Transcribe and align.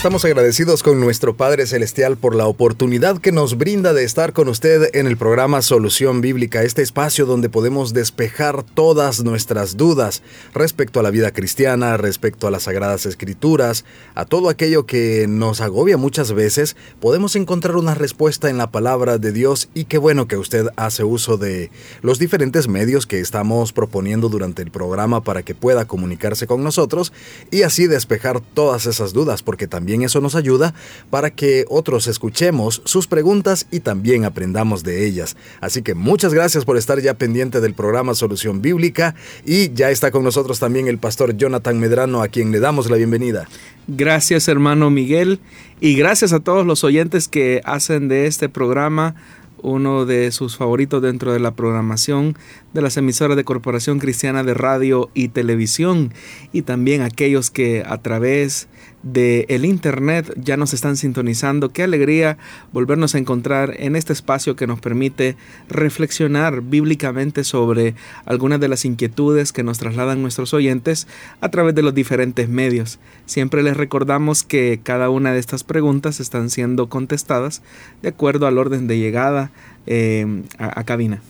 Estamos 0.00 0.24
agradecidos 0.24 0.82
con 0.82 0.98
nuestro 0.98 1.36
Padre 1.36 1.66
Celestial 1.66 2.16
por 2.16 2.34
la 2.34 2.46
oportunidad 2.46 3.18
que 3.18 3.32
nos 3.32 3.58
brinda 3.58 3.92
de 3.92 4.04
estar 4.04 4.32
con 4.32 4.48
usted 4.48 4.88
en 4.94 5.06
el 5.06 5.18
programa 5.18 5.60
Solución 5.60 6.22
Bíblica, 6.22 6.62
este 6.62 6.80
espacio 6.80 7.26
donde 7.26 7.50
podemos 7.50 7.92
despejar 7.92 8.62
todas 8.62 9.22
nuestras 9.22 9.76
dudas 9.76 10.22
respecto 10.54 11.00
a 11.00 11.02
la 11.02 11.10
vida 11.10 11.32
cristiana, 11.32 11.98
respecto 11.98 12.46
a 12.46 12.50
las 12.50 12.62
sagradas 12.62 13.04
escrituras, 13.04 13.84
a 14.14 14.24
todo 14.24 14.48
aquello 14.48 14.86
que 14.86 15.26
nos 15.28 15.60
agobia 15.60 15.98
muchas 15.98 16.32
veces, 16.32 16.76
podemos 16.98 17.36
encontrar 17.36 17.76
una 17.76 17.94
respuesta 17.94 18.48
en 18.48 18.56
la 18.56 18.70
palabra 18.70 19.18
de 19.18 19.32
Dios 19.32 19.68
y 19.74 19.84
qué 19.84 19.98
bueno 19.98 20.26
que 20.26 20.38
usted 20.38 20.68
hace 20.76 21.04
uso 21.04 21.36
de 21.36 21.70
los 22.00 22.18
diferentes 22.18 22.68
medios 22.68 23.06
que 23.06 23.20
estamos 23.20 23.74
proponiendo 23.74 24.30
durante 24.30 24.62
el 24.62 24.70
programa 24.70 25.22
para 25.22 25.42
que 25.42 25.54
pueda 25.54 25.84
comunicarse 25.84 26.46
con 26.46 26.64
nosotros 26.64 27.12
y 27.50 27.64
así 27.64 27.86
despejar 27.86 28.40
todas 28.40 28.86
esas 28.86 29.12
dudas, 29.12 29.42
porque 29.42 29.66
también 29.66 29.89
eso 30.02 30.20
nos 30.20 30.34
ayuda 30.34 30.74
para 31.10 31.30
que 31.30 31.64
otros 31.68 32.06
escuchemos 32.06 32.82
sus 32.84 33.06
preguntas 33.06 33.66
y 33.70 33.80
también 33.80 34.24
aprendamos 34.24 34.82
de 34.82 35.06
ellas. 35.06 35.36
Así 35.60 35.82
que 35.82 35.94
muchas 35.94 36.32
gracias 36.32 36.64
por 36.64 36.76
estar 36.76 37.00
ya 37.00 37.14
pendiente 37.14 37.60
del 37.60 37.74
programa 37.74 38.14
Solución 38.14 38.62
Bíblica 38.62 39.14
y 39.44 39.72
ya 39.72 39.90
está 39.90 40.10
con 40.10 40.24
nosotros 40.24 40.58
también 40.58 40.88
el 40.88 40.98
pastor 40.98 41.36
Jonathan 41.36 41.78
Medrano 41.78 42.22
a 42.22 42.28
quien 42.28 42.52
le 42.52 42.60
damos 42.60 42.88
la 42.88 42.96
bienvenida. 42.96 43.48
Gracias 43.88 44.48
hermano 44.48 44.90
Miguel 44.90 45.40
y 45.80 45.94
gracias 45.96 46.32
a 46.32 46.40
todos 46.40 46.64
los 46.64 46.84
oyentes 46.84 47.28
que 47.28 47.60
hacen 47.64 48.08
de 48.08 48.26
este 48.26 48.48
programa 48.48 49.14
uno 49.62 50.06
de 50.06 50.30
sus 50.32 50.56
favoritos 50.56 51.02
dentro 51.02 51.32
de 51.32 51.40
la 51.40 51.52
programación 51.52 52.36
de 52.72 52.82
las 52.82 52.96
emisoras 52.96 53.36
de 53.36 53.44
Corporación 53.44 53.98
Cristiana 53.98 54.42
de 54.42 54.54
Radio 54.54 55.10
y 55.14 55.28
Televisión 55.28 56.12
y 56.52 56.62
también 56.62 57.02
aquellos 57.02 57.50
que 57.50 57.82
a 57.86 57.98
través 57.98 58.68
de 59.02 59.46
el 59.48 59.64
internet 59.64 60.32
ya 60.36 60.56
nos 60.56 60.74
están 60.74 60.96
sintonizando. 60.96 61.70
Qué 61.70 61.82
alegría 61.82 62.38
volvernos 62.72 63.14
a 63.14 63.18
encontrar 63.18 63.74
en 63.78 63.96
este 63.96 64.12
espacio 64.12 64.56
que 64.56 64.66
nos 64.66 64.80
permite 64.80 65.36
reflexionar 65.68 66.62
bíblicamente 66.62 67.44
sobre 67.44 67.94
algunas 68.26 68.60
de 68.60 68.68
las 68.68 68.84
inquietudes 68.84 69.52
que 69.52 69.62
nos 69.62 69.78
trasladan 69.78 70.22
nuestros 70.22 70.54
oyentes 70.54 71.06
a 71.40 71.48
través 71.48 71.74
de 71.74 71.82
los 71.82 71.94
diferentes 71.94 72.48
medios. 72.48 72.98
Siempre 73.26 73.62
les 73.62 73.76
recordamos 73.76 74.42
que 74.42 74.80
cada 74.82 75.10
una 75.10 75.32
de 75.32 75.38
estas 75.38 75.64
preguntas 75.64 76.20
están 76.20 76.50
siendo 76.50 76.88
contestadas 76.88 77.62
de 78.02 78.10
acuerdo 78.10 78.46
al 78.46 78.58
orden 78.58 78.86
de 78.86 78.98
llegada 78.98 79.50
eh, 79.86 80.44
a 80.58 80.84
cabina. 80.84 81.20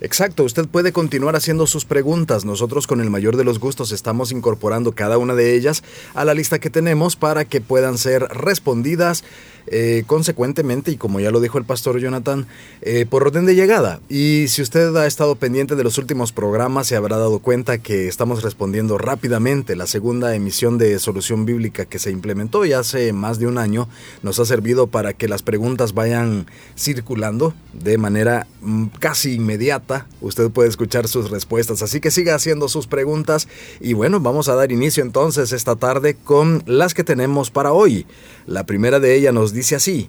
Exacto, 0.00 0.44
usted 0.44 0.66
puede 0.68 0.92
continuar 0.92 1.34
haciendo 1.34 1.66
sus 1.66 1.84
preguntas. 1.84 2.44
Nosotros 2.44 2.86
con 2.86 3.00
el 3.00 3.10
mayor 3.10 3.36
de 3.36 3.44
los 3.44 3.58
gustos 3.58 3.90
estamos 3.90 4.30
incorporando 4.30 4.92
cada 4.92 5.18
una 5.18 5.34
de 5.34 5.54
ellas 5.56 5.82
a 6.14 6.24
la 6.24 6.34
lista 6.34 6.60
que 6.60 6.70
tenemos 6.70 7.16
para 7.16 7.44
que 7.44 7.60
puedan 7.60 7.98
ser 7.98 8.22
respondidas 8.22 9.24
eh, 9.70 10.04
consecuentemente, 10.06 10.90
y 10.90 10.96
como 10.96 11.20
ya 11.20 11.30
lo 11.30 11.40
dijo 11.40 11.58
el 11.58 11.64
pastor 11.64 11.98
Jonathan, 11.98 12.46
eh, 12.80 13.06
por 13.08 13.24
orden 13.24 13.44
de 13.44 13.54
llegada. 13.54 14.00
Y 14.08 14.46
si 14.48 14.62
usted 14.62 14.94
ha 14.96 15.06
estado 15.06 15.34
pendiente 15.36 15.76
de 15.76 15.84
los 15.84 15.98
últimos 15.98 16.32
programas, 16.32 16.86
se 16.86 16.96
habrá 16.96 17.18
dado 17.18 17.40
cuenta 17.40 17.78
que 17.78 18.08
estamos 18.08 18.42
respondiendo 18.42 18.96
rápidamente. 18.98 19.76
La 19.76 19.86
segunda 19.86 20.34
emisión 20.34 20.78
de 20.78 20.98
Solución 20.98 21.44
Bíblica 21.44 21.84
que 21.84 21.98
se 21.98 22.10
implementó 22.10 22.64
ya 22.64 22.78
hace 22.78 23.12
más 23.12 23.38
de 23.38 23.46
un 23.46 23.58
año 23.58 23.88
nos 24.22 24.38
ha 24.38 24.46
servido 24.46 24.86
para 24.86 25.12
que 25.12 25.28
las 25.28 25.42
preguntas 25.42 25.92
vayan 25.92 26.46
circulando 26.76 27.54
de 27.72 27.98
manera 27.98 28.46
mm, 28.62 28.86
casi 28.98 29.34
inmediata. 29.34 29.87
Usted 30.20 30.50
puede 30.50 30.68
escuchar 30.68 31.08
sus 31.08 31.30
respuestas, 31.30 31.82
así 31.82 32.00
que 32.00 32.10
siga 32.10 32.34
haciendo 32.34 32.68
sus 32.68 32.86
preguntas. 32.86 33.48
Y 33.80 33.92
bueno, 33.92 34.20
vamos 34.20 34.48
a 34.48 34.54
dar 34.54 34.72
inicio 34.72 35.02
entonces 35.02 35.52
esta 35.52 35.76
tarde 35.76 36.14
con 36.14 36.62
las 36.66 36.94
que 36.94 37.04
tenemos 37.04 37.50
para 37.50 37.72
hoy. 37.72 38.06
La 38.46 38.64
primera 38.64 39.00
de 39.00 39.14
ellas 39.14 39.34
nos 39.34 39.52
dice 39.52 39.76
así. 39.76 40.08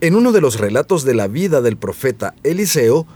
En 0.00 0.16
uno 0.16 0.32
de 0.32 0.40
los 0.40 0.58
relatos 0.58 1.04
de 1.04 1.14
la 1.14 1.28
vida 1.28 1.60
del 1.60 1.76
profeta 1.76 2.34
Eliseo, 2.42 3.06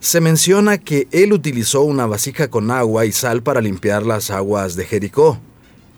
se 0.00 0.20
menciona 0.20 0.76
que 0.76 1.08
él 1.12 1.32
utilizó 1.32 1.80
una 1.80 2.06
vasija 2.06 2.48
con 2.48 2.70
agua 2.70 3.06
y 3.06 3.12
sal 3.12 3.42
para 3.42 3.62
limpiar 3.62 4.04
las 4.04 4.30
aguas 4.30 4.76
de 4.76 4.84
Jericó. 4.84 5.38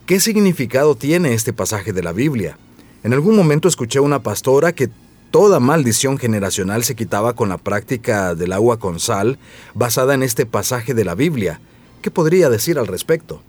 ¿Qué 0.05 0.21
significado 0.21 0.95
tiene 0.95 1.33
este 1.33 1.51
pasaje 1.51 1.91
de 1.91 2.03
la 2.03 2.13
Biblia? 2.13 2.57
En 3.03 3.13
algún 3.13 3.35
momento 3.35 3.67
escuché 3.67 3.99
una 3.99 4.23
pastora 4.23 4.71
que 4.71 4.89
toda 5.31 5.59
maldición 5.59 6.17
generacional 6.17 6.83
se 6.83 6.95
quitaba 6.95 7.33
con 7.33 7.49
la 7.49 7.57
práctica 7.57 8.35
del 8.35 8.53
agua 8.53 8.79
con 8.79 8.99
sal 8.99 9.37
basada 9.73 10.13
en 10.13 10.23
este 10.23 10.45
pasaje 10.45 10.93
de 10.93 11.05
la 11.05 11.15
Biblia. 11.15 11.59
¿Qué 12.01 12.11
podría 12.11 12.49
decir 12.49 12.77
al 12.79 12.87
respecto? 12.87 13.41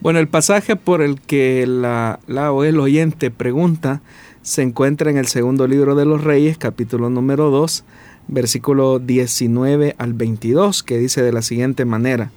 Bueno, 0.00 0.18
el 0.18 0.28
pasaje 0.28 0.76
por 0.76 1.02
el 1.02 1.20
que 1.20 1.66
la, 1.66 2.20
la 2.26 2.52
o 2.52 2.64
el 2.64 2.80
oyente 2.80 3.30
pregunta 3.30 4.00
se 4.42 4.62
encuentra 4.62 5.10
en 5.10 5.18
el 5.18 5.26
segundo 5.26 5.66
libro 5.66 5.94
de 5.94 6.06
los 6.06 6.24
Reyes, 6.24 6.56
capítulo 6.56 7.10
número 7.10 7.50
2, 7.50 7.84
versículo 8.28 8.98
19 8.98 9.94
al 9.98 10.14
22, 10.14 10.82
que 10.82 10.98
dice 10.98 11.22
de 11.22 11.32
la 11.32 11.42
siguiente 11.42 11.84
manera. 11.84 12.30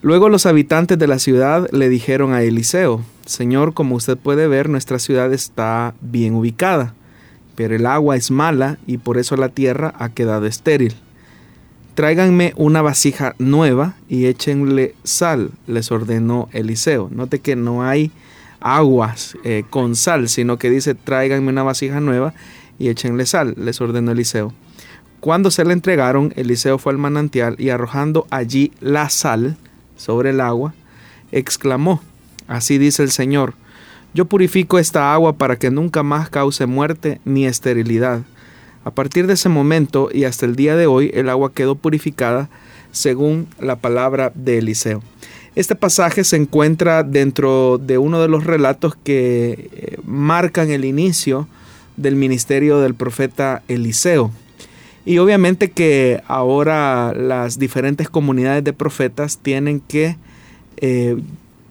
Luego 0.00 0.28
los 0.28 0.46
habitantes 0.46 0.98
de 0.98 1.06
la 1.06 1.18
ciudad 1.18 1.68
le 1.72 1.88
dijeron 1.88 2.34
a 2.34 2.42
Eliseo, 2.42 3.02
Señor, 3.26 3.72
como 3.72 3.96
usted 3.96 4.16
puede 4.18 4.48
ver, 4.48 4.68
nuestra 4.68 4.98
ciudad 4.98 5.32
está 5.32 5.94
bien 6.00 6.34
ubicada, 6.34 6.94
pero 7.56 7.74
el 7.76 7.86
agua 7.86 8.16
es 8.16 8.30
mala 8.30 8.78
y 8.86 8.98
por 8.98 9.18
eso 9.18 9.36
la 9.36 9.48
tierra 9.48 9.94
ha 9.98 10.08
quedado 10.10 10.46
estéril. 10.46 10.94
Tráiganme 11.94 12.52
una 12.56 12.82
vasija 12.82 13.34
nueva 13.38 13.94
y 14.08 14.26
échenle 14.26 14.94
sal, 15.04 15.50
les 15.66 15.92
ordenó 15.92 16.48
Eliseo. 16.52 17.08
Note 17.12 17.38
que 17.38 17.54
no 17.54 17.84
hay 17.84 18.10
aguas 18.60 19.36
eh, 19.44 19.64
con 19.70 19.94
sal, 19.94 20.28
sino 20.28 20.58
que 20.58 20.70
dice 20.70 20.94
tráiganme 20.94 21.50
una 21.50 21.62
vasija 21.62 22.00
nueva 22.00 22.34
y 22.78 22.88
échenle 22.88 23.26
sal, 23.26 23.54
les 23.56 23.80
ordenó 23.80 24.10
Eliseo. 24.10 24.52
Cuando 25.20 25.50
se 25.50 25.64
le 25.64 25.72
entregaron, 25.72 26.32
Eliseo 26.36 26.78
fue 26.78 26.92
al 26.92 26.98
manantial 26.98 27.56
y 27.58 27.70
arrojando 27.70 28.26
allí 28.30 28.72
la 28.80 29.08
sal 29.08 29.56
sobre 29.96 30.30
el 30.30 30.40
agua, 30.40 30.74
exclamó, 31.30 32.02
así 32.48 32.76
dice 32.76 33.02
el 33.02 33.10
Señor, 33.10 33.54
yo 34.14 34.24
purifico 34.26 34.78
esta 34.78 35.12
agua 35.12 35.34
para 35.34 35.56
que 35.56 35.70
nunca 35.70 36.02
más 36.02 36.30
cause 36.30 36.66
muerte 36.66 37.20
ni 37.24 37.46
esterilidad. 37.46 38.22
A 38.84 38.92
partir 38.92 39.26
de 39.26 39.34
ese 39.34 39.48
momento 39.48 40.08
y 40.12 40.24
hasta 40.24 40.46
el 40.46 40.56
día 40.56 40.76
de 40.76 40.86
hoy, 40.86 41.10
el 41.14 41.28
agua 41.28 41.52
quedó 41.52 41.74
purificada 41.74 42.48
según 42.92 43.48
la 43.58 43.76
palabra 43.76 44.30
de 44.34 44.58
Eliseo. 44.58 45.02
Este 45.56 45.74
pasaje 45.74 46.22
se 46.24 46.36
encuentra 46.36 47.02
dentro 47.02 47.78
de 47.78 47.98
uno 47.98 48.20
de 48.20 48.28
los 48.28 48.44
relatos 48.44 48.94
que 48.94 49.70
eh, 49.72 49.98
marcan 50.04 50.70
el 50.70 50.84
inicio 50.84 51.48
del 51.96 52.16
ministerio 52.16 52.80
del 52.80 52.94
profeta 52.94 53.62
Eliseo. 53.68 54.30
Y 55.06 55.18
obviamente 55.18 55.70
que 55.70 56.22
ahora 56.26 57.12
las 57.14 57.58
diferentes 57.58 58.08
comunidades 58.08 58.64
de 58.64 58.72
profetas 58.72 59.38
tienen 59.38 59.80
que 59.80 60.16
eh, 60.78 61.16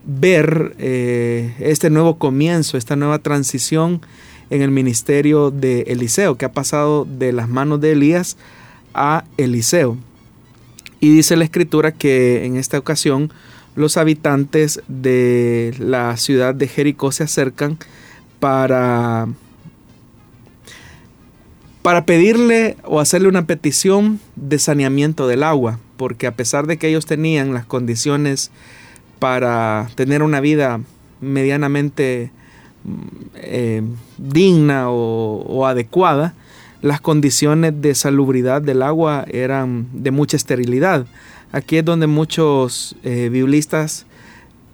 ver 0.06 0.75
eh, 0.80 1.56
este 1.59 1.90
nuevo 1.90 2.18
comienzo, 2.18 2.78
esta 2.78 2.96
nueva 2.96 3.19
transición 3.19 4.02
en 4.50 4.62
el 4.62 4.72
ministerio 4.72 5.52
de 5.52 5.81
Eliseo, 5.84 6.38
que 6.38 6.46
ha 6.46 6.52
pasado 6.52 7.06
de 7.06 7.31
las 7.31 7.50
manos 7.50 7.81
de 7.81 7.94
Elías 7.94 8.38
a 8.94 9.24
Eliseo. 9.38 9.97
Y 11.00 11.16
dice 11.16 11.36
la 11.36 11.44
escritura 11.44 11.92
que 11.92 12.45
en 12.45 12.57
esta 12.57 12.78
ocasión 12.78 13.31
los 13.75 13.98
habitantes 13.98 14.81
de 14.88 15.74
la 15.80 16.16
ciudad 16.18 16.54
de 16.54 16.68
Jericó 16.68 17.12
se 17.12 17.24
acercan 17.24 17.78
para, 18.39 19.28
para 21.81 22.06
pedirle 22.06 22.78
o 22.83 23.00
hacerle 23.00 23.28
una 23.28 23.48
petición 23.48 24.19
de 24.36 24.60
saneamiento 24.60 25.28
del 25.28 25.44
agua, 25.44 25.80
porque 25.98 26.28
a 26.28 26.36
pesar 26.36 26.68
de 26.68 26.78
que 26.78 26.89
ellos 26.89 27.06
tenían 27.06 27.54
las 27.54 27.66
condiciones 27.66 28.51
para 29.24 29.90
tener 29.96 30.22
una 30.22 30.42
vida 30.42 30.81
medianamente 31.22 32.30
eh, 33.36 33.81
digna 34.18 34.90
o 34.90 35.66
adecuada, 35.66 36.34
las 36.81 37.00
condiciones 37.00 37.81
de 37.81 37.96
salubridad 37.96 38.62
del 38.62 38.81
agua 38.81 39.24
eran 39.31 39.88
de 39.94 40.12
mucha 40.12 40.36
esterilidad. 40.36 41.06
Aquí 41.54 41.78
es 41.78 41.86
donde 41.86 42.06
muchos 42.08 42.98
eh, 43.04 43.30
biblistas 43.31 44.06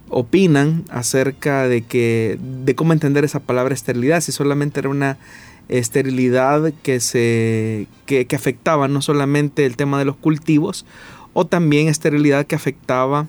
opinan 0.10 0.84
acerca 0.90 1.68
de 1.68 1.84
que 1.84 2.40
de 2.66 2.74
cómo 2.74 2.94
entender 2.94 3.26
esa 3.26 3.42
palabra 3.42 3.76
esterilidad, 3.76 4.20
si 4.22 4.32
solamente 4.32 4.80
era 4.80 4.90
una 4.90 5.20
esterilidad 5.68 6.74
que 6.82 7.00
se 7.00 7.86
que, 8.08 8.26
afectaba 8.36 8.88
no 8.88 9.04
solamente 9.04 9.68
el 9.68 9.76
tema 9.76 10.00
de 10.00 10.06
los 10.06 10.16
cultivos 10.16 10.88
o 11.34 11.46
también 11.46 11.88
esterilidad 11.88 12.48
que 12.48 12.56
afectaba 12.56 13.28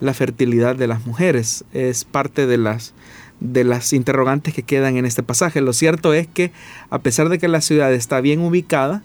la 0.00 0.14
fertilidad 0.14 0.76
de 0.76 0.86
las 0.86 1.06
mujeres. 1.06 1.64
Es 1.72 2.04
parte 2.04 2.46
de 2.46 2.58
las, 2.58 2.94
de 3.40 3.64
las 3.64 3.92
interrogantes 3.92 4.54
que 4.54 4.62
quedan 4.62 4.96
en 4.96 5.06
este 5.06 5.22
pasaje. 5.22 5.60
Lo 5.60 5.72
cierto 5.72 6.14
es 6.14 6.26
que 6.26 6.52
a 6.90 6.98
pesar 6.98 7.28
de 7.28 7.38
que 7.38 7.48
la 7.48 7.60
ciudad 7.60 7.92
está 7.92 8.20
bien 8.20 8.40
ubicada, 8.40 9.02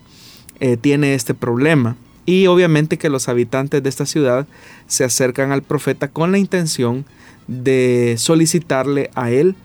eh, 0.60 0.78
tiene 0.78 1.14
este 1.14 1.34
problema. 1.34 1.98
Y 2.26 2.48
obviamente 2.48 2.98
que 2.98 3.10
los 3.10 3.30
habitantes 3.30 3.84
de 3.84 3.90
esta 3.90 4.06
ciudad 4.06 4.48
se 4.88 5.04
acercan 5.04 5.52
al 5.52 5.62
profeta 5.62 6.08
con 6.08 6.32
la 6.32 6.40
intención 6.40 7.06
de 7.48 8.16
solicitarle 8.18 9.12
a 9.14 9.30
él 9.30 9.56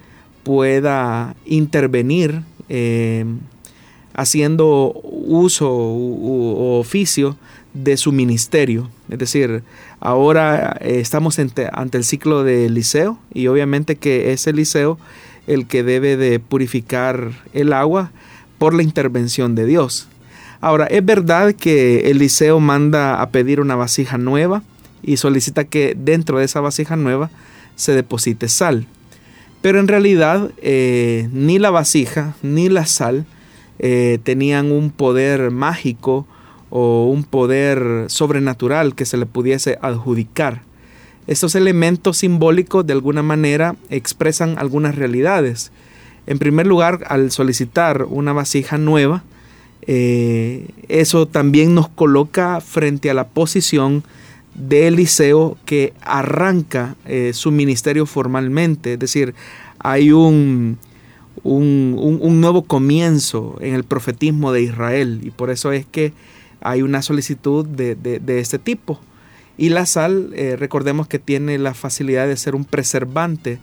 pueda 0.43 1.35
intervenir 1.47 2.43
eh, 2.69 3.25
haciendo 4.15 4.93
uso 5.03 5.71
o 5.71 6.79
oficio 6.79 7.37
de 7.73 7.97
su 7.97 8.13
ministerio. 8.13 8.91
Es 9.09 9.19
decir, 9.19 9.63
ahora 10.01 10.77
eh, 10.81 11.01
estamos 11.01 11.39
ante, 11.39 11.69
el 11.93 12.05
ciclo 12.05 12.43
de 12.43 12.67
Eliseo 12.67 13.19
y 13.33 13.47
obviamente 13.47 13.97
que 13.97 14.33
es 14.33 14.47
Eliseo 14.47 14.99
el 15.47 15.67
que 15.67 15.83
debe 15.83 16.17
de 16.17 16.41
purificar 16.41 17.33
el 17.53 17.73
agua 17.73 18.11
por 18.59 18.75
la 18.75 18.83
intervención 18.83 19.55
de 19.55 19.67
Dios. 19.67 20.09
Ahora, 20.61 20.85
es 20.87 21.05
verdad 21.05 21.55
que 21.55 22.11
Eliseo 22.11 22.61
manda 22.61 23.23
a 23.23 23.31
pedir 23.31 23.61
una 23.61 23.77
vasija 23.77 24.19
nueva 24.19 24.63
y 25.03 25.17
solicita 25.17 25.65
que 25.65 25.97
dentro 25.97 26.39
de 26.39 26.45
esa 26.45 26.61
vasija 26.61 26.97
nueva 26.97 27.31
se 27.77 27.93
deposite 27.93 28.49
sal. 28.49 28.87
Pero 29.63 29.81
en 29.81 29.89
realidad 29.89 30.51
eh, 30.63 31.29
ni 31.33 31.59
la 31.59 31.71
vasija 31.71 32.35
ni 32.43 32.69
la 32.69 32.87
sal 32.87 33.25
eh, 33.79 34.19
tenían 34.23 34.73
un 34.73 34.91
poder 34.91 35.51
mágico 35.51 36.27
o 36.71 37.07
un 37.07 37.25
poder 37.25 38.07
sobrenatural 38.09 38.95
que 38.95 39.05
se 39.05 39.17
le 39.17 39.27
pudiese 39.27 39.79
adjudicar. 39.83 40.63
Estos 41.27 41.55
elementos 41.55 42.19
simbólicos 42.19 42.87
de 42.87 42.93
alguna 42.93 43.23
manera 43.23 43.77
expresan 43.91 44.59
algunas 44.59 44.95
realidades. 44.95 45.71
En 46.27 46.39
primer 46.39 46.67
lugar, 46.67 47.01
al 47.07 47.31
solicitar 47.31 48.07
una 48.09 48.33
vasija 48.33 48.79
nueva, 48.79 49.23
eh, 49.87 50.69
eso 50.89 51.27
también 51.27 51.75
nos 51.75 51.89
coloca 51.89 52.61
frente 52.61 53.11
a 53.11 53.15
la 53.15 53.29
posición 53.29 54.05
de 54.55 54.89
Eliseo 54.89 55.57
que 55.65 55.93
arranca 56.03 56.97
eh, 57.07 57.33
su 57.35 57.51
ministerio 57.51 58.07
formalmente, 58.07 58.95
es 58.95 58.99
decir, 58.99 59.35
hay 59.79 60.13
un, 60.13 60.79
un, 61.43 62.41
nuevo 62.41 62.63
comienzo 62.63 63.57
en 63.61 63.75
el 63.75 63.85
profetismo 63.85 64.53
de 64.53 64.63
Israel 64.63 65.21
y 65.23 65.31
por 65.31 65.51
eso 65.51 65.73
es 65.73 65.87
que 65.87 66.13
hay 66.61 66.83
una 66.83 67.03
solicitud 67.03 67.67
de, 67.67 68.21
este 68.41 68.59
tipo. 68.59 69.01
Y 69.57 69.69
la 69.69 69.87
sal, 69.87 70.33
eh, 70.35 70.57
recordemos 70.57 71.07
que 71.07 71.19
tiene 71.19 71.59
la 71.59 71.75
facilidad 71.75 72.27
de 72.27 72.37
ser 72.37 72.55
un 72.55 72.65
preservante, 72.65 73.59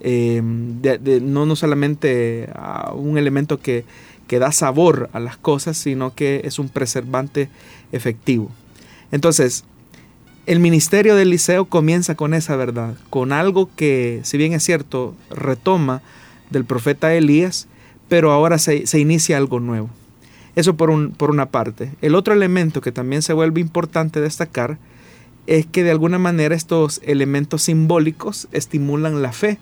eh, 0.00 0.40
no, 0.42 1.46
no 1.46 1.56
solamente 1.56 2.48
un 2.94 3.16
elemento 3.16 3.58
que, 3.58 3.84
que 4.26 4.38
da 4.38 4.52
sabor 4.52 5.08
a 5.12 5.20
las 5.20 5.36
cosas, 5.36 5.76
sino 5.76 6.14
que 6.14 6.42
es 6.44 6.58
un 6.58 6.68
preservante 6.68 7.48
efectivo. 7.92 8.50
Entonces, 9.12 9.64
el 10.46 10.60
ministerio 10.60 11.16
de 11.16 11.22
Eliseo 11.22 11.64
comienza 11.66 12.14
con 12.14 12.34
esa 12.34 12.56
verdad, 12.56 12.94
con 13.10 13.32
algo 13.32 13.70
que, 13.76 14.20
si 14.24 14.38
bien 14.38 14.52
es 14.52 14.64
cierto, 14.64 15.14
retoma 15.30 16.02
del 16.50 16.64
profeta 16.64 17.14
Elías, 17.14 17.68
pero 18.08 18.32
ahora 18.32 18.58
se, 18.58 18.86
se 18.86 18.98
inicia 18.98 19.36
algo 19.36 19.60
nuevo. 19.60 19.90
Eso 20.56 20.74
por, 20.74 20.88
un, 20.88 21.10
por 21.10 21.30
una 21.30 21.50
parte. 21.50 21.92
El 22.00 22.14
otro 22.14 22.32
elemento 22.32 22.80
que 22.80 22.90
también 22.90 23.20
se 23.20 23.34
vuelve 23.34 23.60
importante 23.60 24.22
destacar 24.22 24.78
es 25.46 25.66
que 25.66 25.84
de 25.84 25.90
alguna 25.90 26.18
manera 26.18 26.54
estos 26.54 27.00
elementos 27.04 27.62
simbólicos 27.62 28.48
estimulan 28.52 29.22
la 29.22 29.32
fe 29.32 29.58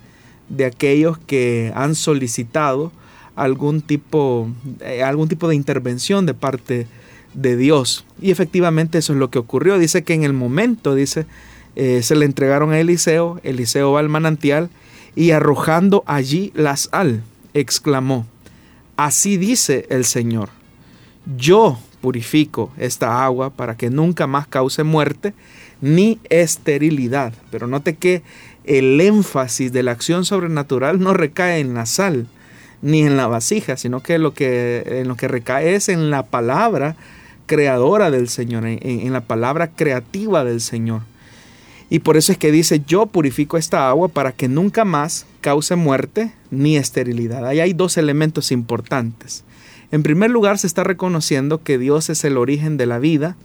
de 0.48 0.64
aquellos 0.64 1.18
que 1.18 1.72
han 1.74 1.96
solicitado 1.96 2.92
algún 3.34 3.82
tipo, 3.82 4.48
eh, 4.80 5.02
algún 5.02 5.28
tipo 5.28 5.48
de 5.48 5.56
intervención 5.56 6.26
de 6.26 6.34
parte 6.34 6.86
de 7.34 7.56
Dios. 7.56 8.06
Y 8.22 8.30
efectivamente 8.30 8.98
eso 8.98 9.14
es 9.14 9.18
lo 9.18 9.30
que 9.30 9.40
ocurrió. 9.40 9.78
Dice 9.78 10.04
que 10.04 10.14
en 10.14 10.22
el 10.22 10.32
momento, 10.32 10.94
dice, 10.94 11.26
eh, 11.74 12.02
se 12.04 12.14
le 12.14 12.24
entregaron 12.24 12.72
a 12.72 12.78
Eliseo, 12.78 13.40
Eliseo 13.42 13.90
va 13.90 13.98
al 13.98 14.08
manantial 14.08 14.70
y 15.16 15.32
arrojando 15.32 16.04
allí 16.06 16.52
la 16.54 16.76
sal, 16.76 17.24
exclamó, 17.52 18.26
así 18.96 19.36
dice 19.36 19.86
el 19.90 20.04
Señor 20.04 20.50
yo 21.36 21.78
purifico 22.00 22.70
esta 22.78 23.24
agua 23.24 23.50
para 23.50 23.76
que 23.76 23.90
nunca 23.90 24.26
más 24.26 24.46
cause 24.46 24.82
muerte 24.82 25.32
ni 25.80 26.18
esterilidad. 26.28 27.32
Pero 27.50 27.66
note 27.66 27.94
que 27.94 28.22
el 28.64 29.00
énfasis 29.00 29.72
de 29.72 29.82
la 29.82 29.92
acción 29.92 30.24
sobrenatural 30.24 31.00
no 31.00 31.14
recae 31.14 31.60
en 31.60 31.74
la 31.74 31.86
sal 31.86 32.26
ni 32.82 33.02
en 33.02 33.16
la 33.16 33.26
vasija, 33.26 33.76
sino 33.76 34.02
que 34.02 34.18
lo 34.18 34.34
que, 34.34 34.84
en 34.86 35.08
lo 35.08 35.16
que 35.16 35.28
recae 35.28 35.74
es 35.74 35.88
en 35.88 36.10
la 36.10 36.24
palabra 36.24 36.96
creadora 37.46 38.10
del 38.10 38.28
Señor, 38.28 38.66
en, 38.66 38.78
en 38.82 39.12
la 39.12 39.22
palabra 39.22 39.68
creativa 39.68 40.44
del 40.44 40.60
Señor. 40.60 41.02
Y 41.88 42.00
por 42.00 42.16
eso 42.16 42.32
es 42.32 42.38
que 42.38 42.50
dice, 42.50 42.82
yo 42.86 43.06
purifico 43.06 43.56
esta 43.56 43.88
agua 43.88 44.08
para 44.08 44.32
que 44.32 44.48
nunca 44.48 44.84
más 44.84 45.26
cause 45.40 45.76
muerte 45.76 46.32
ni 46.50 46.76
esterilidad. 46.76 47.46
Ahí 47.46 47.60
hay 47.60 47.72
dos 47.72 47.96
elementos 47.96 48.52
importantes. 48.52 49.44
En 49.94 50.02
primer 50.02 50.28
lugar, 50.28 50.58
se 50.58 50.66
está 50.66 50.82
reconociendo 50.82 51.62
que 51.62 51.78
Dios 51.78 52.10
es 52.10 52.24
el 52.24 52.36
origen 52.36 52.76
de 52.76 52.84
la 52.84 52.98
vida 52.98 53.36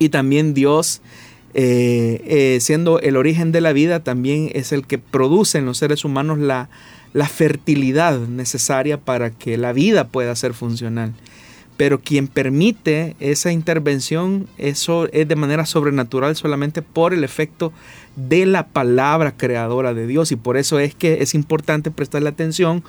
y 0.00 0.08
también 0.08 0.52
Dios, 0.52 1.00
eh, 1.54 2.20
eh, 2.26 2.58
siendo 2.60 2.98
el 2.98 3.16
origen 3.16 3.52
de 3.52 3.60
la 3.60 3.72
vida, 3.72 4.00
también 4.00 4.50
es 4.52 4.72
el 4.72 4.84
que 4.84 4.98
produce 4.98 5.58
en 5.58 5.64
los 5.64 5.78
seres 5.78 6.04
humanos 6.04 6.38
la, 6.38 6.70
la 7.12 7.28
fertilidad 7.28 8.18
necesaria 8.18 8.98
para 8.98 9.30
que 9.30 9.56
la 9.58 9.72
vida 9.72 10.08
pueda 10.08 10.34
ser 10.34 10.54
funcional. 10.54 11.14
Pero 11.76 12.00
quien 12.00 12.26
permite 12.26 13.14
esa 13.20 13.52
intervención, 13.52 14.48
eso 14.58 15.06
es 15.12 15.28
de 15.28 15.36
manera 15.36 15.66
sobrenatural 15.66 16.34
solamente 16.34 16.82
por 16.82 17.14
el 17.14 17.22
efecto 17.22 17.72
de 18.16 18.44
la 18.44 18.66
palabra 18.66 19.36
creadora 19.36 19.94
de 19.94 20.08
Dios. 20.08 20.32
Y 20.32 20.36
por 20.36 20.56
eso 20.56 20.80
es 20.80 20.96
que 20.96 21.22
es 21.22 21.36
importante 21.36 21.92
prestarle 21.92 22.28
atención 22.28 22.82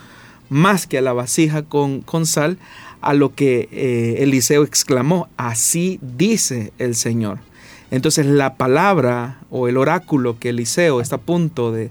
más 0.50 0.88
que 0.88 0.98
a 0.98 1.02
la 1.02 1.14
vasija 1.14 1.64
con, 1.64 2.02
con 2.02 2.26
sal, 2.26 2.58
a 3.02 3.14
lo 3.14 3.34
que 3.34 3.70
eh, 3.72 4.24
Eliseo 4.24 4.64
exclamó, 4.64 5.30
así 5.38 6.00
dice 6.02 6.74
el 6.80 6.96
Señor. 6.96 7.40
Entonces 7.92 8.26
la 8.26 8.56
palabra 8.56 9.40
o 9.50 9.68
el 9.68 9.78
oráculo 9.78 10.38
que 10.38 10.50
Eliseo 10.50 11.02
está 11.02 11.16
a 11.16 11.22
punto 11.22 11.72
de, 11.72 11.90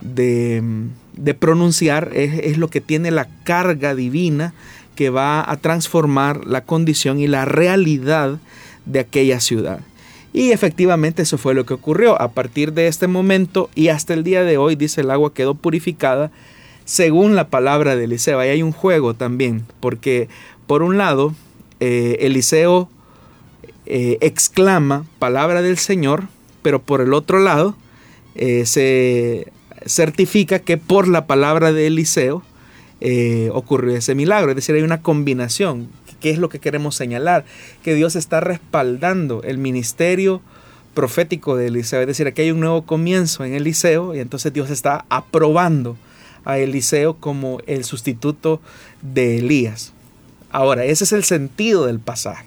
de, 0.00 1.34
pronunciar 1.34 2.10
es, 2.14 2.38
es, 2.44 2.58
lo 2.58 2.68
que 2.68 2.80
tiene 2.80 3.10
la 3.10 3.28
carga 3.44 3.94
divina 3.94 4.54
que 4.94 5.10
va 5.10 5.50
a 5.50 5.56
transformar 5.56 6.46
la 6.46 6.64
condición 6.64 7.18
y 7.18 7.26
la 7.26 7.44
realidad 7.44 8.38
de 8.84 9.00
aquella 9.00 9.40
ciudad. 9.40 9.80
Y 10.32 10.52
efectivamente 10.52 11.22
eso 11.22 11.38
fue 11.38 11.54
lo 11.54 11.66
que 11.66 11.74
ocurrió. 11.74 12.20
A 12.20 12.32
partir 12.32 12.72
de 12.72 12.86
este 12.86 13.06
momento 13.06 13.68
y 13.74 13.88
hasta 13.88 14.14
el 14.14 14.24
día 14.24 14.44
de 14.44 14.58
hoy, 14.58 14.76
dice 14.76 15.00
el 15.00 15.10
agua 15.10 15.34
quedó 15.34 15.54
purificada 15.54 16.30
según 16.84 17.34
la 17.34 17.48
palabra 17.48 17.96
de 17.96 18.04
Eliseo. 18.04 18.38
Ahí 18.38 18.50
hay 18.50 18.62
un 18.62 18.72
juego 18.72 19.14
también, 19.14 19.64
porque 19.80 20.28
por 20.66 20.82
un 20.82 20.98
lado, 20.98 21.34
eh, 21.80 22.18
Eliseo 22.20 22.88
eh, 23.86 24.18
exclama 24.20 25.04
palabra 25.18 25.62
del 25.62 25.78
Señor, 25.78 26.24
pero 26.62 26.80
por 26.80 27.00
el 27.00 27.12
otro 27.14 27.40
lado, 27.40 27.76
eh, 28.34 28.64
se 28.66 29.52
certifica 29.84 30.60
que 30.60 30.78
por 30.78 31.08
la 31.08 31.26
palabra 31.26 31.72
de 31.72 31.88
Eliseo 31.88 32.42
ocurrió 33.52 33.96
ese 33.96 34.14
milagro. 34.14 34.50
Es 34.50 34.56
decir, 34.56 34.76
hay 34.76 34.82
una 34.82 35.02
combinación. 35.02 35.88
¿Qué 36.20 36.30
es 36.30 36.38
lo 36.38 36.48
que 36.48 36.60
queremos 36.60 36.94
señalar? 36.94 37.44
Que 37.82 37.94
Dios 37.96 38.14
está 38.14 38.38
respaldando 38.38 39.42
el 39.42 39.58
ministerio 39.58 40.40
profético 40.94 41.56
de 41.56 41.66
Eliseo. 41.66 42.00
Es 42.00 42.06
decir, 42.06 42.28
aquí 42.28 42.42
hay 42.42 42.52
un 42.52 42.60
nuevo 42.60 42.82
comienzo 42.82 43.44
en 43.44 43.54
Eliseo 43.54 44.14
y 44.14 44.20
entonces 44.20 44.52
Dios 44.52 44.70
está 44.70 45.04
aprobando 45.08 45.96
a 46.44 46.58
Eliseo 46.58 47.14
como 47.14 47.60
el 47.66 47.84
sustituto 47.84 48.60
de 49.00 49.38
Elías. 49.38 49.92
Ahora, 50.50 50.84
ese 50.84 51.04
es 51.04 51.12
el 51.12 51.24
sentido 51.24 51.86
del 51.86 51.98
pasaje. 52.00 52.46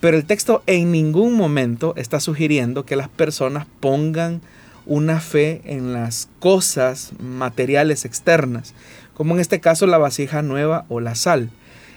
Pero 0.00 0.16
el 0.16 0.24
texto 0.24 0.62
en 0.66 0.92
ningún 0.92 1.34
momento 1.34 1.94
está 1.96 2.20
sugiriendo 2.20 2.86
que 2.86 2.96
las 2.96 3.08
personas 3.08 3.66
pongan 3.80 4.40
una 4.86 5.20
fe 5.20 5.60
en 5.64 5.92
las 5.92 6.28
cosas 6.38 7.12
materiales 7.20 8.04
externas, 8.04 8.74
como 9.12 9.34
en 9.34 9.40
este 9.40 9.60
caso 9.60 9.86
la 9.86 9.98
vasija 9.98 10.42
nueva 10.42 10.86
o 10.88 11.00
la 11.00 11.14
sal. 11.14 11.50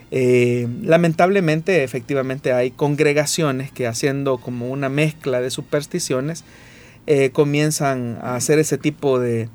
Eh, 0.09 0.67
lamentablemente, 0.81 1.83
efectivamente, 1.83 2.51
hay 2.51 2.71
congregaciones 2.71 3.71
que 3.71 3.87
haciendo 3.87 4.39
como 4.39 4.69
una 4.69 4.89
mezcla 4.89 5.39
de 5.39 5.51
supersticiones, 5.51 6.43
eh, 7.07 7.29
comienzan 7.31 8.17
a 8.21 8.35
hacer 8.35 8.59
ese 8.59 8.77
tipo 8.77 9.19
de, 9.19 9.47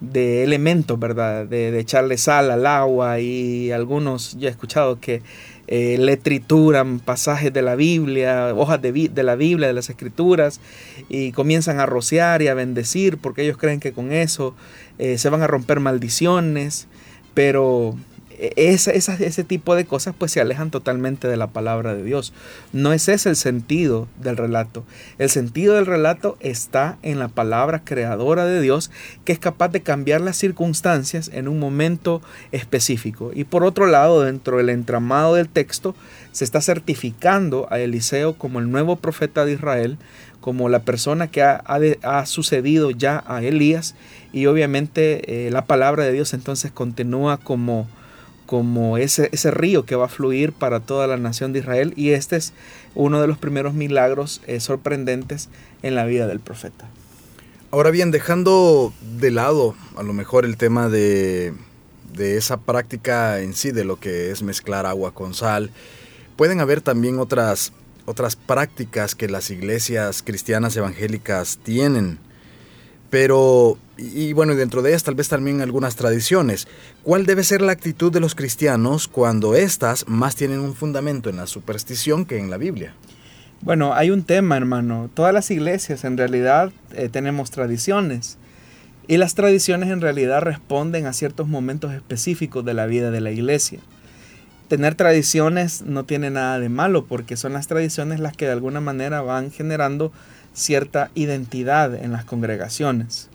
de 0.00 0.44
elementos, 0.44 0.98
¿verdad? 0.98 1.46
De, 1.46 1.78
echarle 1.78 2.18
sal 2.18 2.50
al 2.50 2.66
agua 2.66 3.20
y 3.20 3.72
algunos, 3.72 4.36
ya 4.38 4.48
he 4.48 4.50
escuchado 4.50 5.00
que 5.00 5.22
eh, 5.66 5.96
le 5.98 6.16
trituran 6.16 7.00
pasajes 7.00 7.52
de 7.52 7.62
la 7.62 7.74
Biblia, 7.74 8.54
hojas 8.54 8.80
de, 8.80 8.92
de, 8.92 9.22
la 9.22 9.34
Biblia, 9.34 9.68
de 9.68 9.74
las 9.74 9.90
Escrituras, 9.90 10.60
y 11.08 11.32
comienzan 11.32 11.80
a 11.80 11.86
rociar 11.86 12.42
y 12.42 12.48
a 12.48 12.54
bendecir 12.54 13.18
porque 13.18 13.42
ellos 13.42 13.56
creen 13.58 13.80
que 13.80 13.92
con 13.92 14.12
eso 14.12 14.54
eh, 14.98 15.18
se 15.18 15.28
van 15.28 15.42
a 15.42 15.46
romper 15.46 15.80
maldiciones, 15.80 16.86
pero 17.34 17.96
ese, 18.56 18.96
ese 18.96 19.44
tipo 19.44 19.74
de 19.74 19.84
cosas 19.84 20.14
pues 20.16 20.32
se 20.32 20.40
alejan 20.40 20.70
totalmente 20.70 21.28
de 21.28 21.36
la 21.36 21.48
palabra 21.48 21.94
de 21.94 22.04
Dios. 22.04 22.32
No 22.72 22.92
es 22.92 23.08
ese 23.08 23.30
el 23.30 23.36
sentido 23.36 24.08
del 24.20 24.36
relato. 24.36 24.84
El 25.18 25.30
sentido 25.30 25.74
del 25.74 25.86
relato 25.86 26.36
está 26.40 26.98
en 27.02 27.18
la 27.18 27.28
palabra 27.28 27.82
creadora 27.84 28.44
de 28.44 28.60
Dios 28.60 28.90
que 29.24 29.32
es 29.32 29.38
capaz 29.38 29.68
de 29.68 29.82
cambiar 29.82 30.20
las 30.20 30.36
circunstancias 30.36 31.30
en 31.32 31.48
un 31.48 31.58
momento 31.58 32.22
específico. 32.52 33.32
Y 33.34 33.44
por 33.44 33.64
otro 33.64 33.86
lado, 33.86 34.22
dentro 34.22 34.58
del 34.58 34.70
entramado 34.70 35.34
del 35.34 35.48
texto, 35.48 35.94
se 36.32 36.44
está 36.44 36.60
certificando 36.60 37.66
a 37.70 37.80
Eliseo 37.80 38.34
como 38.34 38.60
el 38.60 38.70
nuevo 38.70 38.96
profeta 38.96 39.44
de 39.44 39.52
Israel, 39.52 39.98
como 40.40 40.68
la 40.68 40.80
persona 40.80 41.26
que 41.26 41.42
ha, 41.42 42.26
sucedido 42.26 42.90
ya 42.90 43.24
a 43.26 43.42
Elías 43.42 43.94
y 44.32 44.46
obviamente 44.46 45.46
eh, 45.46 45.50
la 45.50 45.64
palabra 45.64 46.04
de 46.04 46.12
Dios 46.12 46.32
entonces 46.32 46.70
continúa 46.70 47.38
como 47.38 47.88
como 48.48 48.96
ese, 48.96 49.28
ese 49.32 49.50
río 49.50 49.84
que 49.84 49.94
va 49.94 50.06
a 50.06 50.08
fluir 50.08 50.54
para 50.54 50.80
toda 50.80 51.06
la 51.06 51.18
nación 51.18 51.52
de 51.52 51.58
Israel 51.58 51.92
y 51.96 52.12
este 52.12 52.36
es 52.36 52.54
uno 52.94 53.20
de 53.20 53.26
los 53.26 53.36
primeros 53.36 53.74
milagros 53.74 54.40
eh, 54.46 54.58
sorprendentes 54.58 55.50
en 55.82 55.94
la 55.94 56.06
vida 56.06 56.26
del 56.26 56.40
profeta. 56.40 56.88
Ahora 57.70 57.90
bien, 57.90 58.10
dejando 58.10 58.94
de 59.20 59.30
lado 59.32 59.74
a 59.98 60.02
lo 60.02 60.14
mejor 60.14 60.46
el 60.46 60.56
tema 60.56 60.88
de, 60.88 61.52
de 62.14 62.38
esa 62.38 62.56
práctica 62.56 63.40
en 63.40 63.52
sí, 63.52 63.70
de 63.70 63.84
lo 63.84 64.00
que 64.00 64.30
es 64.30 64.42
mezclar 64.42 64.86
agua 64.86 65.12
con 65.12 65.34
sal, 65.34 65.70
pueden 66.36 66.60
haber 66.60 66.80
también 66.80 67.18
otras, 67.18 67.74
otras 68.06 68.34
prácticas 68.34 69.14
que 69.14 69.28
las 69.28 69.50
iglesias 69.50 70.22
cristianas 70.22 70.74
evangélicas 70.74 71.58
tienen 71.62 72.18
pero, 73.10 73.78
y, 73.96 74.32
bueno, 74.32 74.54
dentro 74.54 74.82
de 74.82 74.90
ellas 74.90 75.04
tal 75.04 75.14
vez 75.14 75.28
también 75.28 75.60
algunas 75.60 75.96
tradiciones. 75.96 76.68
¿Cuál 77.02 77.26
debe 77.26 77.44
ser 77.44 77.62
la 77.62 77.72
actitud 77.72 78.12
de 78.12 78.20
los 78.20 78.34
cristianos 78.34 79.08
cuando 79.08 79.54
éstas 79.54 80.06
más 80.06 80.36
tienen 80.36 80.60
un 80.60 80.74
fundamento 80.74 81.30
en 81.30 81.36
la 81.36 81.46
superstición 81.46 82.26
que 82.26 82.38
en 82.38 82.50
la 82.50 82.58
Biblia? 82.58 82.94
Bueno, 83.60 83.94
hay 83.94 84.10
un 84.10 84.22
tema, 84.22 84.56
hermano. 84.56 85.10
Todas 85.14 85.34
las 85.34 85.50
iglesias 85.50 86.04
en 86.04 86.16
realidad 86.16 86.70
eh, 86.94 87.08
tenemos 87.08 87.50
tradiciones. 87.50 88.38
Y 89.08 89.16
las 89.16 89.34
tradiciones 89.34 89.88
en 89.88 90.02
realidad 90.02 90.42
responden 90.42 91.06
a 91.06 91.14
ciertos 91.14 91.48
momentos 91.48 91.94
específicos 91.94 92.64
de 92.64 92.74
la 92.74 92.86
vida 92.86 93.10
de 93.10 93.22
la 93.22 93.30
iglesia. 93.30 93.80
Tener 94.68 94.94
tradiciones 94.96 95.80
no 95.80 96.04
tiene 96.04 96.30
nada 96.30 96.60
de 96.60 96.68
malo 96.68 97.06
porque 97.06 97.38
son 97.38 97.54
las 97.54 97.68
tradiciones 97.68 98.20
las 98.20 98.36
que 98.36 98.44
de 98.44 98.52
alguna 98.52 98.82
manera 98.82 99.22
van 99.22 99.50
generando 99.50 100.12
cierta 100.52 101.10
identidad 101.14 101.94
en 101.94 102.12
las 102.12 102.24
congregaciones. 102.24 103.28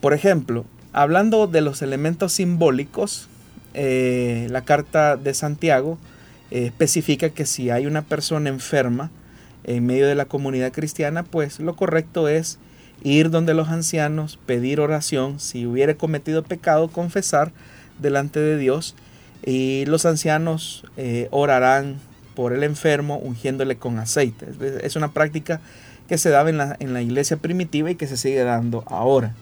Por 0.00 0.14
ejemplo, 0.14 0.64
hablando 0.92 1.46
de 1.46 1.60
los 1.60 1.82
elementos 1.82 2.32
simbólicos, 2.32 3.28
eh, 3.74 4.48
la 4.50 4.62
carta 4.62 5.16
de 5.16 5.34
Santiago 5.34 5.98
eh, 6.50 6.66
especifica 6.66 7.30
que 7.30 7.46
si 7.46 7.70
hay 7.70 7.86
una 7.86 8.02
persona 8.02 8.50
enferma 8.50 9.10
en 9.64 9.86
medio 9.86 10.06
de 10.06 10.14
la 10.14 10.24
comunidad 10.24 10.72
cristiana, 10.72 11.22
pues 11.22 11.60
lo 11.60 11.76
correcto 11.76 12.28
es 12.28 12.58
ir 13.02 13.30
donde 13.30 13.54
los 13.54 13.68
ancianos, 13.68 14.38
pedir 14.46 14.80
oración, 14.80 15.40
si 15.40 15.66
hubiere 15.66 15.96
cometido 15.96 16.42
pecado, 16.42 16.88
confesar 16.88 17.52
delante 18.00 18.40
de 18.40 18.58
Dios 18.58 18.94
y 19.44 19.84
los 19.86 20.06
ancianos 20.06 20.84
eh, 20.96 21.28
orarán 21.30 21.98
por 22.34 22.52
el 22.52 22.62
enfermo 22.62 23.18
ungiéndole 23.18 23.76
con 23.76 23.98
aceite. 23.98 24.46
Es 24.82 24.96
una 24.96 25.12
práctica 25.12 25.60
que 26.08 26.18
se 26.18 26.30
daba 26.30 26.50
en 26.50 26.58
la, 26.58 26.76
en 26.78 26.92
la 26.92 27.02
iglesia 27.02 27.36
primitiva 27.36 27.90
y 27.90 27.94
que 27.94 28.06
se 28.06 28.16
sigue 28.16 28.42
dando 28.44 28.84
ahora. 28.86 29.34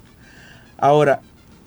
Ahora, 0.78 1.20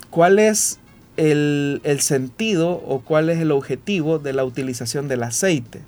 ¿cuál 0.10 0.40
es 0.40 0.80
el, 1.18 1.82
sentido 2.00 2.72
o 2.72 3.02
cuál 3.02 3.30
es 3.30 3.40
el 3.40 3.52
objetivo 3.52 4.20
de 4.20 4.34
la 4.34 4.44
utilización 4.44 5.08
del 5.08 5.24
aceite? 5.24 5.82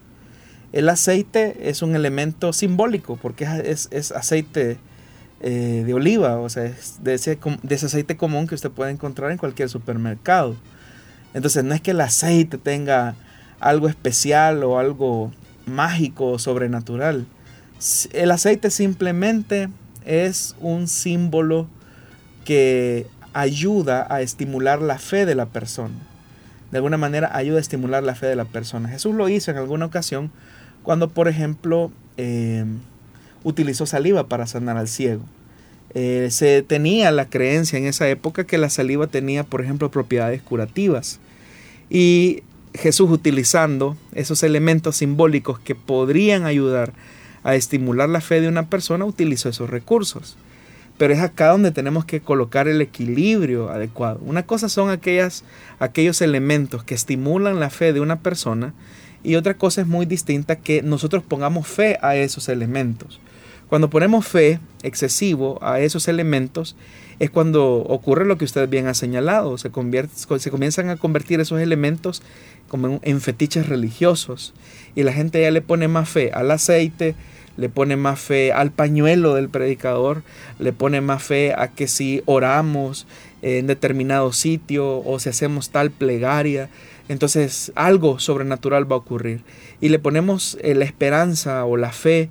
El 0.74 0.90
aceite 0.90 1.70
es 1.70 1.82
un 1.82 1.96
elemento 1.96 2.54
simbólico 2.54 3.18
porque 3.22 3.48
es, 3.64 4.12
aceite 4.12 4.78
eh, 5.42 5.84
de 5.86 5.94
oliva, 5.94 6.38
o 6.38 6.50
sea, 6.50 6.66
es 6.66 7.04
de 7.04 7.16
ese, 7.16 7.40
de 7.64 7.76
ese 7.76 7.86
aceite 7.88 8.18
común 8.18 8.48
que 8.48 8.56
usted 8.56 8.72
puede 8.72 8.92
encontrar 8.92 9.32
en 9.32 9.38
cualquier 9.38 9.70
supermercado. 9.70 10.56
Entonces 11.34 11.64
no 11.64 11.74
es 11.74 11.82
que 11.82 11.92
el 11.92 12.02
aceite 12.02 12.58
tenga 12.58 13.16
algo 13.60 13.88
especial 13.88 14.64
o 14.64 14.78
algo 14.78 15.32
mágico 15.66 16.32
o 16.32 16.40
sobrenatural. 16.40 17.26
El 18.14 18.32
aceite 18.32 18.70
simplemente 18.70 19.70
es 20.06 20.56
un 20.60 20.88
símbolo 20.88 21.68
que 22.46 23.08
ayuda 23.34 24.08
a 24.10 24.22
estimular 24.22 24.82
la 24.82 24.98
fe 24.98 25.26
de 25.26 25.36
la 25.36 25.48
persona. 25.48 25.96
De 26.72 26.78
alguna 26.78 26.98
manera 26.98 27.36
ayuda 27.36 27.58
a 27.58 27.62
estimular 27.62 28.04
la 28.04 28.16
fe 28.16 28.28
de 28.28 28.36
la 28.36 28.46
persona. 28.46 28.90
Jesús 28.90 29.16
lo 29.16 29.30
hizo 29.30 29.52
en 29.52 29.58
alguna 29.58 29.86
ocasión 29.86 30.32
cuando, 30.84 31.10
por 31.10 31.28
ejemplo, 31.28 31.92
em, 32.18 32.80
utilizó 33.44 33.86
saliva 33.86 34.28
para 34.28 34.48
sanar 34.48 34.78
al 34.78 34.88
ciego. 34.88 35.24
Eh, 35.94 36.28
se 36.32 36.62
tenía 36.62 37.12
la 37.12 37.30
creencia 37.30 37.80
en 37.80 37.86
esa 37.86 38.08
época 38.10 38.46
que 38.46 38.58
la 38.58 38.70
saliva 38.70 39.08
tenía, 39.08 39.44
por 39.44 39.62
ejemplo, 39.62 39.92
propiedades 39.92 40.42
curativas. 40.42 41.20
Y 41.90 42.44
Jesús 42.74 43.10
utilizando 43.10 43.98
esos 44.14 44.44
elementos 44.44 44.98
simbólicos 44.98 45.60
que 45.60 45.76
podrían 45.76 46.46
ayudar 46.46 46.94
a 47.46 47.56
estimular 47.56 48.10
la 48.10 48.20
fe 48.20 48.42
de 48.42 48.50
una 48.50 48.70
persona, 48.70 49.06
utilizó 49.06 49.48
esos 49.48 49.70
recursos. 49.70 50.36
Pero 50.98 51.14
es 51.14 51.20
acá 51.20 51.50
donde 51.50 51.72
tenemos 51.72 52.04
que 52.04 52.20
colocar 52.20 52.68
el 52.68 52.82
equilibrio 52.82 53.70
adecuado. 53.70 54.20
Una 54.26 54.44
cosa 54.44 54.68
son 54.68 54.90
aquellas, 54.90 55.44
aquellos 55.80 56.22
elementos 56.22 56.84
que 56.84 56.96
estimulan 56.96 57.60
la 57.60 57.70
fe 57.70 57.94
de 57.94 58.00
una 58.00 58.20
persona 58.20 58.74
y 59.24 59.36
otra 59.36 59.56
cosa 59.56 59.82
es 59.82 59.88
muy 59.88 60.06
distinta 60.06 60.56
que 60.56 60.82
nosotros 60.82 61.24
pongamos 61.24 61.68
fe 61.68 61.98
a 62.02 62.16
esos 62.16 62.50
elementos. 62.50 63.20
Cuando 63.68 63.90
ponemos 63.90 64.26
fe 64.28 64.60
excesivo 64.84 65.60
a 65.62 65.80
esos 65.80 66.08
elementos 66.08 66.76
es 67.20 67.30
cuando 67.30 67.78
ocurre 67.78 68.26
lo 68.26 68.38
que 68.38 68.46
usted 68.46 68.68
bien 68.68 68.88
ha 68.88 68.94
señalado, 68.94 69.58
se, 69.58 69.70
se 70.40 70.52
comienzan 70.52 70.90
a 70.90 70.98
convertir 70.98 71.40
esos 71.40 71.60
elementos 71.60 72.22
como 72.68 73.00
en 73.04 73.22
fetiches 73.22 73.70
religiosos 73.70 74.54
y 74.96 75.04
la 75.04 75.14
gente 75.14 75.42
ya 75.42 75.52
le 75.52 75.62
pone 75.62 75.88
más 75.88 76.10
fe 76.10 76.32
al 76.34 76.52
aceite, 76.52 77.16
le 77.58 77.70
pone 77.70 77.96
más 77.96 78.20
fe 78.20 78.52
al 78.52 78.72
pañuelo 78.72 79.34
del 79.34 79.50
predicador, 79.50 80.24
le 80.60 80.74
pone 80.74 81.02
más 81.02 81.24
fe 81.24 81.54
a 81.54 81.70
que 81.70 81.88
si 81.88 82.22
oramos 82.26 83.08
en 83.42 83.68
determinado 83.68 84.34
sitio 84.34 85.00
o 85.06 85.20
si 85.20 85.30
hacemos 85.30 85.70
tal 85.70 85.92
plegaria, 85.92 86.70
entonces 87.08 87.72
algo 87.76 88.20
sobrenatural 88.20 88.90
va 88.92 88.96
a 88.96 89.00
ocurrir. 89.00 89.42
Y 89.82 89.90
le 89.90 90.00
ponemos 90.00 90.58
eh, 90.62 90.74
la 90.74 90.86
esperanza 90.86 91.66
o 91.66 91.78
la 91.78 91.92
fe 91.92 92.30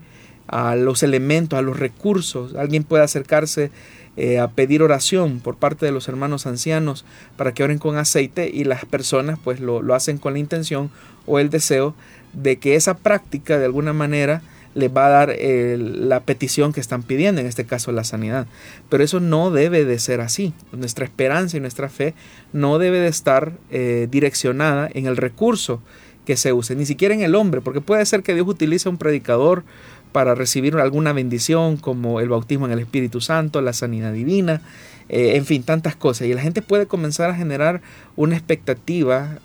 a 0.49 0.75
los 0.76 1.02
elementos, 1.02 1.59
a 1.59 1.62
los 1.62 1.78
recursos. 1.78 2.54
Alguien 2.54 2.85
puede 2.85 3.04
acercarse 3.04 3.71
eh, 4.16 4.38
a 4.38 4.49
pedir 4.49 4.83
oración 4.83 5.40
por 5.40 5.57
parte 5.57 5.87
de 5.87 5.93
los 5.93 6.09
hermanos 6.09 6.47
ancianos 6.47 7.04
para 7.37 7.52
que 7.52 7.64
oren 7.64 7.78
con 7.78 7.97
aceite 7.97 8.50
y 8.52 8.64
las 8.64 8.85
personas 8.85 9.38
pues 9.43 9.61
lo, 9.61 9.83
lo 9.83 9.95
hacen 9.95 10.19
con 10.19 10.35
la 10.35 10.38
intención 10.38 10.90
o 11.26 11.38
el 11.38 11.50
deseo 11.50 11.95
de 12.33 12.57
que 12.59 12.76
esa 12.76 12.95
práctica 12.97 13.59
de 13.59 13.64
alguna 13.64 13.93
manera 13.93 14.43
les 14.75 14.95
va 14.95 15.07
a 15.07 15.11
dar 15.11 15.31
eh, 15.31 15.76
la 15.78 16.21
petición 16.21 16.73
que 16.73 16.81
están 16.81 17.02
pidiendo, 17.02 17.40
en 17.40 17.47
este 17.47 17.64
caso 17.64 17.93
la 17.93 18.04
sanidad. 18.04 18.47
Pero 18.88 19.04
eso 19.04 19.21
no 19.21 19.50
debe 19.50 19.85
de 19.85 19.99
ser 19.99 20.21
así. 20.21 20.52
Nuestra 20.73 21.04
esperanza 21.04 21.57
y 21.57 21.61
nuestra 21.61 21.88
fe 21.88 22.14
no 22.52 22.78
debe 22.78 22.99
de 22.99 23.09
estar 23.09 23.52
eh, 23.71 24.09
direccionada 24.11 24.90
en 24.93 25.07
el 25.07 25.16
recurso 25.16 25.81
que 26.26 26.37
se 26.37 26.52
use, 26.52 26.75
ni 26.75 26.87
siquiera 26.87 27.14
en 27.14 27.23
el 27.23 27.35
hombre, 27.35 27.61
porque 27.61 27.81
puede 27.81 28.04
ser 28.07 28.23
que 28.23 28.35
Dios 28.35 28.49
utilice 28.49 28.88
un 28.88 28.97
predicador 28.97 29.62
para 30.11 30.35
recibir 30.35 30.75
alguna 30.76 31.12
bendición 31.12 31.76
como 31.76 32.21
el 32.21 32.28
bautismo 32.28 32.66
en 32.66 32.73
el 32.73 32.78
Espíritu 32.78 33.21
Santo, 33.21 33.61
la 33.61 33.73
sanidad 33.73 34.12
divina, 34.12 34.62
eh, 35.09 35.37
en 35.37 35.45
fin, 35.45 35.62
tantas 35.62 35.97
cosas. 35.97 36.26
Y 36.26 36.35
la 36.35 36.40
gente 36.40 36.62
puede 36.62 36.87
comenzar 36.87 37.31
a 37.31 37.35
generar 37.35 37.83
una 38.16 38.37
expectativa 38.37 39.38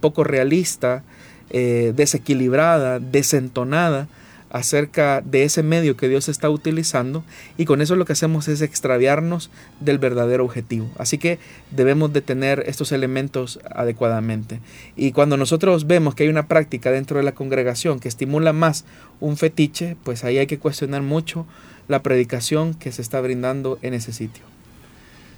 poco 0.00 0.24
realista, 0.24 1.04
desequilibrada, 1.50 2.98
desentonada, 2.98 4.08
acerca 4.54 5.20
de 5.20 5.42
ese 5.42 5.64
medio 5.64 5.96
que 5.96 6.08
Dios 6.08 6.28
está 6.28 6.48
utilizando 6.48 7.24
y 7.58 7.64
con 7.64 7.82
eso 7.82 7.96
lo 7.96 8.04
que 8.04 8.12
hacemos 8.12 8.46
es 8.46 8.62
extraviarnos 8.62 9.50
del 9.80 9.98
verdadero 9.98 10.44
objetivo. 10.44 10.88
Así 10.96 11.18
que 11.18 11.40
debemos 11.72 12.12
de 12.12 12.20
tener 12.20 12.62
estos 12.68 12.92
elementos 12.92 13.58
adecuadamente. 13.68 14.60
Y 14.94 15.10
cuando 15.10 15.36
nosotros 15.36 15.88
vemos 15.88 16.14
que 16.14 16.22
hay 16.22 16.28
una 16.28 16.46
práctica 16.46 16.92
dentro 16.92 17.18
de 17.18 17.24
la 17.24 17.34
congregación 17.34 17.98
que 17.98 18.06
estimula 18.06 18.52
más 18.52 18.84
un 19.18 19.36
fetiche, 19.36 19.96
pues 20.04 20.22
ahí 20.22 20.38
hay 20.38 20.46
que 20.46 20.60
cuestionar 20.60 21.02
mucho 21.02 21.46
la 21.88 22.04
predicación 22.04 22.74
que 22.74 22.92
se 22.92 23.02
está 23.02 23.20
brindando 23.20 23.80
en 23.82 23.92
ese 23.92 24.12
sitio. 24.12 24.53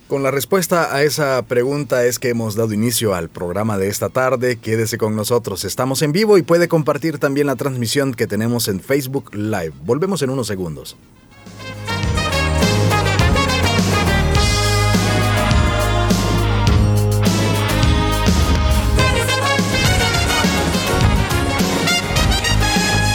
Con 0.09 0.23
la 0.23 0.31
respuesta 0.31 0.95
a 0.95 1.03
esa 1.03 1.43
pregunta 1.43 2.05
es 2.05 2.21
que 2.21 2.29
hemos 2.29 2.55
dado 2.55 2.73
inicio 2.73 3.13
al 3.13 3.29
programa 3.29 3.77
de 3.77 3.89
esta 3.89 4.09
tarde. 4.09 4.55
Quédese 4.55 4.99
con 4.99 5.17
nosotros. 5.17 5.65
Estamos 5.65 6.01
en 6.03 6.13
vivo 6.13 6.39
y 6.39 6.43
puede 6.43 6.69
compartir 6.69 7.19
también 7.19 7.49
la 7.49 7.57
transmisión 7.57 8.15
que 8.15 8.29
tenemos 8.29 8.69
en 8.69 8.79
Facebook 8.79 9.35
Live. 9.35 9.73
Volvemos 9.85 10.23
en 10.23 10.31
unos 10.31 10.47
segundos. 10.47 10.97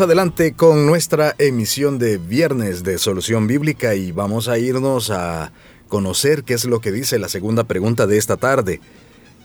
Adelante 0.00 0.52
con 0.52 0.86
nuestra 0.86 1.34
emisión 1.38 1.98
de 1.98 2.18
viernes 2.18 2.82
de 2.82 2.98
Solución 2.98 3.46
Bíblica 3.46 3.94
y 3.94 4.12
vamos 4.12 4.48
a 4.48 4.58
irnos 4.58 5.10
a 5.10 5.52
conocer 5.88 6.44
qué 6.44 6.54
es 6.54 6.64
lo 6.64 6.80
que 6.80 6.92
dice 6.92 7.18
la 7.18 7.28
segunda 7.28 7.64
pregunta 7.64 8.06
de 8.06 8.18
esta 8.18 8.36
tarde. 8.36 8.80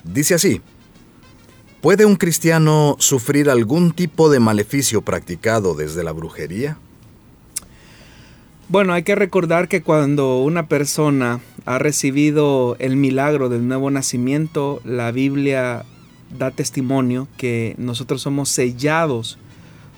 Dice 0.04 0.36
así, 0.36 0.62
¿puede 1.82 2.06
un 2.06 2.16
cristiano 2.16 2.96
sufrir 3.00 3.50
algún 3.50 3.94
tipo 3.94 4.30
de 4.30 4.40
maleficio 4.40 5.02
practicado 5.02 5.76
desde 5.76 6.04
la 6.04 6.12
brujería? 6.12 6.78
Bueno, 8.70 8.94
hay 8.94 9.04
que 9.04 9.16
recordar 9.16 9.68
que 9.68 9.82
cuando 9.82 10.42
una 10.42 10.68
persona 10.68 11.40
ha 11.66 11.80
recibido 11.80 12.76
el 12.80 12.96
milagro 12.96 13.50
del 13.50 13.68
nuevo 13.68 13.90
nacimiento, 13.92 14.82
la 14.84 15.12
Biblia 15.12 15.86
da 16.38 16.52
testimonio 16.52 17.28
que 17.38 17.76
nosotros 17.78 18.22
somos 18.22 18.50
sellados 18.50 19.38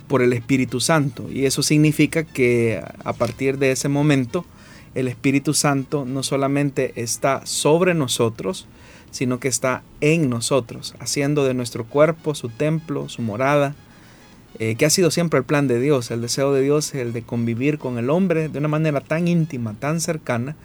por 0.08 0.22
el 0.22 0.34
Espíritu 0.34 0.80
Santo. 0.80 1.30
Y 1.32 1.46
eso 1.46 1.64
significa 1.64 2.24
que 2.24 2.82
a 3.04 3.14
partir 3.14 3.58
de 3.58 3.72
ese 3.72 3.90
momento 3.90 4.46
el 4.94 5.08
Espíritu 5.08 5.54
Santo 5.54 6.06
no 6.06 6.24
solamente 6.24 6.94
está 6.96 7.46
sobre 7.46 7.94
nosotros, 7.94 8.68
sino 9.12 9.40
que 9.40 9.48
está 9.48 9.84
en 10.02 10.30
nosotros, 10.30 10.96
haciendo 11.00 11.46
de 11.46 11.54
nuestro 11.54 11.86
cuerpo 11.86 12.36
su 12.36 12.50
templo, 12.50 13.08
su 13.10 13.22
morada, 13.22 13.76
eh, 14.58 14.76
que 14.76 14.86
ha 14.86 14.90
sido 14.90 15.12
siempre 15.12 15.40
el 15.40 15.46
plan 15.46 15.68
de 15.68 15.80
Dios. 15.80 16.12
El 16.12 16.22
deseo 16.22 16.54
de 16.54 16.62
Dios 16.62 16.94
el 16.96 17.14
de 17.14 17.24
convivir 17.24 17.78
con 17.78 17.98
el 17.98 18.10
hombre 18.10 18.48
de 18.48 18.60
una 18.60 18.68
manera 18.68 19.02
tan 19.02 19.28
íntima, 19.28 19.74
tan 19.74 20.00
cercana, 20.00 20.56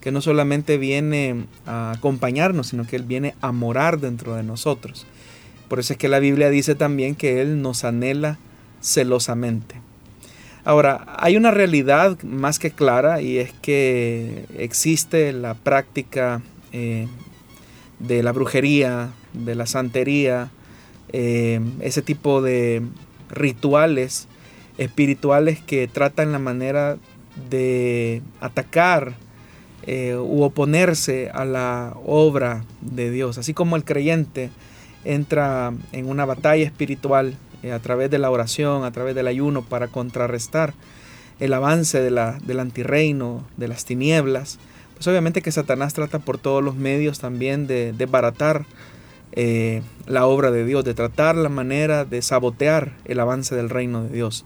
que 0.00 0.12
no 0.12 0.20
solamente 0.20 0.78
viene 0.78 1.46
a 1.66 1.92
acompañarnos, 1.92 2.68
sino 2.68 2.86
que 2.86 2.96
Él 2.96 3.02
viene 3.02 3.34
a 3.40 3.52
morar 3.52 4.00
dentro 4.00 4.34
de 4.34 4.42
nosotros. 4.42 5.06
Por 5.68 5.80
eso 5.80 5.94
es 5.94 5.98
que 5.98 6.08
la 6.08 6.18
Biblia 6.18 6.50
dice 6.50 6.74
también 6.74 7.14
que 7.14 7.40
Él 7.40 7.62
nos 7.62 7.84
anhela 7.84 8.38
celosamente. 8.80 9.80
Ahora, 10.64 11.06
hay 11.18 11.36
una 11.36 11.50
realidad 11.50 12.20
más 12.22 12.58
que 12.58 12.70
clara 12.70 13.22
y 13.22 13.38
es 13.38 13.52
que 13.54 14.44
existe 14.56 15.32
la 15.32 15.54
práctica 15.54 16.42
eh, 16.72 17.08
de 17.98 18.22
la 18.22 18.32
brujería, 18.32 19.10
de 19.32 19.54
la 19.54 19.66
santería, 19.66 20.50
eh, 21.12 21.60
ese 21.80 22.02
tipo 22.02 22.42
de 22.42 22.82
rituales 23.30 24.28
espirituales 24.76 25.60
que 25.60 25.88
tratan 25.88 26.32
la 26.32 26.38
manera 26.38 26.98
de 27.50 28.22
atacar 28.40 29.14
eh, 29.86 30.16
u 30.16 30.42
oponerse 30.42 31.30
a 31.32 31.44
la 31.44 31.94
obra 32.04 32.64
de 32.82 33.10
Dios. 33.10 33.38
Así 33.38 33.54
como 33.54 33.76
el 33.76 33.84
creyente 33.84 34.50
entra 35.04 35.72
en 35.92 36.10
una 36.10 36.26
batalla 36.26 36.64
espiritual 36.64 37.36
eh, 37.62 37.72
a 37.72 37.78
través 37.78 38.10
de 38.10 38.18
la 38.18 38.30
oración, 38.30 38.84
a 38.84 38.92
través 38.92 39.14
del 39.14 39.26
ayuno, 39.26 39.62
para 39.62 39.88
contrarrestar 39.88 40.74
el 41.40 41.52
avance 41.52 42.00
de 42.00 42.10
la, 42.10 42.38
del 42.44 42.60
antirreino, 42.60 43.46
de 43.56 43.68
las 43.68 43.84
tinieblas. 43.84 44.58
Pues 44.94 45.06
obviamente 45.06 45.42
que 45.42 45.52
Satanás 45.52 45.94
trata 45.94 46.18
por 46.18 46.38
todos 46.38 46.62
los 46.62 46.74
medios 46.74 47.20
también 47.20 47.66
de 47.66 47.92
desbaratar 47.92 48.66
eh, 49.32 49.82
la 50.06 50.26
obra 50.26 50.50
de 50.50 50.64
Dios, 50.64 50.84
de 50.84 50.94
tratar 50.94 51.36
la 51.36 51.48
manera 51.48 52.04
de 52.04 52.22
sabotear 52.22 52.96
el 53.04 53.20
avance 53.20 53.54
del 53.54 53.70
reino 53.70 54.02
de 54.02 54.10
Dios. 54.10 54.44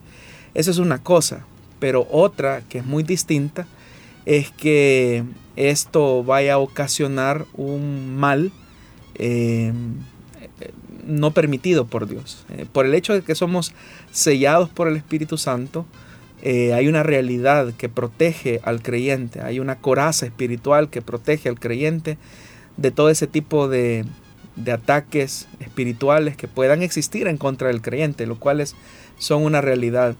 Esa 0.54 0.70
es 0.70 0.78
una 0.78 1.02
cosa, 1.02 1.46
pero 1.78 2.06
otra 2.10 2.62
que 2.68 2.78
es 2.78 2.84
muy 2.84 3.02
distinta 3.02 3.66
es 4.26 4.50
que 4.50 5.24
esto 5.56 6.22
vaya 6.24 6.54
a 6.54 6.58
ocasionar 6.58 7.46
un 7.54 8.16
mal 8.16 8.52
eh, 9.14 9.72
no 11.06 11.32
permitido 11.32 11.86
por 11.86 12.08
Dios. 12.08 12.44
Eh, 12.50 12.66
por 12.70 12.86
el 12.86 12.94
hecho 12.94 13.14
de 13.14 13.22
que 13.22 13.34
somos 13.34 13.72
sellados 14.10 14.68
por 14.70 14.88
el 14.88 14.96
Espíritu 14.96 15.38
Santo, 15.38 15.86
eh, 16.42 16.74
hay 16.74 16.88
una 16.88 17.04
realidad 17.04 17.72
que 17.74 17.88
protege 17.88 18.60
al 18.64 18.82
creyente, 18.82 19.40
hay 19.40 19.60
una 19.60 19.76
coraza 19.76 20.26
espiritual 20.26 20.90
que 20.90 21.00
protege 21.00 21.48
al 21.48 21.60
creyente 21.60 22.18
de 22.76 22.90
todo 22.90 23.10
ese 23.10 23.28
tipo 23.28 23.68
de, 23.68 24.04
ataques 24.70 25.46
espirituales 25.60 26.36
que 26.36 26.48
puedan 26.48 26.82
existir 26.82 27.28
en 27.28 27.36
contra 27.36 27.68
del 27.68 27.80
creyente, 27.80 28.26
lo 28.26 28.38
cuales 28.38 28.74
son 29.18 29.44
una 29.44 29.60
realidad. 29.60 30.16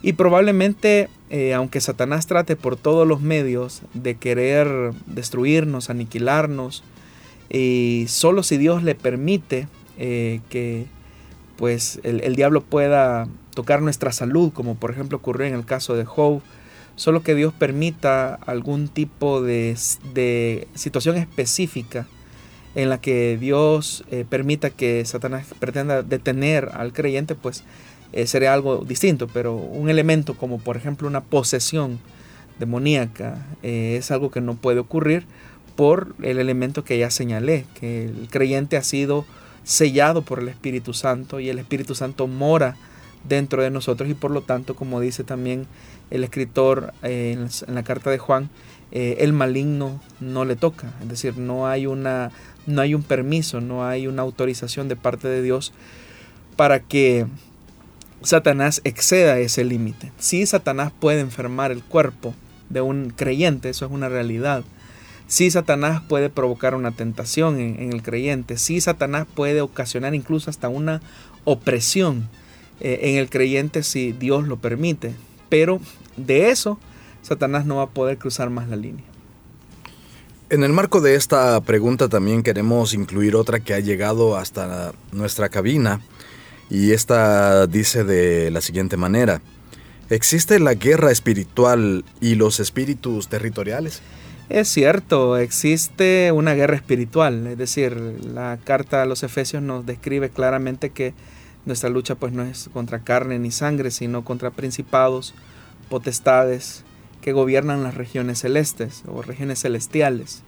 Y 0.00 0.14
probablemente, 0.14 1.08
eh, 1.28 1.54
aunque 1.54 1.80
Satanás 1.80 2.26
trate 2.26 2.56
por 2.56 2.76
todos 2.76 3.06
los 3.06 3.20
medios 3.20 3.82
de 3.94 4.16
querer 4.16 4.92
destruirnos, 5.06 5.90
aniquilarnos, 5.90 6.82
y 7.50 8.06
solo 8.08 8.42
si 8.42 8.56
Dios 8.56 8.82
le 8.82 8.94
permite 8.94 9.68
eh, 9.98 10.40
que 10.48 10.86
pues 11.56 12.00
el, 12.04 12.36
diablo 12.36 12.62
pueda 12.62 13.26
tocar 13.54 13.82
nuestra 13.82 14.12
salud, 14.12 14.52
como 14.52 14.76
por 14.76 14.92
ejemplo 14.92 15.18
ocurrió 15.18 15.46
en 15.48 15.54
el 15.54 15.64
caso 15.64 15.96
de 15.96 16.04
Job, 16.04 16.40
solo 16.94 17.24
que 17.24 17.34
Dios 17.34 17.52
permita 17.52 18.34
algún 18.34 18.86
tipo 18.88 19.42
de, 19.42 19.76
situación 20.74 21.16
específica 21.16 22.06
en 22.76 22.90
la 22.90 23.00
que 23.00 23.36
Dios 23.40 24.04
eh, 24.10 24.24
permita 24.28 24.70
que 24.70 25.04
Satanás 25.04 25.46
pretenda 25.58 26.02
detener 26.02 26.70
al 26.74 26.92
creyente, 26.92 27.34
pues 27.34 27.64
eh, 28.12 28.28
sería 28.28 28.54
algo 28.54 28.84
distinto, 28.86 29.26
pero 29.26 29.56
un 29.56 29.90
elemento 29.90 30.34
como 30.34 30.58
por 30.58 30.76
ejemplo 30.76 31.08
una 31.08 31.22
posesión 31.24 31.98
demoníaca 32.60 33.46
es 33.62 34.10
algo 34.10 34.30
que 34.30 34.40
no 34.40 34.54
puede 34.54 34.80
ocurrir 34.80 35.26
por 35.78 36.14
el 36.22 36.38
elemento 36.38 36.82
que 36.82 36.98
ya 36.98 37.08
señalé, 37.08 37.64
que 37.78 38.04
el 38.04 38.28
creyente 38.30 38.76
ha 38.76 38.82
sido 38.82 39.24
sellado 39.68 40.22
por 40.22 40.38
el 40.38 40.48
Espíritu 40.48 40.94
Santo 40.94 41.40
y 41.40 41.50
el 41.50 41.58
Espíritu 41.58 41.94
Santo 41.94 42.26
mora 42.26 42.76
dentro 43.28 43.62
de 43.62 43.70
nosotros 43.70 44.08
y 44.08 44.14
por 44.14 44.30
lo 44.30 44.40
tanto, 44.40 44.74
como 44.74 44.98
dice 44.98 45.24
también 45.24 45.66
el 46.10 46.24
escritor 46.24 46.94
eh, 47.02 47.36
en, 47.66 47.74
la 47.74 47.82
carta 47.82 48.08
de 48.08 48.16
Juan, 48.16 48.48
eh, 48.92 49.18
el 49.20 49.34
maligno 49.34 50.00
no 50.20 50.46
le 50.46 50.56
toca, 50.56 50.94
es 51.02 51.08
decir, 51.10 51.36
no 51.36 51.68
hay, 51.68 51.84
una, 51.84 52.30
no 52.66 52.80
hay 52.80 52.94
un 52.94 53.02
permiso, 53.02 53.60
no 53.60 53.86
hay 53.86 54.06
una 54.06 54.22
autorización 54.22 54.88
de 54.88 54.96
parte 54.96 55.28
de 55.28 55.42
Dios 55.42 55.74
para 56.56 56.80
que 56.80 57.26
Satanás 58.22 58.80
exceda 58.84 59.38
ese 59.38 59.64
límite. 59.64 60.12
Si 60.18 60.46
Satanás 60.46 60.92
puede 60.98 61.20
enfermar 61.20 61.72
el 61.72 61.82
cuerpo 61.82 62.34
de 62.70 62.80
un 62.80 63.10
creyente, 63.10 63.68
eso 63.68 63.84
es 63.84 63.92
una 63.92 64.08
realidad. 64.08 64.64
Sí, 65.28 65.50
Satanás 65.50 66.02
puede 66.08 66.30
provocar 66.30 66.74
una 66.74 66.90
tentación 66.90 67.60
en, 67.60 67.92
el 67.92 68.02
creyente. 68.02 68.56
Sí, 68.56 68.80
Satanás 68.80 69.26
puede 69.32 69.60
ocasionar 69.60 70.14
incluso 70.14 70.48
hasta 70.48 70.70
una 70.70 71.02
opresión 71.44 72.30
eh, 72.80 73.00
en 73.02 73.16
el 73.16 73.28
creyente 73.28 73.82
si 73.82 74.12
Dios 74.12 74.48
lo 74.48 74.56
permite. 74.56 75.14
Pero 75.50 75.80
de 76.16 76.48
eso, 76.48 76.78
Satanás 77.20 77.66
no 77.66 77.76
va 77.76 77.82
a 77.84 77.90
poder 77.90 78.16
cruzar 78.16 78.48
más 78.48 78.68
la 78.68 78.76
línea. 78.76 79.04
En 80.48 80.64
el 80.64 80.72
marco 80.72 81.02
de 81.02 81.14
esta 81.14 81.60
pregunta 81.60 82.08
también 82.08 82.42
queremos 82.42 82.94
incluir 82.94 83.36
otra 83.36 83.60
que 83.60 83.74
ha 83.74 83.80
llegado 83.80 84.34
hasta 84.34 84.94
nuestra 85.12 85.50
cabina 85.50 86.00
y 86.70 86.92
esta 86.92 87.66
dice 87.66 88.02
de 88.02 88.50
la 88.50 88.62
siguiente 88.62 88.96
manera. 88.96 89.42
¿Existe 90.08 90.58
la 90.58 90.72
guerra 90.72 91.10
espiritual 91.10 92.02
y 92.22 92.34
los 92.36 92.60
espíritus 92.60 93.28
territoriales? 93.28 94.00
Es 94.48 94.68
cierto, 94.68 95.36
existe 95.36 96.32
una 96.32 96.54
guerra 96.54 96.74
espiritual, 96.74 97.46
es 97.48 97.58
decir, 97.58 97.94
la 98.32 98.58
carta 98.64 99.02
a 99.02 99.04
los 99.04 99.22
Efesios 99.22 99.62
nos 99.62 99.84
describe 99.84 100.30
claramente 100.30 100.88
que 100.88 101.12
nuestra 101.66 101.90
lucha 101.90 102.14
pues 102.14 102.32
no 102.32 102.42
es 102.44 102.70
contra 102.72 103.00
carne 103.00 103.38
ni 103.38 103.50
sangre, 103.50 103.90
sino 103.90 104.24
contra 104.24 104.50
principados, 104.50 105.34
potestades 105.90 106.84
que 107.20 107.32
gobiernan 107.32 107.82
las 107.82 107.94
regiones 107.94 108.38
celestes 108.38 109.02
o 109.06 109.20
regiones 109.20 109.60
celestiales. 109.60 110.42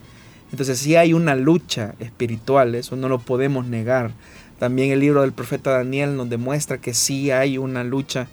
Entonces 0.51 0.79
sí 0.79 0.97
hay 0.97 1.13
una 1.13 1.37
lucha 1.37 1.95
espiritual, 2.01 2.75
eso 2.77 2.97
no 2.97 3.11
lo 3.11 3.19
podemos 3.19 3.67
negar. 3.67 4.13
También 4.59 4.93
el 4.93 5.01
libro 5.01 5.21
del 5.21 5.33
profeta 5.33 5.73
Daniel 5.73 6.17
nos 6.17 6.31
demuestra 6.31 6.79
que 6.79 6.95
sí 6.95 7.31
hay 7.33 7.59
una 7.59 7.85
lucha 7.85 8.29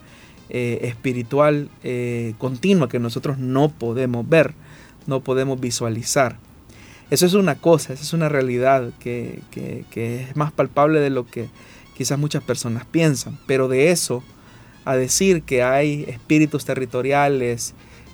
eh, 0.49 0.79
espiritual 0.83 1.67
eh, 1.83 2.35
continua 2.37 2.87
que 2.87 2.99
nosotros 2.99 3.37
no 3.37 3.67
podemos 3.67 4.27
ver, 4.29 4.53
no 5.07 5.21
podemos 5.21 5.59
visualizar. 5.59 6.37
Eso 7.09 7.25
es 7.25 7.33
una 7.33 7.55
cosa, 7.55 7.93
esa 7.93 8.03
es 8.03 8.13
una 8.13 8.29
realidad 8.29 8.91
que, 8.99 9.41
que 9.51 10.21
es 10.21 10.35
más 10.35 10.51
palpable 10.51 10.99
de 10.99 11.09
lo 11.09 11.25
que 11.25 11.47
quizás 11.95 12.19
muchas 12.19 12.43
personas 12.43 12.85
piensan. 12.85 13.39
Pero 13.47 13.67
de 13.67 13.91
eso 13.91 14.23
a 14.85 14.95
decir 14.95 15.43
que 15.43 15.63
hay 15.63 16.05
espíritus 16.07 16.63
territoriales 16.63 17.73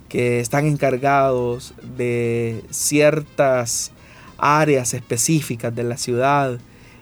que 0.09 0.39
están 0.39 0.65
encargados 0.65 1.73
de 1.97 2.63
ciertas 2.71 3.91
áreas 4.37 4.93
específicas 4.93 5.75
de 5.75 5.83
la 5.83 5.97
ciudad 5.97 6.59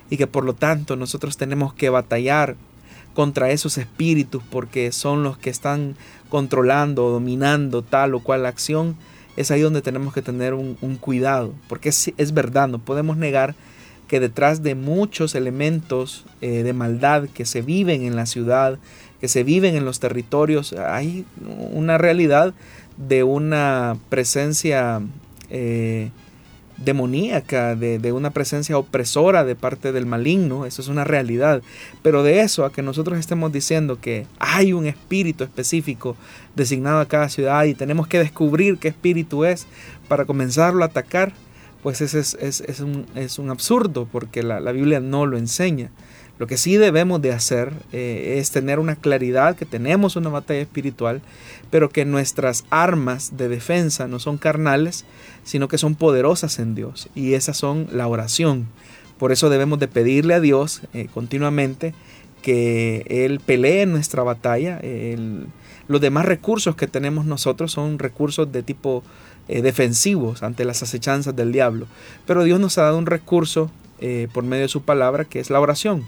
y 0.09 0.17
que 0.17 0.27
por 0.27 0.43
lo 0.43 0.53
tanto 0.53 0.95
nosotros 0.95 1.37
tenemos 1.37 1.73
que 1.73 1.89
batallar 1.89 2.55
contra 3.13 3.51
esos 3.51 3.77
espíritus 3.77 4.43
porque 4.49 4.91
son 4.91 5.23
los 5.23 5.37
que 5.37 5.49
están 5.49 5.95
controlando 6.29 7.05
o 7.05 7.11
dominando 7.11 7.81
tal 7.81 8.13
o 8.13 8.19
cual 8.21 8.45
acción, 8.45 8.97
es 9.37 9.51
ahí 9.51 9.61
donde 9.61 9.81
tenemos 9.81 10.13
que 10.13 10.21
tener 10.21 10.53
un, 10.53 10.75
cuidado, 10.99 11.53
porque 11.67 11.89
es, 11.89 12.11
es, 12.17 12.33
verdad, 12.33 12.67
no 12.67 12.79
podemos 12.79 13.17
negar 13.17 13.55
que 14.07 14.19
detrás 14.19 14.61
de 14.61 14.75
muchos 14.75 15.35
elementos 15.35 16.25
eh, 16.41 16.63
de 16.63 16.73
maldad 16.73 17.29
que 17.33 17.45
se 17.45 17.61
viven 17.61 18.03
en 18.03 18.15
la 18.15 18.25
ciudad, 18.25 18.77
que 19.21 19.27
se 19.27 19.43
viven 19.43 19.75
en 19.75 19.85
los 19.85 19.99
territorios, 19.99 20.73
hay 20.73 21.25
una 21.71 21.97
realidad 21.97 22.53
de 22.97 23.23
una 23.23 23.97
presencia 24.09 25.01
eh, 25.49 26.09
demoníaca, 26.83 27.75
de, 27.75 28.11
una 28.11 28.31
presencia 28.31 28.77
opresora 28.77 29.43
de 29.43 29.55
parte 29.55 29.91
del 29.91 30.05
maligno, 30.05 30.65
eso 30.65 30.81
es 30.81 30.87
una 30.87 31.03
realidad. 31.03 31.61
Pero 32.01 32.23
de 32.23 32.41
eso 32.41 32.65
a 32.65 32.71
que 32.71 32.81
nosotros 32.81 33.19
estemos 33.19 33.51
diciendo 33.51 33.99
que 33.99 34.25
hay 34.39 34.73
un 34.73 34.85
espíritu 34.85 35.43
específico 35.43 36.15
designado 36.55 36.99
a 36.99 37.07
cada 37.07 37.29
ciudad 37.29 37.63
y 37.65 37.73
tenemos 37.73 38.07
que 38.07 38.19
descubrir 38.19 38.77
qué 38.77 38.89
espíritu 38.89 39.45
es 39.45 39.67
para 40.07 40.25
comenzarlo 40.25 40.83
a 40.83 40.87
atacar, 40.87 41.33
pues 41.83 42.01
ese 42.01 42.19
es, 42.19 42.79
un, 42.79 43.05
es 43.15 43.39
un, 43.39 43.49
absurdo 43.49 44.07
porque 44.11 44.43
la, 44.43 44.59
la 44.59 44.71
Biblia 44.71 44.99
no 44.99 45.25
lo 45.25 45.37
enseña. 45.37 45.89
Lo 46.41 46.47
que 46.47 46.57
sí 46.57 46.75
debemos 46.75 47.21
de 47.21 47.33
hacer 47.33 47.71
eh, 47.91 48.37
es 48.39 48.49
tener 48.49 48.79
una 48.79 48.95
claridad 48.95 49.55
que 49.55 49.67
tenemos 49.67 50.15
una 50.15 50.31
batalla 50.31 50.61
espiritual, 50.61 51.21
pero 51.69 51.91
que 51.91 52.03
nuestras 52.03 52.65
armas 52.71 53.37
de 53.37 53.47
defensa 53.47 54.07
no 54.07 54.17
son 54.17 54.39
carnales, 54.39 55.05
sino 55.43 55.67
que 55.67 55.77
son 55.77 55.93
poderosas 55.93 56.57
en 56.57 56.73
Dios. 56.73 57.09
Y 57.13 57.35
esas 57.35 57.57
son 57.57 57.89
la 57.91 58.07
oración. 58.07 58.65
Por 59.19 59.31
eso 59.31 59.51
debemos 59.51 59.77
de 59.77 59.87
pedirle 59.87 60.33
a 60.33 60.39
Dios 60.39 60.81
eh, 60.95 61.09
continuamente 61.13 61.93
que 62.41 63.05
Él 63.07 63.39
pelee 63.39 63.85
nuestra 63.85 64.23
batalla. 64.23 64.81
los 65.87 66.01
demás 66.01 66.25
recursos 66.25 66.75
que 66.75 66.87
tenemos 66.87 67.25
nosotros 67.25 67.71
son 67.71 67.99
recursos 67.99 68.51
de 68.51 68.63
tipo 68.63 69.03
eh, 69.47 69.61
defensivos 69.61 70.41
ante 70.41 70.65
las 70.65 70.81
acechanzas 70.81 71.35
del 71.35 71.51
diablo. 71.51 71.85
Pero 72.25 72.43
Dios 72.43 72.59
nos 72.59 72.79
ha 72.79 72.85
dado 72.85 72.97
un 72.97 73.05
recurso 73.05 73.69
por 74.33 74.43
medio 74.43 74.63
de 74.63 74.67
su 74.67 74.81
palabra 74.81 75.25
que 75.25 75.39
es 75.39 75.51
la 75.51 75.59
oración. 75.59 76.03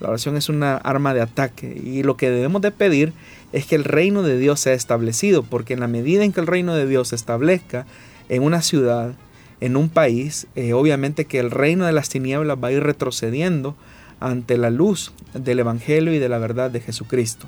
La 0.00 0.08
oración 0.08 0.36
es 0.36 0.48
una 0.48 0.76
arma 0.76 1.14
de 1.14 1.22
ataque 1.22 1.80
y 1.82 2.02
lo 2.02 2.16
que 2.16 2.30
debemos 2.30 2.60
de 2.62 2.70
pedir 2.70 3.12
es 3.52 3.66
que 3.66 3.76
el 3.76 3.84
reino 3.84 4.22
de 4.22 4.38
Dios 4.38 4.60
sea 4.60 4.74
establecido, 4.74 5.42
porque 5.42 5.74
en 5.74 5.80
la 5.80 5.88
medida 5.88 6.24
en 6.24 6.32
que 6.32 6.40
el 6.40 6.46
reino 6.46 6.74
de 6.74 6.86
Dios 6.86 7.08
se 7.08 7.16
establezca 7.16 7.86
en 8.28 8.42
una 8.42 8.60
ciudad, 8.60 9.14
en 9.60 9.76
un 9.76 9.88
país, 9.88 10.46
eh, 10.54 10.74
obviamente 10.74 11.24
que 11.24 11.38
el 11.38 11.50
reino 11.50 11.86
de 11.86 11.92
las 11.92 12.08
tinieblas 12.08 12.58
va 12.62 12.68
a 12.68 12.72
ir 12.72 12.82
retrocediendo 12.82 13.74
ante 14.20 14.58
la 14.58 14.70
luz 14.70 15.12
del 15.32 15.60
Evangelio 15.60 16.12
y 16.12 16.18
de 16.18 16.28
la 16.28 16.38
verdad 16.38 16.70
de 16.70 16.80
Jesucristo. 16.80 17.46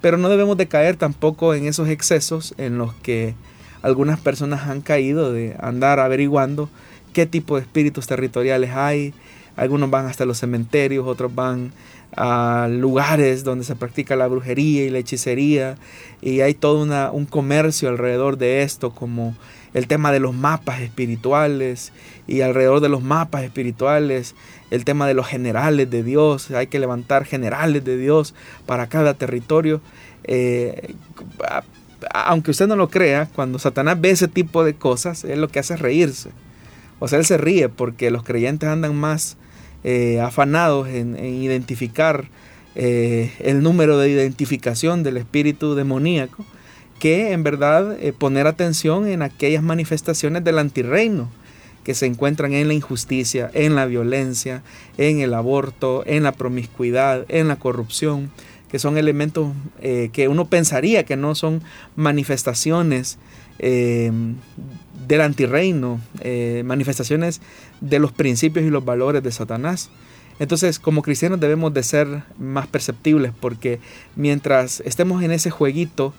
Pero 0.00 0.16
no 0.16 0.28
debemos 0.28 0.56
de 0.56 0.68
caer 0.68 0.96
tampoco 0.96 1.54
en 1.54 1.66
esos 1.66 1.88
excesos 1.88 2.54
en 2.56 2.78
los 2.78 2.94
que 2.94 3.34
algunas 3.82 4.20
personas 4.20 4.68
han 4.68 4.80
caído 4.80 5.32
de 5.32 5.56
andar 5.60 6.00
averiguando 6.00 6.68
qué 7.12 7.26
tipo 7.26 7.56
de 7.56 7.62
espíritus 7.62 8.06
territoriales 8.06 8.70
hay, 8.70 9.12
algunos 9.56 9.90
van 9.90 10.06
hasta 10.06 10.24
los 10.24 10.38
cementerios, 10.38 11.06
otros 11.06 11.34
van 11.34 11.72
a 12.16 12.68
lugares 12.70 13.44
donde 13.44 13.64
se 13.64 13.76
practica 13.76 14.16
la 14.16 14.26
brujería 14.26 14.84
y 14.84 14.90
la 14.90 14.98
hechicería 14.98 15.76
y 16.20 16.40
hay 16.40 16.54
todo 16.54 16.82
un 17.12 17.26
comercio 17.26 17.88
alrededor 17.88 18.36
de 18.36 18.62
esto 18.62 18.90
como 18.90 19.36
el 19.74 19.86
tema 19.86 20.10
de 20.10 20.18
los 20.18 20.34
mapas 20.34 20.80
espirituales 20.80 21.92
y 22.26 22.40
alrededor 22.40 22.80
de 22.80 22.88
los 22.88 23.02
mapas 23.02 23.44
espirituales 23.44 24.34
el 24.70 24.84
tema 24.84 25.06
de 25.06 25.14
los 25.14 25.26
generales 25.26 25.90
de 25.90 26.02
Dios, 26.02 26.50
hay 26.52 26.68
que 26.68 26.78
levantar 26.78 27.24
generales 27.24 27.84
de 27.84 27.96
Dios 27.96 28.34
para 28.66 28.88
cada 28.88 29.14
territorio. 29.14 29.80
Eh, 30.24 30.94
aunque 32.14 32.52
usted 32.52 32.66
no 32.66 32.76
lo 32.76 32.88
crea, 32.88 33.28
cuando 33.34 33.58
Satanás 33.58 34.00
ve 34.00 34.10
ese 34.10 34.28
tipo 34.28 34.64
de 34.64 34.74
cosas, 34.74 35.24
él 35.24 35.40
lo 35.40 35.48
que 35.48 35.58
hace 35.58 35.74
es 35.74 35.80
reírse. 35.80 36.30
O 37.00 37.08
sea, 37.08 37.18
él 37.18 37.24
se 37.24 37.38
ríe 37.38 37.68
porque 37.68 38.10
los 38.10 38.22
creyentes 38.22 38.68
andan 38.68 38.94
más 38.94 39.36
eh, 39.82 40.20
afanados 40.20 40.88
en, 40.88 41.18
identificar 41.18 42.28
eh, 42.74 43.32
el 43.40 43.62
número 43.62 43.98
de 43.98 44.10
identificación 44.10 45.02
del 45.02 45.16
espíritu 45.16 45.74
demoníaco 45.74 46.44
que 46.98 47.32
en 47.32 47.42
verdad 47.42 47.96
eh, 47.98 48.12
poner 48.12 48.46
atención 48.46 49.08
en 49.08 49.22
aquellas 49.22 49.62
manifestaciones 49.62 50.44
del 50.44 50.58
antirreino 50.58 51.30
que 51.82 51.94
se 51.94 52.04
encuentran 52.04 52.52
en 52.52 52.68
la 52.68 52.74
injusticia, 52.74 53.50
en 53.54 53.74
la 53.74 53.86
violencia, 53.86 54.62
en 54.98 55.20
el 55.20 55.32
aborto, 55.32 56.02
en 56.04 56.24
la 56.24 56.32
promiscuidad, 56.32 57.24
en 57.30 57.48
la 57.48 57.56
corrupción, 57.56 58.30
que 58.70 58.78
son 58.78 58.98
elementos 58.98 59.48
que 59.80 60.28
uno 60.28 60.44
pensaría 60.44 61.04
que 61.04 61.16
no 61.16 61.34
son 61.34 61.62
manifestaciones 61.96 63.18
del 65.06 65.20
antirreino, 65.20 66.00
eh, 66.20 66.62
manifestaciones 66.64 67.40
de 67.80 67.98
los 67.98 68.12
principios 68.12 68.64
y 68.64 68.70
los 68.70 68.84
valores 68.84 69.22
de 69.22 69.32
Satanás. 69.32 69.90
Entonces, 70.38 70.78
como 70.78 71.02
cristianos 71.02 71.40
debemos 71.40 71.74
de 71.74 71.82
ser 71.82 72.22
más 72.38 72.66
perceptibles 72.66 73.32
porque 73.38 73.78
mientras 74.16 74.80
estemos 74.80 75.22
en 75.22 75.32
ese 75.32 75.50
jueguito 75.50 76.14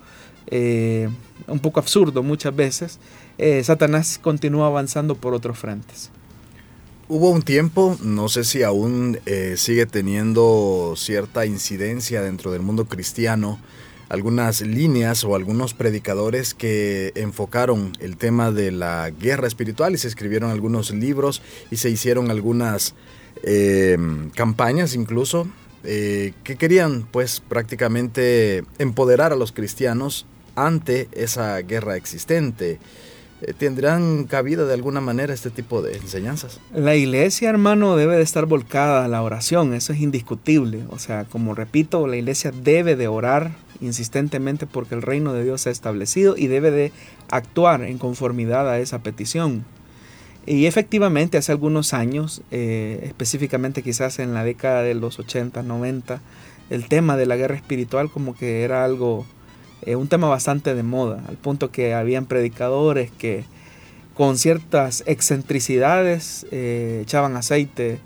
eh, 0.48 1.10
un 1.48 1.60
poco 1.60 1.80
absurdo 1.80 2.22
muchas 2.22 2.56
veces, 2.56 3.00
eh, 3.38 3.64
Satanás 3.64 4.20
continúa 4.22 4.68
avanzando 4.68 5.16
por 5.16 5.34
otros 5.34 5.58
frentes. 5.58 6.12
Hubo 7.08 7.30
un 7.30 7.42
tiempo, 7.42 7.98
no 8.02 8.30
sé 8.30 8.46
si 8.46 8.64
aún 8.64 9.20
sigue 9.58 9.86
teniendo 9.86 10.94
cierta 10.96 11.46
incidencia 11.46 12.22
dentro 12.22 12.52
del 12.52 12.62
mundo 12.62 12.86
cristiano, 12.86 13.60
algunas 14.12 14.60
líneas 14.60 15.24
o 15.24 15.36
algunos 15.36 15.74
predicadores 15.74 16.54
que 16.54 17.14
enfocaron 17.16 17.94
el 18.02 18.18
tema 18.18 18.52
de 18.52 18.72
la 18.72 19.10
guerra 19.10 19.48
espiritual 19.48 19.94
y 19.94 19.98
se 19.98 20.10
escribieron 20.10 20.52
algunos 20.52 20.92
libros 20.92 21.42
y 21.72 21.78
se 21.78 21.90
hicieron 21.90 22.30
algunas 22.30 22.94
em, 23.44 24.30
campañas 24.32 24.96
incluso 24.96 25.48
eh, 25.86 26.34
que 26.44 26.58
querían 26.58 27.08
pues 27.10 27.40
prácticamente 27.40 28.66
empoderar 28.80 29.32
a 29.32 29.38
los 29.38 29.54
cristianos 29.54 30.26
ante 30.56 31.08
esa 31.14 31.58
guerra 31.60 31.96
existente. 31.96 32.80
Eh, 33.42 33.54
¿Tendrán 33.58 34.26
cabida 34.26 34.66
de 34.66 34.74
alguna 34.74 35.00
manera 35.00 35.34
este 35.34 35.52
tipo 35.52 35.82
de 35.82 35.96
enseñanzas? 35.96 36.60
La 36.76 36.96
iglesia, 36.96 37.50
hermano, 37.50 37.96
debe 37.96 38.18
de 38.18 38.24
estar 38.24 38.46
volcada 38.46 39.06
a 39.06 39.08
la 39.08 39.24
oración, 39.24 39.74
eso 39.74 39.94
es 39.94 40.02
indiscutible. 40.02 40.84
O 40.90 41.00
sea, 41.00 41.24
como 41.24 41.56
repito, 41.56 42.06
la 42.08 42.18
iglesia 42.18 42.52
debe 42.52 42.98
de 42.98 43.08
orar 43.08 43.52
insistentemente 43.82 44.68
porque 44.68 44.96
el 44.96 45.02
reino 45.02 45.34
de 45.34 45.44
Dios 45.44 45.62
se 45.62 45.70
ha 45.70 45.72
establecido 45.72 46.38
y 46.38 46.48
debe 46.48 46.72
de 46.72 46.92
actuar 47.30 47.84
en 47.84 47.98
conformidad 47.98 48.70
a 48.70 48.80
esa 48.80 49.00
petición. 49.00 49.66
Y 50.46 50.66
efectivamente 50.66 51.38
hace 51.38 51.52
algunos 51.52 51.94
años, 51.94 52.42
eh, 52.50 53.02
específicamente 53.04 53.84
quizás 53.84 54.18
en 54.20 54.34
la 54.34 54.44
década 54.44 54.82
de 54.82 54.96
los 54.96 55.20
80, 55.20 55.62
90, 55.62 56.22
el 56.70 56.88
tema 56.88 57.16
de 57.16 57.26
la 57.28 57.36
guerra 57.36 57.56
espiritual 57.56 58.10
como 58.10 58.36
que 58.36 58.64
era 58.64 58.84
algo, 58.84 59.26
eh, 59.84 59.96
un 59.96 60.08
tema 60.08 60.30
bastante 60.30 60.74
de 60.74 60.84
moda, 60.84 61.24
al 61.28 61.38
punto 61.38 61.70
que 61.72 61.94
habían 61.94 62.26
predicadores 62.26 63.12
que 63.12 63.44
con 64.16 64.38
ciertas 64.38 65.04
excentricidades 65.06 66.46
eh, 66.52 67.00
echaban 67.04 67.36
aceite 67.36 68.00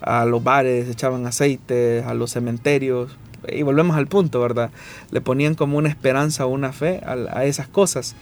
a 0.00 0.24
los 0.24 0.42
bares, 0.42 0.88
echaban 0.88 1.26
aceite 1.26 2.02
a 2.02 2.14
los 2.14 2.32
cementerios, 2.32 3.16
y 3.48 3.62
volvemos 3.62 3.96
al 3.96 4.06
punto, 4.06 4.40
¿verdad? 4.40 4.70
Le 5.10 5.20
ponían 5.20 5.54
como 5.54 5.78
una 5.78 5.88
esperanza 5.88 6.46
o 6.46 6.48
una 6.50 6.72
fe 6.72 7.00
a, 7.04 7.44
esas 7.44 7.68
cosas. 7.68 8.14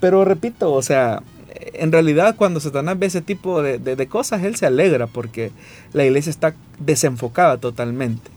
Pero 0.00 0.24
repito, 0.24 0.72
o 0.72 0.82
sea, 0.82 1.22
en 1.54 1.92
realidad 1.92 2.36
cuando 2.36 2.60
Satanás 2.60 2.98
ve 2.98 3.06
ese 3.06 3.22
tipo 3.22 3.62
de, 3.62 4.06
cosas, 4.08 4.42
él 4.42 4.56
se 4.56 4.66
alegra 4.66 5.06
porque 5.06 5.52
la 5.92 6.04
iglesia 6.04 6.30
está 6.30 6.54
desenfocada 6.78 7.58
totalmente. 7.58 8.30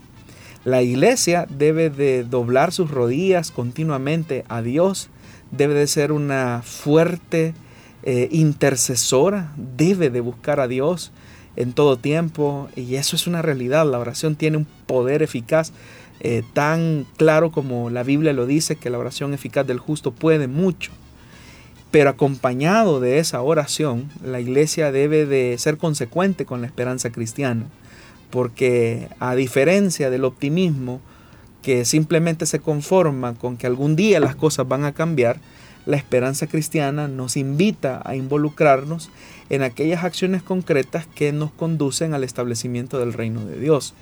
La 0.64 0.82
iglesia 0.82 1.46
debe 1.48 1.88
de 1.88 2.24
doblar 2.24 2.72
sus 2.72 2.90
rodillas 2.90 3.50
continuamente 3.50 4.44
a 4.48 4.60
Dios, 4.60 5.08
debe 5.50 5.74
de 5.74 5.86
ser 5.86 6.12
una 6.12 6.62
fuerte 6.64 7.54
eh, 8.02 8.28
intercesora, 8.32 9.52
debe 9.56 10.10
de 10.10 10.20
buscar 10.20 10.60
a 10.60 10.68
Dios 10.68 11.12
en 11.58 11.72
todo 11.72 11.96
tiempo 11.96 12.68
y 12.76 12.94
eso 12.94 13.16
es 13.16 13.26
una 13.26 13.42
realidad. 13.42 13.84
La 13.84 13.98
oración 13.98 14.36
tiene 14.36 14.58
un 14.58 14.66
poder 14.86 15.22
eficaz 15.22 15.72
eh, 16.20 16.42
tan 16.52 17.06
claro 17.16 17.50
como 17.50 17.90
la 17.90 18.02
Biblia 18.02 18.32
lo 18.32 18.46
dice, 18.46 18.76
que 18.76 18.90
la 18.90 18.98
oración 18.98 19.34
eficaz 19.34 19.66
del 19.66 19.78
justo 19.78 20.12
puede 20.12 20.48
mucho. 20.48 20.90
Pero 21.90 22.10
acompañado 22.10 23.00
de 23.00 23.18
esa 23.18 23.40
oración, 23.40 24.10
la 24.22 24.40
iglesia 24.40 24.92
debe 24.92 25.26
de 25.26 25.56
ser 25.58 25.78
consecuente 25.78 26.44
con 26.44 26.60
la 26.60 26.66
esperanza 26.66 27.10
cristiana, 27.10 27.66
porque 28.30 29.08
a 29.20 29.34
diferencia 29.34 30.10
del 30.10 30.24
optimismo 30.24 31.00
que 31.62 31.84
simplemente 31.84 32.46
se 32.46 32.60
conforma 32.60 33.34
con 33.34 33.56
que 33.56 33.66
algún 33.66 33.96
día 33.96 34.20
las 34.20 34.36
cosas 34.36 34.68
van 34.68 34.84
a 34.84 34.92
cambiar, 34.92 35.40
la 35.86 35.96
esperanza 35.96 36.46
cristiana 36.46 37.08
nos 37.08 37.36
invita 37.36 38.02
a 38.04 38.14
involucrarnos 38.14 39.10
en 39.48 39.62
aquellas 39.62 40.04
acciones 40.04 40.42
concretas 40.42 41.06
que 41.06 41.32
nos 41.32 41.50
conducen 41.52 42.12
al 42.12 42.24
establecimiento 42.24 42.98
del 42.98 43.14
reino 43.14 43.46
de 43.46 43.58
Dios. 43.58 43.94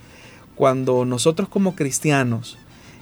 Cuando 0.57 1.05
nosotros 1.05 1.49
como 1.49 1.77
cristianos 1.77 2.59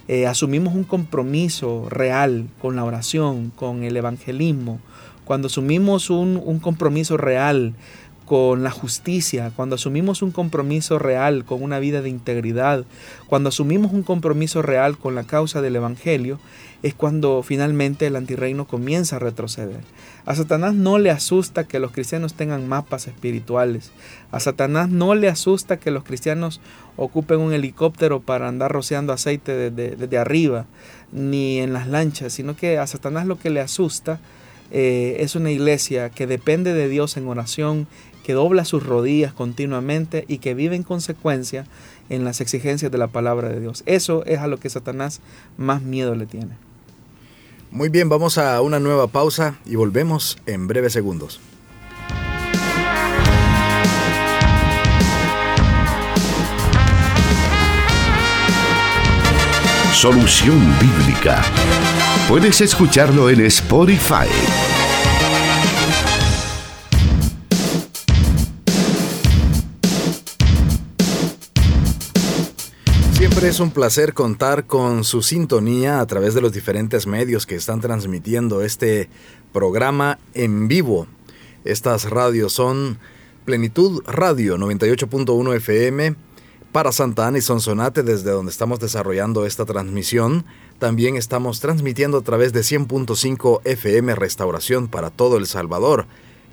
eh, 0.09 0.27
asumimos 0.27 0.75
un 0.75 0.85
compromiso 0.85 1.87
real 1.89 2.49
con 2.61 2.77
la 2.77 2.85
oración, 2.85 3.53
con 3.55 3.85
el 3.85 3.97
evangelismo, 3.97 4.81
cuando 5.25 5.47
asumimos 5.47 6.11
un, 6.11 6.43
un 6.45 6.59
compromiso 6.59 7.17
real 7.17 7.75
con 8.27 8.63
la 8.63 8.71
justicia, 8.71 9.53
cuando 9.55 9.77
asumimos 9.77 10.21
un 10.23 10.31
compromiso 10.31 10.99
real 10.99 11.45
con 11.45 11.63
una 11.63 11.79
vida 11.79 12.03
de 12.03 12.09
integridad, 12.09 12.85
cuando 13.29 13.51
asumimos 13.51 13.93
un 13.93 14.03
compromiso 14.03 14.61
real 14.61 14.99
con 14.99 15.15
la 15.15 15.25
causa 15.25 15.63
del 15.63 15.77
Evangelio, 15.77 16.41
es 16.85 16.93
cuando 16.93 17.43
finalmente 17.43 18.07
el 18.07 18.15
antirreino 18.15 18.67
comienza 18.67 19.17
a 19.17 19.19
retroceder. 19.19 19.81
A 20.27 20.35
Satanás 20.35 20.75
no 20.75 20.99
le 20.99 21.11
asusta 21.11 21.65
que 21.65 21.79
los 21.79 21.93
cristianos 21.93 22.35
tengan 22.35 22.69
mapas 22.69 23.07
espirituales. 23.07 23.91
A 24.31 24.39
Satanás 24.39 24.91
no 24.91 25.15
le 25.15 25.29
asusta 25.29 25.79
que 25.79 25.91
los 25.91 26.05
cristianos 26.05 26.61
ocupen 26.99 27.41
un 27.41 27.55
helicóptero 27.55 28.21
para 28.21 28.49
andar 28.49 28.71
rociando 28.71 29.15
aceite 29.15 29.71
desde, 29.71 30.19
arriba, 30.19 30.67
ni 31.11 31.59
en 31.61 31.73
las 31.73 31.89
lanchas, 31.89 32.35
sino 32.35 32.55
que 32.55 32.77
a 32.77 32.87
Satanás 32.87 33.27
lo 33.27 33.39
que 33.39 33.49
le 33.49 33.63
asusta 33.63 34.21
eh, 34.71 35.17
es 35.21 35.37
una 35.37 35.51
iglesia 35.51 36.11
que 36.11 36.27
depende 36.27 36.75
de 36.75 36.91
Dios 36.91 37.17
en 37.17 37.29
oración, 37.29 37.87
que 38.23 38.35
dobla 38.35 38.67
sus 38.67 38.85
rodillas 38.85 39.33
continuamente 39.33 40.27
y 40.29 40.37
que 40.37 40.53
vive 40.53 40.77
en 40.77 40.83
consecuencia 40.83 41.65
en 42.11 42.27
las 42.27 42.43
exigencias 42.43 42.93
de 42.93 42.99
la 42.99 43.09
palabra 43.09 43.49
de 43.49 43.61
Dios. 43.61 43.85
Eso 43.87 44.23
es 44.27 44.41
a 44.41 44.49
lo 44.49 44.59
que 44.59 44.69
Satanás 44.69 45.23
más 45.57 45.81
miedo 45.81 46.15
le 46.15 46.27
tiene. 46.27 46.74
Muy 47.75 47.89
bien, 47.89 48.09
vamos 48.09 48.39
a 48.39 48.61
una 48.61 48.79
nueva 48.79 49.09
pausa 49.09 49.57
y 49.67 49.75
volvemos 49.75 50.39
en 50.47 50.69
breves 50.69 50.93
segundos. 50.93 51.41
Solución 59.93 60.61
Bíblica. 60.79 61.43
Puedes 62.29 62.61
escucharlo 62.61 63.29
en 63.29 63.41
Spotify. 63.47 64.29
Es 73.43 73.61
un 73.61 73.71
placer 73.71 74.15
contar 74.15 74.67
con 74.67 75.05
su 75.05 75.21
sintonía 75.21 76.01
a 76.01 76.07
través 76.07 76.35
de 76.35 76.41
los 76.41 76.53
diferentes 76.53 77.07
medios 77.07 77.47
que 77.47 77.57
están 77.57 77.81
transmitiendo 77.81 78.63
este 78.63 79.09
programa 79.53 80.19
en 80.33 80.67
vivo. 80.67 81.07
Estas 81.65 82.11
radios 82.11 82.53
son 82.55 82.99
Plenitud 83.45 84.03
Radio 84.07 84.57
98.1 84.57 85.57
FM, 85.57 86.17
para 86.73 86.91
Santa 86.91 87.29
Ana 87.29 87.39
y 87.39 87.43
Sonsonate, 87.43 88.03
desde 88.03 88.31
donde 88.31 88.51
estamos 88.51 88.81
desarrollando 88.81 89.47
esta 89.47 89.65
transmisión. 89.65 90.45
También 90.81 91.17
estamos 91.17 91.61
transmitiendo 91.61 92.19
a 92.19 92.23
través 92.23 92.53
de 92.53 92.61
100.5 92.63 93.61
FM 93.65 94.15
Restauración 94.17 94.89
para 94.89 95.11
todo 95.11 95.37
El 95.37 95.47
Salvador, 95.47 96.07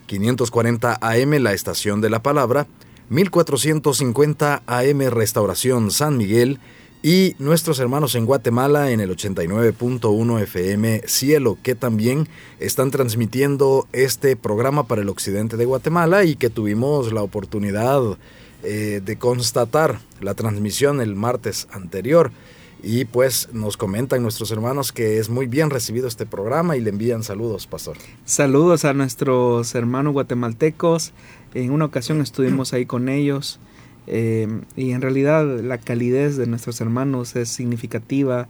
540 0.06 1.00
AM 1.02 1.32
La 1.42 1.54
Estación 1.54 2.02
de 2.02 2.12
la 2.12 2.22
Palabra, 2.22 2.68
1450 3.12 4.64
AM 4.66 5.00
Restauración 5.10 5.92
San 5.92 6.16
Miguel 6.16 6.60
y 7.04 7.36
nuestros 7.40 7.80
hermanos 7.80 8.16
en 8.16 8.26
Guatemala 8.26 8.92
en 8.92 9.02
el 9.02 9.10
89.1 9.10 10.42
FM 10.44 11.02
Cielo, 11.08 11.58
que 11.62 11.76
también 11.76 12.30
están 12.60 12.90
transmitiendo 12.90 13.86
este 13.92 14.38
programa 14.38 14.88
para 14.88 15.02
el 15.02 15.10
occidente 15.10 15.58
de 15.58 15.66
Guatemala 15.66 16.24
y 16.24 16.38
que 16.38 16.50
tuvimos 16.50 17.12
la 17.12 17.22
oportunidad 17.22 18.02
eh, 18.64 19.02
de 19.04 19.18
constatar 19.18 20.00
la 20.22 20.34
transmisión 20.34 21.02
el 21.02 21.16
martes 21.16 21.68
anterior. 21.74 22.32
Y 22.84 23.06
pues 23.06 23.50
nos 23.54 23.78
comentan 23.78 24.24
nuestros 24.24 24.50
hermanos 24.52 24.92
que 24.92 25.20
es 25.20 25.30
muy 25.30 25.46
bien 25.46 25.70
recibido 25.70 26.08
este 26.08 26.26
programa 26.26 26.78
y 26.78 26.82
le 26.82 26.90
envían 26.90 27.24
saludos, 27.24 27.68
pastor. 27.68 27.98
Saludos 28.26 28.86
a 28.86 28.94
nuestros 28.94 29.76
hermanos 29.76 30.14
guatemaltecos. 30.14 31.14
En 31.54 31.72
una 31.72 31.86
ocasión 31.86 32.22
estuvimos 32.22 32.74
ahí 32.74 32.86
con 32.86 33.10
ellos 33.10 33.60
eh, 34.08 34.48
y 34.76 34.92
en 34.92 35.02
realidad 35.02 35.46
la 35.62 35.78
calidez 35.78 36.38
de 36.38 36.48
nuestros 36.48 36.82
hermanos 36.82 37.36
es 37.36 37.50
significativa. 37.50 38.48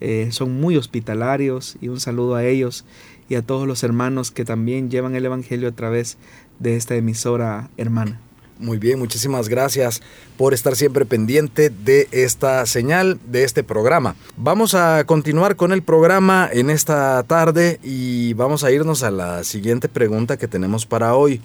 Eh, 0.00 0.28
son 0.30 0.60
muy 0.60 0.76
hospitalarios 0.76 1.76
y 1.80 1.88
un 1.88 2.00
saludo 2.00 2.34
a 2.34 2.44
ellos 2.44 2.84
y 3.28 3.36
a 3.36 3.42
todos 3.42 3.66
los 3.66 3.82
hermanos 3.82 4.30
que 4.30 4.44
también 4.44 4.90
llevan 4.90 5.14
el 5.14 5.24
Evangelio 5.24 5.68
a 5.68 5.72
través 5.72 6.18
de 6.58 6.76
esta 6.76 6.94
emisora 6.94 7.70
hermana. 7.76 8.20
Muy 8.58 8.78
bien, 8.78 9.00
muchísimas 9.00 9.48
gracias 9.48 10.00
por 10.36 10.54
estar 10.54 10.76
siempre 10.76 11.04
pendiente 11.04 11.70
de 11.70 12.06
esta 12.12 12.64
señal, 12.66 13.18
de 13.26 13.42
este 13.42 13.64
programa. 13.64 14.14
Vamos 14.36 14.74
a 14.74 15.04
continuar 15.06 15.56
con 15.56 15.72
el 15.72 15.82
programa 15.82 16.48
en 16.52 16.70
esta 16.70 17.20
tarde 17.24 17.80
y 17.82 18.32
vamos 18.34 18.62
a 18.62 18.70
irnos 18.70 19.02
a 19.02 19.10
la 19.10 19.42
siguiente 19.42 19.88
pregunta 19.88 20.36
que 20.36 20.46
tenemos 20.46 20.86
para 20.86 21.16
hoy. 21.16 21.40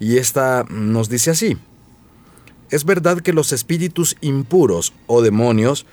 Y 0.00 0.18
esta 0.18 0.64
nos 0.68 1.08
dice 1.08 1.30
así. 1.30 1.56
¿Es 2.70 2.84
verdad 2.84 3.20
que 3.20 3.32
los 3.32 3.52
espíritus 3.52 4.16
impuros 4.20 4.92
o 5.06 5.22
demonios 5.22 5.86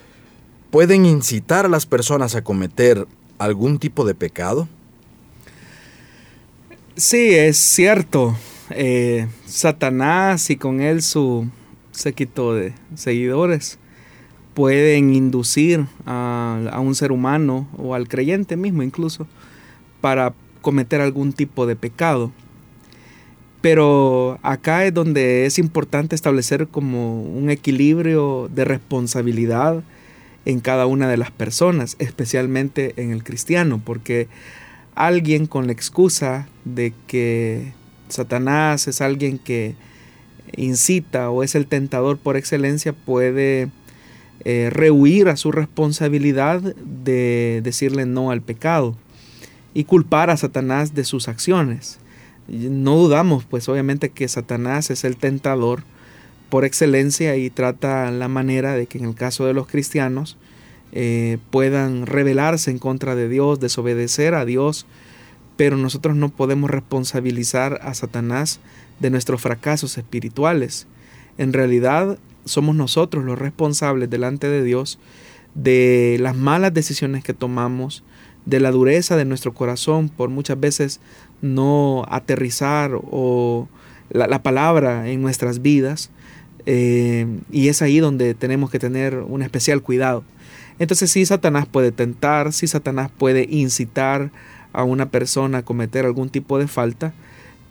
pueden 0.72 1.06
incitar 1.06 1.66
a 1.66 1.70
las 1.70 1.86
personas 1.86 2.36
a 2.36 2.44
cometer 2.44 3.08
algún 3.38 3.80
tipo 3.80 4.06
de 4.06 4.16
pecado? 4.16 4.68
Sí, 6.96 7.34
es 7.34 7.58
cierto. 7.58 8.36
Eh, 8.72 9.28
Satanás 9.46 10.50
y 10.50 10.58
con 10.58 10.80
él 10.80 11.02
su 11.02 11.50
séquito 11.92 12.54
de 12.54 12.74
seguidores 12.96 13.80
pueden 14.54 15.14
inducir 15.14 15.86
a, 16.06 16.80
un 16.82 16.94
ser 16.94 17.12
humano 17.12 17.68
o 17.78 17.96
al 17.96 18.08
creyente 18.08 18.58
mismo 18.58 18.84
incluso 18.84 19.28
para 20.02 20.34
cometer 20.62 21.02
algún 21.02 21.34
tipo 21.34 21.66
de 21.66 21.76
pecado. 21.76 22.32
Pero 23.62 24.40
acá 24.42 24.86
es 24.86 24.94
donde 24.94 25.46
es 25.46 25.60
importante 25.60 26.16
establecer 26.16 26.68
como 26.68 27.24
un 27.24 27.50
equilibrio 27.50 28.50
de 28.54 28.64
responsabilidad 28.64 29.84
en 30.46 30.62
cada 30.62 30.86
una 30.86 31.10
de 31.10 31.18
las 31.18 31.32
personas, 31.32 31.96
especialmente 32.00 32.94
en 32.96 33.12
el 33.12 33.24
cristiano, 33.24 33.82
porque 33.84 34.28
alguien 34.96 35.46
con 35.46 35.68
la 35.68 35.74
excusa 35.74 36.48
de 36.64 36.94
que 37.08 37.74
Satanás 38.08 38.88
es 38.88 39.02
alguien 39.02 39.38
que 39.38 39.76
incita 40.56 41.30
o 41.30 41.44
es 41.44 41.56
el 41.56 41.68
tentador 41.68 42.18
por 42.18 42.38
excelencia, 42.38 42.94
puede 42.94 43.70
eh, 44.46 44.70
rehuir 44.72 45.28
a 45.28 45.36
su 45.36 45.52
responsabilidad 45.52 46.62
de 46.62 47.62
decirle 47.64 48.06
no 48.06 48.32
al 48.32 48.42
pecado 48.42 48.96
y 49.74 49.84
culpar 49.84 50.30
a 50.30 50.38
Satanás 50.38 50.96
de 50.96 51.04
sus 51.04 51.28
acciones. 51.28 52.00
No 52.50 52.96
dudamos, 52.96 53.46
pues 53.46 53.70
obviamente 53.70 54.10
que 54.10 54.28
Satanás 54.28 54.90
es 54.90 55.04
el 55.04 55.18
tentador 55.18 55.84
por 56.50 56.66
excelencia 56.66 57.36
y 57.36 57.50
trata 57.50 58.10
la 58.12 58.28
manera 58.28 58.74
de 58.74 58.88
que 58.88 58.98
en 58.98 59.06
el 59.06 59.16
caso 59.16 59.46
de 59.46 59.54
los 59.54 59.68
cristianos 59.68 60.38
eh, 60.92 61.38
puedan 61.52 62.08
rebelarse 62.08 62.72
en 62.72 62.80
contra 62.80 63.16
de 63.16 63.30
Dios, 63.30 63.60
desobedecer 63.60 64.34
a 64.34 64.46
Dios, 64.46 64.88
pero 65.56 65.78
nosotros 65.78 66.16
no 66.16 66.30
podemos 66.30 66.70
responsabilizar 66.72 67.80
a 67.84 67.94
Satanás 67.94 68.60
de 69.00 69.12
nuestros 69.12 69.42
fracasos 69.42 69.98
espirituales. 69.98 70.88
En 71.38 71.54
realidad 71.54 72.18
somos 72.46 72.76
nosotros 72.76 73.24
los 73.24 73.38
responsables 73.38 74.10
delante 74.10 74.48
de 74.48 74.64
Dios 74.64 75.00
de 75.54 76.18
las 76.20 76.36
malas 76.36 76.74
decisiones 76.74 77.24
que 77.24 77.34
tomamos, 77.34 78.04
de 78.50 78.60
la 78.60 78.72
dureza 78.72 79.16
de 79.16 79.26
nuestro 79.26 79.54
corazón 79.54 80.10
por 80.10 80.30
muchas 80.30 80.60
veces 80.60 81.00
no 81.42 82.06
aterrizar 82.10 82.92
o 82.96 83.68
la, 84.10 84.42
palabra 84.42 85.10
en 85.10 85.22
nuestras 85.22 85.62
vidas. 85.62 86.10
Eh, 86.66 87.28
y 87.52 87.70
es 87.70 87.82
ahí 87.82 88.00
donde 88.00 88.34
tenemos 88.34 88.70
que 88.70 88.80
tener 88.80 89.16
un 89.16 89.42
especial 89.42 89.82
cuidado. 89.82 90.24
Entonces 90.80 91.12
sí, 91.12 91.26
Satanás 91.26 91.68
puede 91.68 91.92
tentar, 91.92 92.54
sí, 92.54 92.68
Satanás 92.68 93.12
puede 93.16 93.48
incitar 93.50 94.32
a 94.74 94.84
una 94.84 95.10
persona 95.10 95.60
a 95.60 95.64
cometer 95.64 96.06
algún 96.06 96.30
tipo 96.30 96.58
de 96.58 96.68
falta, 96.68 97.14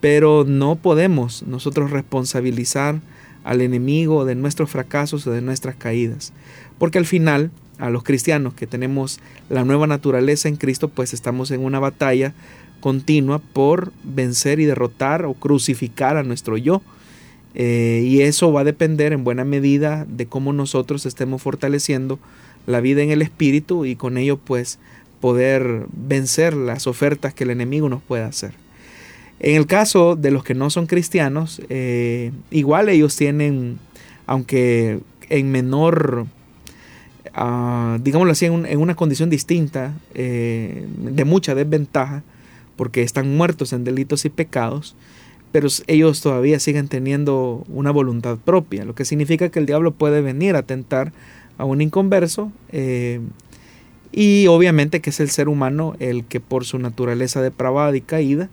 pero 0.00 0.44
no 0.46 0.76
podemos 0.76 1.42
nosotros 1.42 1.90
responsabilizar 1.90 3.00
al 3.44 3.62
enemigo 3.62 4.24
de 4.24 4.34
nuestros 4.34 4.70
fracasos 4.70 5.26
o 5.26 5.30
de 5.30 5.40
nuestras 5.40 5.74
caídas, 5.74 6.32
porque 6.78 6.98
al 6.98 7.06
final 7.06 7.50
a 7.78 7.90
los 7.90 8.02
cristianos 8.02 8.54
que 8.54 8.66
tenemos 8.66 9.20
la 9.48 9.64
nueva 9.64 9.86
naturaleza 9.86 10.48
en 10.48 10.56
Cristo, 10.56 10.88
pues 10.88 11.14
estamos 11.14 11.50
en 11.50 11.64
una 11.64 11.78
batalla 11.78 12.34
continua 12.80 13.38
por 13.38 13.92
vencer 14.04 14.60
y 14.60 14.64
derrotar 14.64 15.24
o 15.24 15.34
crucificar 15.34 16.16
a 16.16 16.22
nuestro 16.22 16.56
yo. 16.56 16.82
Eh, 17.54 18.04
y 18.04 18.20
eso 18.20 18.52
va 18.52 18.60
a 18.60 18.64
depender 18.64 19.12
en 19.12 19.24
buena 19.24 19.44
medida 19.44 20.06
de 20.08 20.26
cómo 20.26 20.52
nosotros 20.52 21.06
estemos 21.06 21.42
fortaleciendo 21.42 22.18
la 22.66 22.80
vida 22.80 23.02
en 23.02 23.10
el 23.10 23.22
espíritu 23.22 23.84
y 23.84 23.96
con 23.96 24.18
ello 24.18 24.36
pues 24.36 24.78
poder 25.20 25.86
vencer 25.92 26.54
las 26.54 26.86
ofertas 26.86 27.34
que 27.34 27.44
el 27.44 27.50
enemigo 27.50 27.88
nos 27.88 28.02
pueda 28.02 28.26
hacer. 28.26 28.52
En 29.40 29.56
el 29.56 29.66
caso 29.66 30.16
de 30.16 30.30
los 30.30 30.44
que 30.44 30.54
no 30.54 30.68
son 30.68 30.86
cristianos, 30.86 31.62
eh, 31.68 32.32
igual 32.50 32.88
ellos 32.88 33.16
tienen, 33.16 33.78
aunque 34.26 35.00
en 35.28 35.50
menor, 35.50 36.26
digámoslo 38.00 38.32
así, 38.32 38.46
en, 38.46 38.78
una 38.78 38.94
condición 38.94 39.30
distinta, 39.30 39.94
eh, 40.14 40.86
de 40.98 41.24
mucha 41.24 41.54
desventaja, 41.54 42.22
porque 42.76 43.02
están 43.02 43.36
muertos 43.36 43.72
en 43.72 43.84
delitos 43.84 44.24
y 44.24 44.30
pecados, 44.30 44.96
pero 45.52 45.68
ellos 45.86 46.20
todavía 46.20 46.60
siguen 46.60 46.88
teniendo 46.88 47.64
una 47.68 47.90
voluntad 47.90 48.38
propia, 48.38 48.84
lo 48.84 48.94
que 48.94 49.04
significa 49.04 49.48
que 49.48 49.58
el 49.58 49.66
diablo 49.66 49.92
puede 49.92 50.20
venir 50.20 50.56
a 50.56 50.62
tentar 50.62 51.12
a 51.56 51.64
un 51.64 51.80
inconverso 51.80 52.52
eh, 52.70 53.20
y 54.12 54.46
obviamente 54.46 55.00
que 55.00 55.10
es 55.10 55.20
el 55.20 55.30
ser 55.30 55.48
humano 55.48 55.94
el 55.98 56.24
que 56.24 56.40
por 56.40 56.64
su 56.64 56.78
naturaleza 56.78 57.42
depravada 57.42 57.96
y 57.96 58.00
caída, 58.00 58.48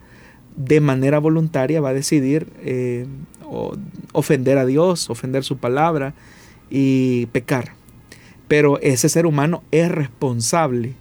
de 0.56 0.80
manera 0.80 1.20
voluntaria 1.20 1.82
va 1.82 1.90
a 1.90 1.94
decidir 1.94 2.48
eh, 2.62 3.06
ofender 4.14 4.58
a 4.58 4.66
Dios, 4.66 5.10
ofender 5.10 5.44
su 5.44 5.58
palabra 5.58 6.14
y 6.70 7.28
pecar. 7.28 7.74
Pero 8.48 8.80
ese 8.80 9.10
ser 9.10 9.26
humano 9.26 9.64
es 9.72 9.90
responsable 9.92 10.94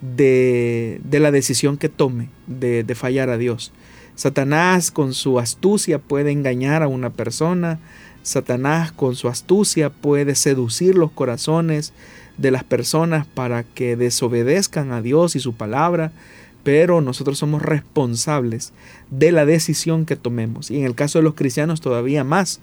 de, 0.00 1.00
la 1.10 1.30
decisión 1.30 1.76
que 1.76 1.88
tome 1.88 2.28
de, 2.46 2.84
de 2.84 2.94
fallar 2.94 3.30
a 3.30 3.38
Dios. 3.38 3.72
Satanás 4.14 4.90
con 4.90 5.14
su 5.14 5.38
astucia 5.38 5.98
puede 5.98 6.32
engañar 6.32 6.82
a 6.82 6.88
una 6.88 7.10
persona, 7.10 7.78
Satanás 8.22 8.92
con 8.92 9.16
su 9.16 9.28
astucia 9.28 9.90
puede 9.90 10.34
seducir 10.34 10.96
los 10.96 11.10
corazones 11.12 11.92
de 12.36 12.50
las 12.50 12.64
personas 12.64 13.26
para 13.26 13.62
que 13.62 13.96
desobedezcan 13.96 14.92
a 14.92 15.02
Dios 15.02 15.36
y 15.36 15.40
su 15.40 15.54
palabra, 15.54 16.12
pero 16.62 17.00
nosotros 17.00 17.38
somos 17.38 17.62
responsables 17.62 18.72
de 19.10 19.32
la 19.32 19.46
decisión 19.46 20.04
que 20.04 20.16
tomemos. 20.16 20.70
Y 20.70 20.78
en 20.78 20.84
el 20.84 20.94
caso 20.94 21.18
de 21.18 21.24
los 21.24 21.34
cristianos 21.34 21.80
todavía 21.80 22.24
más, 22.24 22.60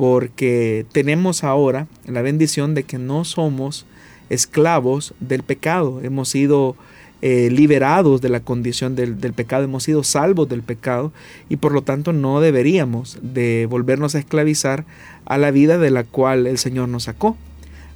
porque 0.00 0.86
tenemos 0.92 1.44
ahora 1.44 1.86
la 2.06 2.22
bendición 2.22 2.74
de 2.74 2.84
que 2.84 2.96
no 2.96 3.26
somos 3.26 3.84
esclavos 4.30 5.12
del 5.20 5.42
pecado, 5.42 6.00
hemos 6.02 6.30
sido 6.30 6.74
eh, 7.20 7.50
liberados 7.50 8.22
de 8.22 8.30
la 8.30 8.40
condición 8.40 8.96
del, 8.96 9.14
pecado, 9.34 9.64
hemos 9.64 9.82
sido 9.82 10.02
salvos 10.02 10.48
del 10.48 10.62
pecado 10.62 11.12
y 11.50 11.56
por 11.56 11.72
lo 11.72 11.82
tanto 11.82 12.14
no 12.14 12.40
deberíamos 12.40 13.18
de 13.20 13.66
volvernos 13.68 14.14
a 14.14 14.20
esclavizar 14.20 14.86
a 15.26 15.36
la 15.36 15.50
vida 15.50 15.76
de 15.76 15.90
la 15.90 16.04
cual 16.04 16.46
el 16.46 16.56
Señor 16.56 16.88
nos 16.88 17.02
sacó. 17.02 17.36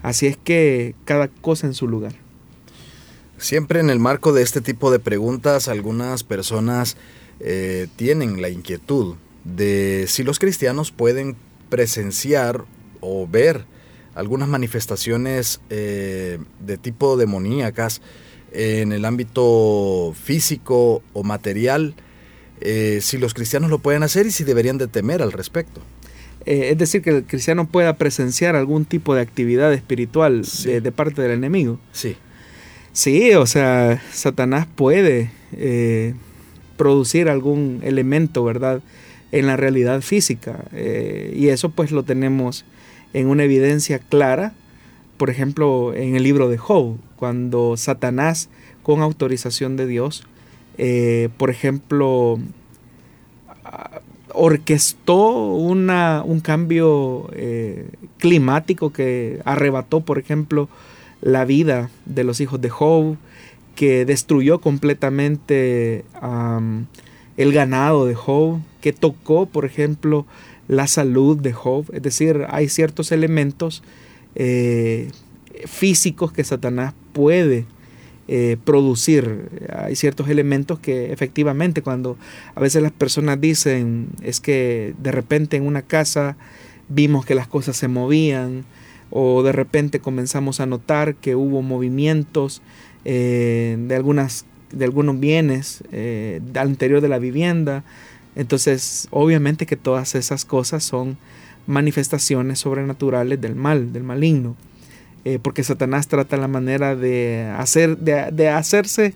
Así 0.03 0.27
es 0.27 0.37
que 0.37 0.95
cada 1.07 1.29
cosa 1.29 1.67
en 1.67 1.73
su 1.73 1.89
lugar. 1.89 2.13
Siempre 3.39 3.81
en 3.81 3.89
el 3.89 3.99
marco 3.99 4.35
de 4.35 4.43
este 4.43 4.61
tipo 4.61 4.91
de 4.91 4.99
preguntas, 4.99 5.69
algunas 5.69 6.23
personas 6.23 6.99
eh, 7.41 7.89
tienen 7.97 8.43
la 8.43 8.51
inquietud 8.51 9.15
de 9.45 10.05
si 10.07 10.23
los 10.23 10.39
cristianos 10.39 10.91
pueden 10.91 11.37
presenciar 11.75 12.67
o 13.01 13.27
ver 13.27 13.65
algunas 14.15 14.49
manifestaciones 14.49 15.61
eh, 15.71 16.39
de 16.61 16.79
tipo 16.79 17.17
demoníacas 17.17 18.01
en 18.53 18.93
el 18.93 19.05
ámbito 19.05 20.15
físico 20.15 21.03
o 21.15 21.25
material, 21.25 21.97
eh, 22.61 23.01
si 23.03 23.19
los 23.19 23.35
cristianos 23.35 23.71
lo 23.71 23.81
pueden 23.81 24.05
hacer 24.05 24.25
y 24.25 24.31
si 24.31 24.45
deberían 24.45 24.79
de 24.79 24.87
temer 24.87 25.21
al 25.21 25.33
respecto. 25.33 25.81
Eh, 26.47 26.69
es 26.71 26.79
decir, 26.79 27.03
que 27.03 27.11
el 27.11 27.25
cristiano 27.25 27.67
pueda 27.67 27.97
presenciar 27.97 28.55
algún 28.55 28.85
tipo 28.85 29.17
de 29.17 29.23
actividad 29.23 29.73
espiritual 29.73 30.43
de, 30.63 30.93
parte 30.93 31.23
del 31.23 31.33
enemigo. 31.33 31.81
Sí. 31.91 32.15
Sí, 32.93 33.33
o 33.35 33.47
sea, 33.47 34.01
Satanás 34.13 34.69
puede 34.73 35.33
producir 36.77 37.29
algún 37.29 37.81
elemento, 37.83 38.45
¿verdad? 38.45 38.81
En 39.37 39.47
la 39.47 39.57
realidad 39.57 40.01
física. 40.01 40.65
y 40.73 41.49
eso 41.49 41.71
pues 41.71 41.91
lo 41.91 42.03
tenemos 42.03 42.65
en 43.13 43.27
una 43.27 43.45
evidencia 43.45 43.99
clara 43.99 44.55
por 45.17 45.31
ejemplo, 45.31 45.95
en 45.95 46.17
el 46.17 46.23
libro 46.23 46.49
de 46.49 46.59
Job, 46.59 46.97
cuando 47.17 47.77
Satanás, 47.77 48.49
con 48.83 49.01
autorización 49.01 49.77
de 49.77 49.87
Dios, 49.87 50.25
eh, 50.77 51.29
por 51.37 51.51
ejemplo, 51.51 52.39
orquestó 54.33 55.55
una, 55.55 56.23
un 56.25 56.41
cambio 56.41 57.31
eh, 57.33 57.89
climático 58.19 58.93
que 58.93 59.41
arrebató, 59.45 60.01
por 60.01 60.19
ejemplo, 60.19 60.69
la 61.21 61.45
vida 61.45 61.91
de 62.07 62.25
los 62.25 62.41
hijos 62.41 62.61
de 62.61 62.71
Job, 62.71 63.17
que 63.77 64.05
destruyó 64.05 64.61
completamente 64.61 66.05
el 67.37 67.53
ganado 67.53 68.07
de 68.07 68.15
Job, 68.15 68.61
que 68.85 68.93
tocó, 68.93 69.47
por 69.47 69.65
ejemplo, 69.65 70.27
la 70.69 70.87
salud 70.87 71.39
de 71.39 71.55
Job. 71.55 71.87
Es 71.95 72.03
decir, 72.03 72.45
hay 72.51 72.69
ciertos 72.69 73.13
elementos 73.13 73.83
eh, 74.35 75.11
físicos 75.65 76.33
que 76.33 76.45
Satanás 76.45 76.93
puede 77.15 77.65
eh, 78.29 78.59
producir. 78.63 79.49
Hay 79.75 79.97
ciertos 79.97 80.29
elementos 80.29 80.81
que 80.81 81.15
efectivamente 81.15 81.81
cuando 81.81 82.19
a 82.55 82.61
veces 82.61 82.83
las 82.83 82.93
personas 82.93 83.41
dicen 83.41 84.09
es 84.23 84.41
que 84.41 84.93
de 84.99 85.13
repente 85.13 85.57
en 85.57 85.67
una 85.67 85.81
casa 85.81 86.37
vimos 86.91 87.25
que 87.25 87.35
las 87.35 87.49
cosas 87.49 87.79
se 87.79 87.89
movían 87.89 88.67
o 89.09 89.43
de 89.43 89.53
repente 89.53 89.99
comenzamos 90.01 90.61
a 90.61 90.67
notar 90.67 91.15
que 91.15 91.35
hubo 91.35 91.63
movimientos 91.63 92.61
eh, 93.07 93.79
de, 93.79 93.97
algunas, 93.97 94.45
de 94.73 94.85
algunos 94.85 95.19
bienes 95.19 95.83
al 96.55 96.69
interior 96.69 97.01
de 97.01 97.09
la 97.09 97.19
vivienda. 97.19 97.83
Entonces 98.37 99.09
obviamente 99.11 99.67
que 99.67 99.77
todas 99.77 100.15
esas 100.15 100.45
cosas 100.45 100.85
son 100.85 101.17
manifestaciones 101.67 102.59
sobrenaturales 102.59 103.41
del 103.41 103.55
mal, 103.55 103.93
del 103.93 104.03
maligno. 104.03 104.57
Eh, 105.25 105.39
porque 105.41 105.65
Satanás 105.65 106.09
trata 106.09 106.37
la 106.37 106.49
manera 106.49 106.97
de, 106.97 107.51
hacer, 107.57 107.97
de, 107.97 108.49
hacerse 108.51 109.15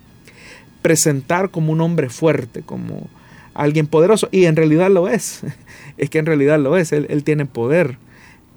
presentar 0.81 1.51
como 1.51 1.71
un 1.71 1.81
hombre 1.81 2.09
fuerte, 2.09 2.63
como 2.63 3.07
alguien 3.53 3.85
poderoso. 3.85 4.27
Y 4.31 4.45
en 4.45 4.55
realidad 4.55 4.89
lo 4.89 5.07
es. 5.07 5.41
Es 5.97 6.09
que 6.09 6.17
en 6.19 6.25
realidad 6.25 6.57
lo 6.59 6.77
es. 6.77 6.93
Él, 6.93 7.23
tiene 7.25 7.45
poder, 7.45 7.97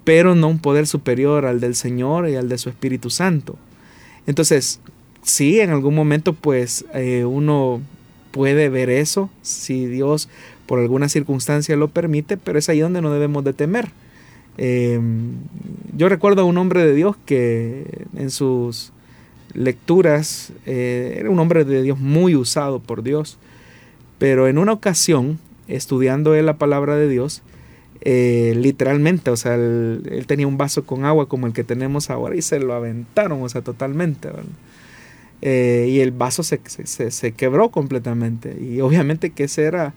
pero 0.05 0.33
no 0.33 0.47
un 0.47 0.59
poder 0.59 0.87
superior 0.87 1.45
al 1.45 1.59
del 1.59 1.75
Señor 1.75 2.29
y 2.29 2.35
al 2.35 2.47
de 2.47 2.57
su 2.57 2.69
Espíritu 2.69 3.09
Santo. 3.09 3.57
Entonces, 4.25 4.79
sí, 5.23 5.59
en 5.59 5.71
algún 5.71 5.93
momento 5.93 6.31
pues 6.31 6.85
eh, 6.93 7.25
uno 7.25 7.81
puede 8.31 8.69
ver 8.69 8.89
eso, 8.89 9.29
si 9.41 9.85
Dios 9.87 10.29
por 10.65 10.79
alguna 10.79 11.09
circunstancia 11.09 11.75
lo 11.75 11.89
permite, 11.89 12.37
pero 12.37 12.59
es 12.59 12.69
ahí 12.69 12.79
donde 12.79 13.01
no 13.01 13.11
debemos 13.11 13.43
de 13.43 13.53
temer. 13.53 13.89
Em, 14.57 15.33
yo 15.95 16.09
recuerdo 16.09 16.43
a 16.43 16.45
un 16.45 16.57
hombre 16.57 16.85
de 16.85 16.93
Dios 16.93 17.15
que 17.25 18.05
en 18.15 18.29
sus 18.29 18.91
lecturas 19.53 20.51
eh, 20.65 21.15
era 21.19 21.29
un 21.29 21.39
hombre 21.39 21.65
de 21.65 21.81
Dios 21.81 21.99
muy 21.99 22.35
usado 22.35 22.79
por 22.79 23.03
Dios, 23.03 23.37
pero 24.19 24.47
en 24.47 24.57
una 24.57 24.73
ocasión, 24.73 25.39
estudiando 25.67 26.35
él 26.35 26.45
la 26.45 26.57
palabra 26.57 26.95
de 26.95 27.07
Dios, 27.07 27.41
eh, 28.01 28.53
literalmente, 28.57 29.31
o 29.31 29.37
sea, 29.37 29.55
él, 29.55 30.25
tenía 30.27 30.45
un 30.45 30.57
vaso 30.57 30.85
con 30.85 31.05
agua 31.05 31.29
como 31.29 31.47
el 31.47 31.53
que 31.53 31.63
tenemos 31.63 32.09
ahora 32.09 32.35
y 32.35 32.41
se 32.41 32.59
lo 32.59 32.73
aventaron, 32.73 33.41
o 33.41 33.49
sea, 33.49 33.61
totalmente. 33.61 34.29
Eh, 35.41 35.87
y 35.89 35.99
el 36.01 36.11
vaso 36.11 36.43
se, 36.43 36.59
se, 36.65 37.11
se, 37.11 37.31
quebró 37.31 37.69
completamente. 37.69 38.57
Y 38.61 38.81
obviamente 38.81 39.29
que 39.29 39.45
ese 39.45 39.63
era 39.63 39.93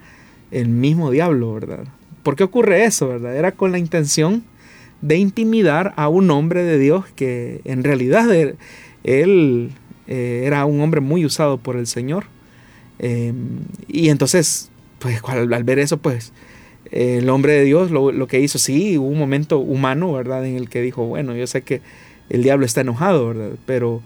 el 0.51 0.68
mismo 0.68 1.11
diablo, 1.11 1.55
¿verdad? 1.55 1.84
¿Por 2.22 2.36
qué 2.36 2.44
ocurre 2.44 2.84
eso, 2.84 3.09
verdad? 3.09 3.36
Era 3.36 3.53
con 3.53 3.72
la 3.72 3.78
intención 3.78 4.44
de 5.01 5.16
intimidar 5.16 5.92
a 5.97 6.09
un 6.09 6.30
hombre 6.30 6.64
de 6.64 6.78
Dios 6.78 7.05
que 7.14 7.61
en 7.64 7.84
realidad 7.84 8.30
él, 9.05 9.70
eh, 10.07 10.42
era 10.44 10.64
un 10.64 10.80
hombre 10.80 11.01
muy 11.01 11.24
usado 11.24 11.59
por 11.59 11.76
el 11.76 11.86
Señor. 11.86 12.24
Em, 12.99 13.61
y 13.88 14.09
entonces, 14.09 14.70
pues 14.99 15.20
al, 15.24 15.64
ver 15.64 15.78
eso, 15.78 15.99
pues 15.99 16.32
el 16.90 17.28
hombre 17.28 17.53
de 17.53 17.64
Dios 17.64 17.90
lo, 17.90 18.12
lo, 18.12 18.26
que 18.26 18.40
hizo, 18.40 18.59
sí, 18.59 18.97
hubo 18.99 19.09
un 19.09 19.18
momento 19.18 19.59
humano, 19.59 20.12
¿verdad? 20.12 20.47
En 20.47 20.57
el 20.57 20.68
que 20.68 20.80
dijo, 20.80 21.05
bueno, 21.07 21.34
yo 21.36 21.47
sé 21.47 21.62
que 21.62 21.82
el 22.30 22.42
diablo 22.42 22.66
está 22.66 22.80
enojado, 22.80 23.28
¿verdad? 23.28 23.51
Pero 23.66 24.03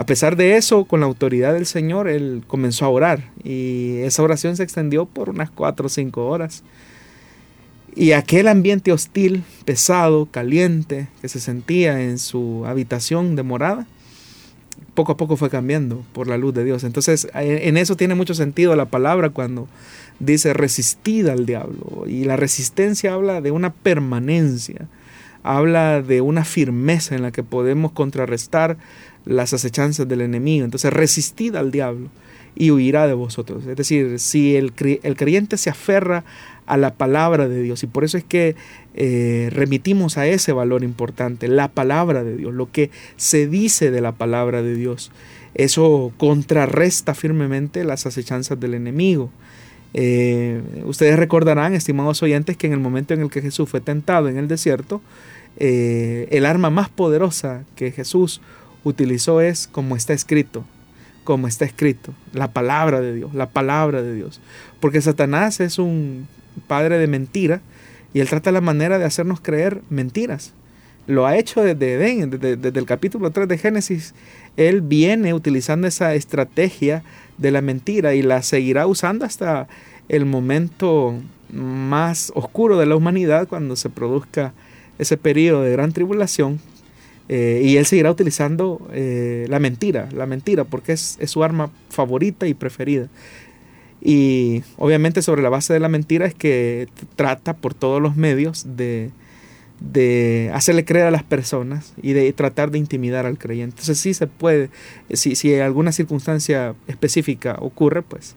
A 0.00 0.06
pesar 0.06 0.36
de 0.36 0.56
eso, 0.56 0.86
con 0.86 1.00
la 1.00 1.06
autoridad 1.06 1.52
del 1.52 1.66
Señor, 1.66 2.08
él 2.08 2.42
comenzó 2.46 2.86
a 2.86 2.88
orar 2.88 3.28
y 3.44 3.98
esa 3.98 4.22
oración 4.22 4.56
se 4.56 4.62
extendió 4.62 5.04
por 5.04 5.28
unas 5.28 5.50
cuatro 5.50 5.88
o 5.88 5.88
cinco 5.90 6.26
horas. 6.26 6.62
Y 7.94 8.12
aquel 8.12 8.48
ambiente 8.48 8.92
hostil, 8.92 9.44
pesado, 9.66 10.24
caliente, 10.24 11.08
que 11.20 11.28
se 11.28 11.38
sentía 11.38 12.00
en 12.00 12.18
su 12.18 12.64
habitación 12.66 13.36
de 13.36 13.42
morada, 13.42 13.86
poco 14.94 15.12
a 15.12 15.16
poco 15.18 15.36
fue 15.36 15.50
cambiando 15.50 16.02
por 16.14 16.28
la 16.28 16.38
luz 16.38 16.54
de 16.54 16.64
Dios. 16.64 16.82
Entonces, 16.84 17.28
en 17.34 17.76
eso 17.76 17.94
tiene 17.94 18.14
mucho 18.14 18.32
sentido 18.32 18.74
la 18.76 18.86
palabra 18.86 19.28
cuando 19.28 19.68
dice 20.18 20.54
resistid 20.54 21.28
al 21.28 21.44
diablo. 21.44 22.04
Y 22.06 22.24
la 22.24 22.36
resistencia 22.36 23.12
habla 23.12 23.42
de 23.42 23.50
una 23.50 23.74
permanencia, 23.74 24.88
habla 25.42 26.00
de 26.00 26.22
una 26.22 26.46
firmeza 26.46 27.14
en 27.14 27.20
la 27.20 27.32
que 27.32 27.42
podemos 27.42 27.92
contrarrestar 27.92 28.78
las 29.24 29.52
acechanzas 29.52 30.08
del 30.08 30.20
enemigo. 30.20 30.64
Entonces, 30.64 30.92
resistid 30.92 31.56
al 31.56 31.70
diablo 31.70 32.08
y 32.54 32.70
huirá 32.70 33.06
de 33.06 33.14
vosotros. 33.14 33.66
Es 33.66 33.76
decir, 33.76 34.18
si 34.18 34.56
el, 34.56 34.72
el 35.02 35.16
creyente 35.16 35.56
se 35.56 35.70
aferra 35.70 36.24
a 36.66 36.76
la 36.76 36.94
palabra 36.94 37.48
de 37.48 37.62
Dios, 37.62 37.82
y 37.82 37.86
por 37.86 38.04
eso 38.04 38.16
es 38.16 38.24
que 38.24 38.54
eh, 38.94 39.50
remitimos 39.52 40.18
a 40.18 40.26
ese 40.26 40.52
valor 40.52 40.84
importante, 40.84 41.48
la 41.48 41.68
palabra 41.68 42.22
de 42.22 42.36
Dios, 42.36 42.54
lo 42.54 42.70
que 42.70 42.90
se 43.16 43.46
dice 43.46 43.90
de 43.90 44.00
la 44.00 44.12
palabra 44.12 44.62
de 44.62 44.74
Dios. 44.74 45.10
Eso 45.54 46.12
contrarresta 46.16 47.14
firmemente 47.14 47.84
las 47.84 48.06
acechanzas 48.06 48.60
del 48.60 48.74
enemigo. 48.74 49.30
Eh, 49.94 50.60
ustedes 50.84 51.18
recordarán, 51.18 51.74
estimados 51.74 52.22
oyentes, 52.22 52.56
que 52.56 52.68
en 52.68 52.72
el 52.72 52.78
momento 52.78 53.14
en 53.14 53.20
el 53.22 53.30
que 53.30 53.42
Jesús 53.42 53.68
fue 53.68 53.80
tentado 53.80 54.28
en 54.28 54.36
el 54.36 54.46
desierto, 54.46 55.00
eh, 55.56 56.28
el 56.30 56.46
arma 56.46 56.70
más 56.70 56.88
poderosa 56.88 57.64
que 57.74 57.90
Jesús 57.90 58.40
utilizó 58.84 59.40
es 59.40 59.68
como 59.68 59.96
está 59.96 60.12
escrito, 60.12 60.64
como 61.24 61.46
está 61.46 61.64
escrito, 61.64 62.14
la 62.32 62.52
palabra 62.52 63.00
de 63.00 63.14
Dios, 63.14 63.34
la 63.34 63.50
palabra 63.50 64.02
de 64.02 64.14
Dios. 64.14 64.40
Porque 64.80 65.00
Satanás 65.00 65.60
es 65.60 65.78
un 65.78 66.26
padre 66.66 66.98
de 66.98 67.06
mentira 67.06 67.60
y 68.12 68.20
él 68.20 68.28
trata 68.28 68.52
la 68.52 68.60
manera 68.60 68.98
de 68.98 69.04
hacernos 69.04 69.40
creer 69.40 69.82
mentiras. 69.90 70.52
Lo 71.06 71.26
ha 71.26 71.36
hecho 71.36 71.62
desde 71.62 71.94
Edén, 71.94 72.30
desde, 72.30 72.78
el 72.78 72.86
capítulo 72.86 73.30
3 73.30 73.48
de 73.48 73.58
Génesis. 73.58 74.14
Él 74.56 74.80
viene 74.80 75.34
utilizando 75.34 75.86
esa 75.86 76.14
estrategia 76.14 77.02
de 77.38 77.50
la 77.50 77.62
mentira 77.62 78.14
y 78.14 78.22
la 78.22 78.42
seguirá 78.42 78.86
usando 78.86 79.24
hasta 79.24 79.66
el 80.08 80.26
momento 80.26 81.14
más 81.52 82.32
oscuro 82.34 82.78
de 82.78 82.86
la 82.86 82.96
humanidad 82.96 83.48
cuando 83.48 83.76
se 83.76 83.90
produzca 83.90 84.52
ese 84.98 85.16
periodo 85.16 85.62
de 85.62 85.72
gran 85.72 85.92
tribulación 85.92 86.60
eh, 87.32 87.60
y 87.62 87.76
él 87.76 87.86
seguirá 87.86 88.10
utilizando 88.10 88.84
eh, 88.92 89.46
la 89.48 89.60
mentira, 89.60 90.08
la 90.12 90.26
mentira, 90.26 90.64
porque 90.64 90.90
es, 90.90 91.16
su 91.26 91.44
arma 91.44 91.70
favorita 91.88 92.48
y 92.48 92.54
preferida. 92.54 93.06
Y 94.02 94.64
obviamente 94.78 95.22
sobre 95.22 95.40
la 95.40 95.48
base 95.48 95.72
de 95.72 95.78
la 95.78 95.88
mentira 95.88 96.26
es 96.26 96.34
que 96.34 96.88
trata 97.14 97.54
por 97.54 97.72
todos 97.72 98.02
los 98.02 98.16
medios 98.16 98.66
de, 98.76 99.12
hacerle 100.52 100.84
creer 100.84 101.06
a 101.06 101.12
las 101.12 101.22
personas 101.22 101.94
y 102.02 102.14
de 102.14 102.32
tratar 102.32 102.72
de 102.72 102.78
intimidar 102.78 103.26
al 103.26 103.38
creyente. 103.38 103.74
Entonces 103.74 104.00
sí 104.00 104.12
se 104.12 104.26
puede, 104.26 104.68
si, 105.12 105.36
si 105.36 105.54
alguna 105.54 105.92
circunstancia 105.92 106.74
específica 106.88 107.58
ocurre, 107.60 108.02
pues 108.02 108.34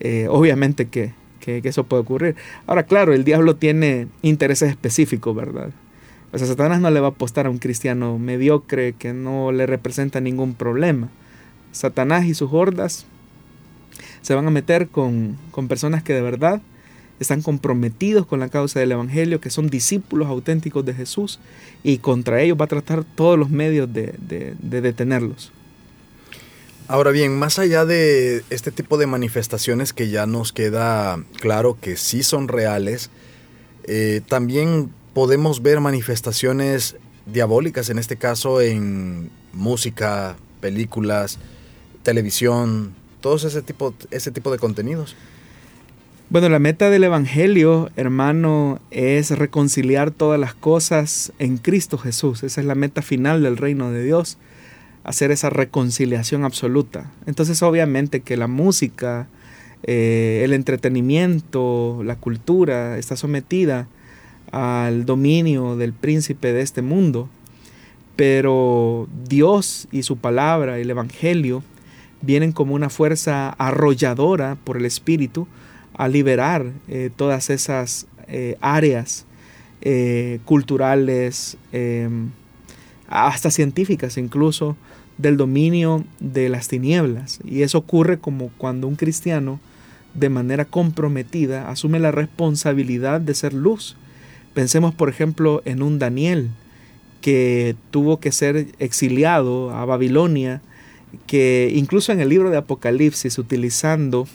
eh, 0.00 0.26
obviamente 0.30 0.86
que, 0.86 1.12
eso 1.44 1.84
puede 1.84 2.00
ocurrir. 2.00 2.36
Ahora, 2.66 2.84
claro, 2.84 3.12
el 3.12 3.24
diablo 3.24 3.56
tiene 3.56 4.08
intereses 4.22 4.70
específicos, 4.70 5.36
¿verdad? 5.36 5.70
O 6.32 6.38
sea, 6.38 6.46
Satanás 6.46 6.80
no 6.80 6.90
le 6.90 7.00
va 7.00 7.08
a 7.08 7.10
apostar 7.10 7.46
a 7.46 7.50
un 7.50 7.58
cristiano 7.58 8.18
mediocre 8.18 8.94
que 8.94 9.12
no 9.12 9.52
le 9.52 9.66
representa 9.66 10.20
ningún 10.20 10.54
problema. 10.54 11.10
Satanás 11.72 12.24
y 12.24 12.34
sus 12.34 12.52
hordas 12.52 13.06
se 14.22 14.34
van 14.34 14.46
a 14.46 14.50
meter 14.50 14.88
con, 14.88 15.36
personas 15.68 16.02
que 16.02 16.14
de 16.14 16.22
verdad 16.22 16.62
están 17.20 17.42
comprometidos 17.42 18.26
con 18.26 18.40
la 18.40 18.48
causa 18.48 18.80
del 18.80 18.92
Evangelio, 18.92 19.40
que 19.40 19.50
son 19.50 19.68
discípulos 19.68 20.28
auténticos 20.28 20.84
de 20.84 20.94
Jesús, 20.94 21.38
y 21.82 21.98
contra 21.98 22.40
ellos 22.40 22.56
va 22.60 22.64
a 22.64 22.68
tratar 22.68 23.04
todos 23.04 23.38
los 23.38 23.50
medios 23.50 23.92
de, 23.92 24.14
detenerlos. 24.60 25.52
Ahora 26.88 27.10
bien, 27.10 27.38
más 27.38 27.58
allá 27.58 27.84
de 27.84 28.42
este 28.50 28.72
tipo 28.72 28.96
de 28.98 29.06
manifestaciones 29.06 29.92
que 29.92 30.08
ya 30.08 30.26
nos 30.26 30.52
queda 30.52 31.22
claro 31.40 31.78
que 31.80 31.96
sí 31.96 32.22
son 32.22 32.48
reales, 32.48 33.10
eh, 33.84 34.20
también 34.26 34.90
podemos 35.14 35.62
ver 35.62 35.80
manifestaciones 35.80 36.96
diabólicas, 37.26 37.90
en 37.90 37.98
este 37.98 38.16
caso 38.16 38.60
en 38.60 39.30
música, 39.52 40.36
películas, 40.60 41.38
televisión, 42.02 42.94
todos 43.20 43.44
ese 43.44 43.62
tipo, 43.62 43.94
ese 44.10 44.30
tipo 44.30 44.50
de 44.50 44.58
contenidos. 44.58 45.16
Bueno, 46.30 46.48
la 46.48 46.58
meta 46.58 46.88
del 46.88 47.04
Evangelio, 47.04 47.90
hermano, 47.94 48.80
es 48.90 49.30
reconciliar 49.30 50.10
todas 50.10 50.40
las 50.40 50.54
cosas 50.54 51.32
en 51.38 51.58
Cristo 51.58 51.98
Jesús. 51.98 52.42
Esa 52.42 52.62
es 52.62 52.66
la 52.66 52.74
meta 52.74 53.02
final 53.02 53.42
del 53.42 53.58
reino 53.58 53.90
de 53.90 54.02
Dios, 54.02 54.38
hacer 55.04 55.30
esa 55.30 55.50
reconciliación 55.50 56.44
absoluta. 56.44 57.12
Entonces, 57.26 57.62
obviamente 57.62 58.20
que 58.20 58.38
la 58.38 58.46
música, 58.46 59.28
eh, 59.82 60.40
el 60.42 60.54
entretenimiento, 60.54 62.00
la 62.02 62.16
cultura 62.16 62.96
está 62.96 63.14
sometida 63.14 63.88
al 64.52 65.06
dominio 65.06 65.76
del 65.76 65.92
príncipe 65.92 66.52
de 66.52 66.60
este 66.60 66.82
mundo. 66.82 67.28
Pero 68.14 69.08
Dios 69.28 69.88
y 69.90 70.02
su 70.04 70.18
palabra, 70.18 70.78
el 70.78 70.90
Evangelio, 70.90 71.64
vienen 72.20 72.52
como 72.52 72.74
una 72.74 72.90
fuerza 72.90 73.50
arrolladora 73.58 74.56
por 74.62 74.76
el 74.76 74.84
Espíritu 74.84 75.48
a 75.94 76.08
liberar 76.08 76.70
eh, 76.88 77.10
todas 77.14 77.50
esas 77.50 78.06
eh, 78.28 78.56
áreas 78.60 79.26
eh, 79.80 80.38
culturales, 80.44 81.56
em, 81.72 82.30
hasta 83.08 83.50
científicas 83.50 84.16
incluso, 84.16 84.76
del 85.18 85.36
dominio 85.36 86.04
de 86.20 86.48
las 86.48 86.68
tinieblas. 86.68 87.40
Y 87.44 87.62
eso 87.62 87.78
ocurre 87.78 88.18
como 88.18 88.50
cuando 88.58 88.86
un 88.86 88.96
cristiano 88.96 89.60
de 90.14 90.28
manera 90.28 90.64
comprometida 90.64 91.70
asume 91.70 91.98
la 91.98 92.10
responsabilidad 92.10 93.20
de 93.20 93.34
ser 93.34 93.54
luz 93.54 93.96
Pensemos, 94.54 94.94
por 94.94 95.08
ejemplo, 95.08 95.62
en 95.64 95.82
un 95.82 95.98
Daniel 95.98 96.50
que 97.20 97.76
tuvo 97.90 98.20
que 98.20 98.32
ser 98.32 98.66
exiliado 98.78 99.70
a 99.70 99.84
Babilonia, 99.84 100.60
que 101.26 101.72
incluso 101.74 102.12
en 102.12 102.20
el 102.20 102.28
libro 102.28 102.50
de 102.50 102.58
Apocalipsis, 102.58 103.38
utilizando 103.38 104.26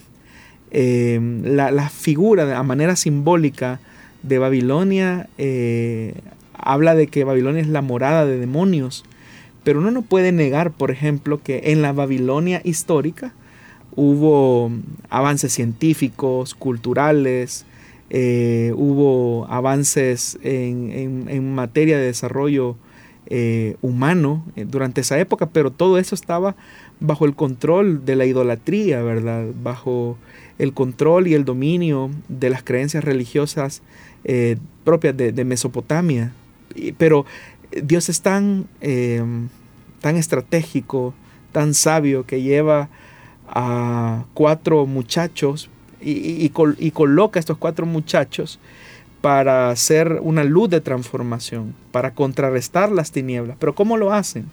eh, 0.71 1.19
la, 1.43 1.89
figura 1.89 2.57
a 2.57 2.63
manera 2.63 2.95
simbólica 2.95 3.79
de 4.23 4.39
Babilonia, 4.39 5.29
eh, 5.37 6.13
habla 6.53 6.95
de 6.95 7.07
que 7.07 7.23
Babilonia 7.23 7.61
es 7.61 7.67
la 7.67 7.81
morada 7.81 8.25
de 8.25 8.39
demonios, 8.39 9.05
pero 9.63 9.79
uno 9.79 9.91
no 9.91 10.01
puede 10.01 10.31
negar, 10.31 10.71
por 10.71 10.91
ejemplo, 10.91 11.41
que 11.43 11.61
en 11.65 11.81
la 11.81 11.93
Babilonia 11.93 12.61
histórica 12.63 13.33
hubo 13.95 14.71
avances 15.09 15.51
científicos, 15.53 16.55
culturales, 16.55 17.65
eh, 18.09 18.71
hubo 18.75 19.45
avances 19.49 20.39
en, 20.41 21.53
materia 21.53 21.97
de 21.97 22.05
desarrollo 22.05 22.77
eh, 23.25 23.75
humano 23.81 24.45
eh, 24.55 24.65
durante 24.65 25.01
esa 25.01 25.19
época, 25.19 25.47
pero 25.47 25.71
todo 25.71 25.97
eso 25.97 26.15
estaba 26.15 26.55
bajo 27.01 27.25
el 27.25 27.35
control 27.35 28.05
de 28.05 28.15
la 28.15 28.25
idolatría, 28.25 29.01
¿verdad? 29.01 29.47
Bajo 29.61 30.17
el 30.57 30.73
control 30.73 31.27
y 31.27 31.33
el 31.33 31.43
dominio 31.43 32.09
de 32.29 32.49
las 32.49 32.63
creencias 32.63 33.03
religiosas 33.03 33.81
propias 34.83 35.15
de, 35.15 35.45
Mesopotamia. 35.45 36.33
pero 36.97 37.25
Dios 37.81 38.09
es 38.09 38.21
tan, 38.21 38.65
tan 40.01 40.15
estratégico, 40.17 41.13
tan 41.53 41.73
sabio, 41.73 42.25
que 42.25 42.41
lleva 42.41 42.89
a 43.47 44.25
cuatro 44.33 44.85
muchachos 44.85 45.69
y, 45.99 46.49
coloca 46.49 47.39
a 47.39 47.41
estos 47.41 47.57
cuatro 47.57 47.85
muchachos 47.85 48.59
para 49.21 49.69
hacer 49.69 50.19
una 50.21 50.43
luz 50.43 50.69
de 50.69 50.81
transformación, 50.81 51.73
para 51.91 52.13
contrarrestar 52.13 52.91
las 52.91 53.11
tinieblas. 53.11 53.57
Pero 53.59 53.75
¿cómo 53.75 53.97
lo 53.97 54.13
hacen? 54.13 54.45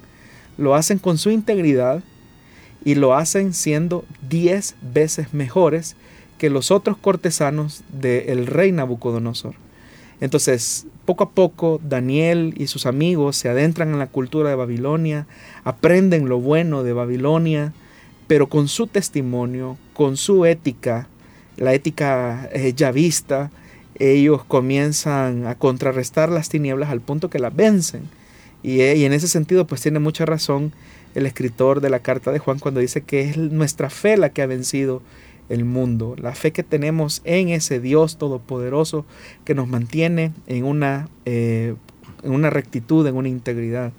Lo 0.57 0.75
hacen 0.75 0.99
con 0.99 1.19
su 1.19 1.31
integridad 1.31 2.03
y 2.85 2.95
lo 2.95 3.15
hacen 3.15 3.53
siendo 3.53 4.05
diez 4.29 4.77
veces 4.81 5.35
mejores 5.35 5.97
que 6.39 6.51
los 6.51 6.71
otros 6.71 6.97
cortesanos 6.97 7.85
del 7.89 8.47
rey 8.47 8.73
Nabucodonosor. 8.73 9.55
Entonces, 10.21 10.87
poco 11.05 11.25
a 11.25 11.31
poco, 11.31 11.81
Daniel 11.83 12.55
y 12.57 12.67
sus 12.69 12.87
amigos 12.87 13.37
se 13.37 13.49
adentran 13.49 13.91
en 13.91 13.99
la 13.99 14.07
cultura 14.07 14.49
de 14.49 14.57
Babilonia, 14.57 15.27
aprenden 15.65 16.29
lo 16.29 16.41
bueno 16.41 16.83
de 16.83 16.93
Babilonia, 16.93 17.73
pero 18.27 18.49
con 18.49 18.69
su 18.69 18.87
testimonio, 18.87 19.77
con 19.93 20.17
su 20.17 20.47
ética, 20.47 21.09
la 21.57 21.75
ética 21.75 22.49
eh, 22.53 22.73
ya 22.75 22.91
vista, 22.91 23.51
ellos 23.99 24.45
comienzan 24.45 25.47
a 25.47 25.55
contrarrestar 25.55 26.29
las 26.31 26.49
tinieblas 26.49 26.91
al 26.91 27.01
punto 27.01 27.31
que 27.31 27.39
las 27.39 27.55
vencen. 27.55 28.03
Y, 28.63 28.81
eh, 28.81 28.97
y, 28.97 29.05
en 29.05 29.13
ese 29.13 29.29
sentido, 29.29 29.67
pues 29.67 29.83
tiene 29.83 29.99
mucha 29.99 30.25
razón 30.25 30.73
el 31.15 31.27
escritor 31.27 31.81
de 31.81 31.91
la 31.91 32.01
carta 32.01 32.33
de 32.33 32.39
Juan 32.39 32.59
cuando 32.59 32.81
dice 32.81 33.03
que 33.03 33.21
es 33.21 33.37
nuestra 33.37 33.91
fe 33.91 34.17
la 34.17 34.31
que 34.31 34.43
ha 34.43 34.47
vencido 34.47 35.03
el 35.49 35.65
mundo, 35.65 36.17
la 36.19 36.35
fe 36.35 36.53
que 36.53 36.63
tenemos 36.63 37.21
en 37.25 37.51
ese 37.51 37.81
Dios 37.81 38.17
todopoderoso 38.17 39.05
que 39.45 39.55
nos 39.55 39.69
mantiene 39.69 40.33
en 40.47 40.65
una, 40.65 41.09
eh, 41.27 41.75
en 42.23 42.33
una 42.33 42.51
rectitud, 42.51 43.07
en 43.07 43.17
una 43.17 43.29
integridad. 43.29 43.93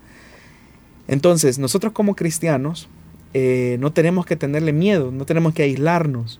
Entonces, 1.08 1.60
nosotros 1.60 1.94
como 1.94 2.16
cristianos 2.16 2.90
eh, 3.34 3.78
no 3.80 3.92
tenemos 3.92 4.26
que 4.26 4.36
tenerle 4.36 4.74
miedo, 4.74 5.12
no 5.12 5.26
tenemos 5.26 5.54
que 5.54 5.64
aislarnos. 5.64 6.40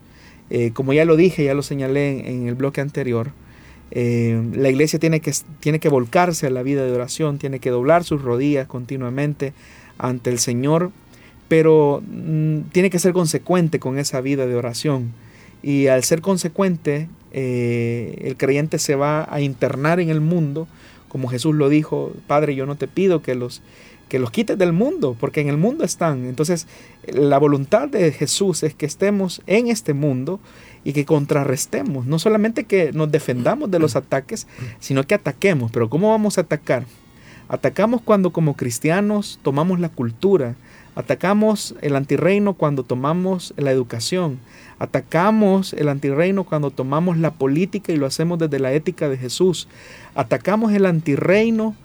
Eh, 0.50 0.72
como 0.74 0.94
ya 0.94 1.06
lo 1.06 1.16
dije, 1.16 1.44
ya 1.44 1.54
lo 1.54 1.64
señalé 1.64 2.30
en, 2.30 2.48
el 2.48 2.56
bloque 2.56 2.82
anterior, 2.82 3.32
la 3.92 4.70
iglesia 4.70 5.00
tiene 5.00 5.22
que, 5.22 5.32
tiene 5.62 5.80
que 5.80 5.88
volcarse 5.88 6.48
a 6.48 6.50
la 6.50 6.64
vida 6.64 6.84
de 6.84 6.92
oración, 6.92 7.38
tiene 7.38 7.60
que 7.60 7.70
doblar 7.70 8.04
sus 8.04 8.22
rodillas 8.22 8.68
continuamente 8.68 9.54
ante 9.98 10.32
el 10.32 10.40
Señor 10.40 10.92
pero 11.48 12.02
mm, 12.06 12.62
tiene 12.72 12.90
que 12.90 13.00
ser 13.00 13.14
consecuente 13.14 13.80
con 13.80 13.98
esa 13.98 14.22
vida 14.22 14.48
de 14.48 14.56
oración. 14.56 15.14
Y 15.62 15.88
al 15.88 16.04
ser 16.04 16.22
consecuente, 16.22 17.08
eh, 17.32 18.18
el 18.22 18.38
creyente 18.38 18.80
se 18.80 18.96
va 18.96 19.28
a 19.30 19.42
internar 19.42 20.00
en 20.00 20.10
el 20.10 20.22
mundo, 20.22 20.68
como 21.08 21.28
Jesús 21.28 21.56
lo 21.56 21.70
dijo, 21.70 22.14
Padre, 22.28 22.56
yo 22.56 22.66
no 22.66 22.76
te 22.76 22.88
pido 22.88 23.22
que 23.22 23.36
los, 23.36 23.62
que 24.10 24.20
los 24.20 24.32
quites 24.32 24.58
del 24.58 24.74
mundo, 24.74 25.16
porque 25.20 25.42
en 25.42 25.50
el 25.50 25.58
mundo 25.58 25.84
están. 25.84 26.26
Entonces, 26.26 26.68
la 27.08 27.38
voluntad 27.38 27.88
de 27.88 28.12
Jesús 28.12 28.64
es 28.64 28.74
que 28.74 28.86
estemos 28.86 29.42
en 29.48 29.68
este 29.68 29.94
mundo 29.94 30.40
y 30.84 30.94
que 30.94 31.06
contrarrestemos, 31.06 32.06
no 32.06 32.20
solamente 32.20 32.66
que 32.66 32.92
nos 32.94 33.12
defendamos 33.12 33.72
de 33.72 33.80
los 33.80 33.96
ataques, 33.96 34.48
sino 34.80 35.06
que 35.06 35.16
ataquemos. 35.16 35.72
Pero 35.72 35.90
¿cómo 35.90 36.12
vamos 36.12 36.38
a 36.38 36.42
atacar? 36.42 36.86
Atacamos 37.50 38.02
cuando 38.02 38.32
como 38.32 38.56
cristianos 38.56 39.40
tomamos 39.42 39.80
la 39.80 39.90
cultura, 39.90 40.56
Atacamos 40.96 41.76
el 41.82 41.98
antirreino 41.98 42.54
cuando 42.54 42.84
tomamos 42.84 43.54
la 43.58 43.72
educación. 43.72 44.40
Atacamos 44.80 45.74
el 45.74 45.90
antirreino 45.90 46.46
cuando 46.46 46.72
tomamos 46.72 47.18
la 47.18 47.34
política 47.34 47.92
y 47.92 47.98
lo 47.98 48.06
hacemos 48.06 48.40
desde 48.40 48.60
la 48.60 48.72
ética 48.72 49.10
de 49.10 49.18
Jesús. 49.18 49.68
Atacamos 50.16 50.72
el 50.72 50.86
antirreino 50.86 51.76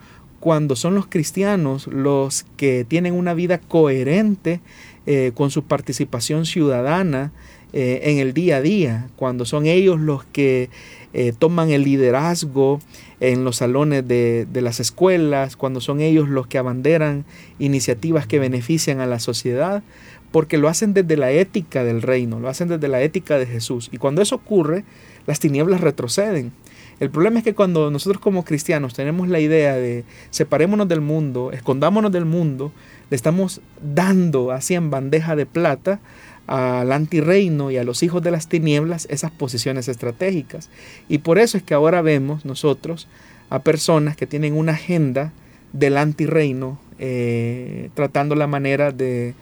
cuando 0.41 0.74
son 0.74 0.95
los 0.95 1.07
cristianos 1.07 1.86
los 1.86 2.45
que 2.57 2.84
tienen 2.84 3.14
una 3.14 3.34
vida 3.34 3.59
coherente 3.59 4.61
eh, 5.07 5.32
con 5.34 5.51
su 5.51 5.64
participación 5.64 6.47
ciudadana 6.47 7.32
eh, 7.72 8.01
en 8.05 8.18
el 8.18 8.34
día 8.34 8.57
a 8.57 8.61
día, 8.61 9.09
cuando 9.14 9.45
son 9.45 9.66
ellos 9.66 10.01
los 10.01 10.24
que 10.24 10.70
eh, 11.12 11.32
toman 11.38 11.70
el 11.70 11.84
liderazgo 11.84 12.80
en 13.20 13.45
los 13.45 13.57
salones 13.57 14.09
de, 14.09 14.47
las 14.55 14.80
escuelas, 14.80 15.57
cuando 15.57 15.80
son 15.80 16.01
ellos 16.01 16.28
los 16.28 16.49
que 16.49 16.59
abanderan 16.59 17.24
iniciativas 17.61 18.26
que 18.26 18.41
benefician 18.41 18.99
a 19.01 19.07
la 19.07 19.20
sociedad, 19.20 19.84
porque 20.32 20.59
lo 20.59 20.68
hacen 20.68 20.95
desde 20.95 21.16
la 21.16 21.30
ética 21.30 21.84
del 21.84 22.03
reino, 22.03 22.41
lo 22.41 22.49
hacen 22.49 22.68
desde 22.68 22.88
la 22.88 23.03
ética 23.03 23.38
de 23.38 23.47
Jesús. 23.47 23.88
Y 23.93 23.99
cuando 23.99 24.20
eso 24.20 24.36
ocurre, 24.36 24.84
las 25.26 25.38
tinieblas 25.38 25.80
retroceden. 25.80 26.53
El 27.01 27.11
problema 27.11 27.38
es 27.38 27.44
que 27.44 27.55
cuando 27.55 27.90
nosotros 27.90 28.20
como 28.20 28.44
cristianos 28.44 28.92
tenemos 28.92 29.28
la 29.28 29.40
idea 29.40 29.74
de 29.74 30.05
separémonos 30.30 30.86
del 30.86 31.01
mundo, 31.01 31.51
escondámonos 31.51 32.12
del 32.12 32.26
mundo, 32.26 32.72
le 33.09 33.16
estamos 33.16 33.62
dando 33.82 34.51
así 34.53 34.74
en 34.74 34.90
bandeja 34.90 35.34
de 35.34 35.46
plata 35.46 35.98
al 36.46 36.92
antirreino 36.92 37.70
y 37.70 37.78
a 37.78 37.84
los 37.84 38.03
hijos 38.03 38.22
de 38.22 38.30
las 38.30 38.48
tinieblas 38.48 39.07
esas 39.11 39.30
posiciones 39.30 39.88
estratégicas. 39.88 40.68
Y 41.09 41.18
por 41.18 41.38
eso 41.38 41.57
es 41.57 41.62
que 41.62 41.74
ahora 41.74 42.03
vemos 42.03 42.44
nosotros 42.44 43.09
a 43.48 43.61
personas 43.61 44.16
que 44.16 44.26
tienen 44.26 44.55
una 44.55 44.72
agenda 44.72 45.32
del 45.72 45.96
antirreino, 45.96 46.78
eh, 46.98 47.88
tratando 47.94 48.34
la 48.34 48.46
manera 48.46 48.92
de 48.92 49.34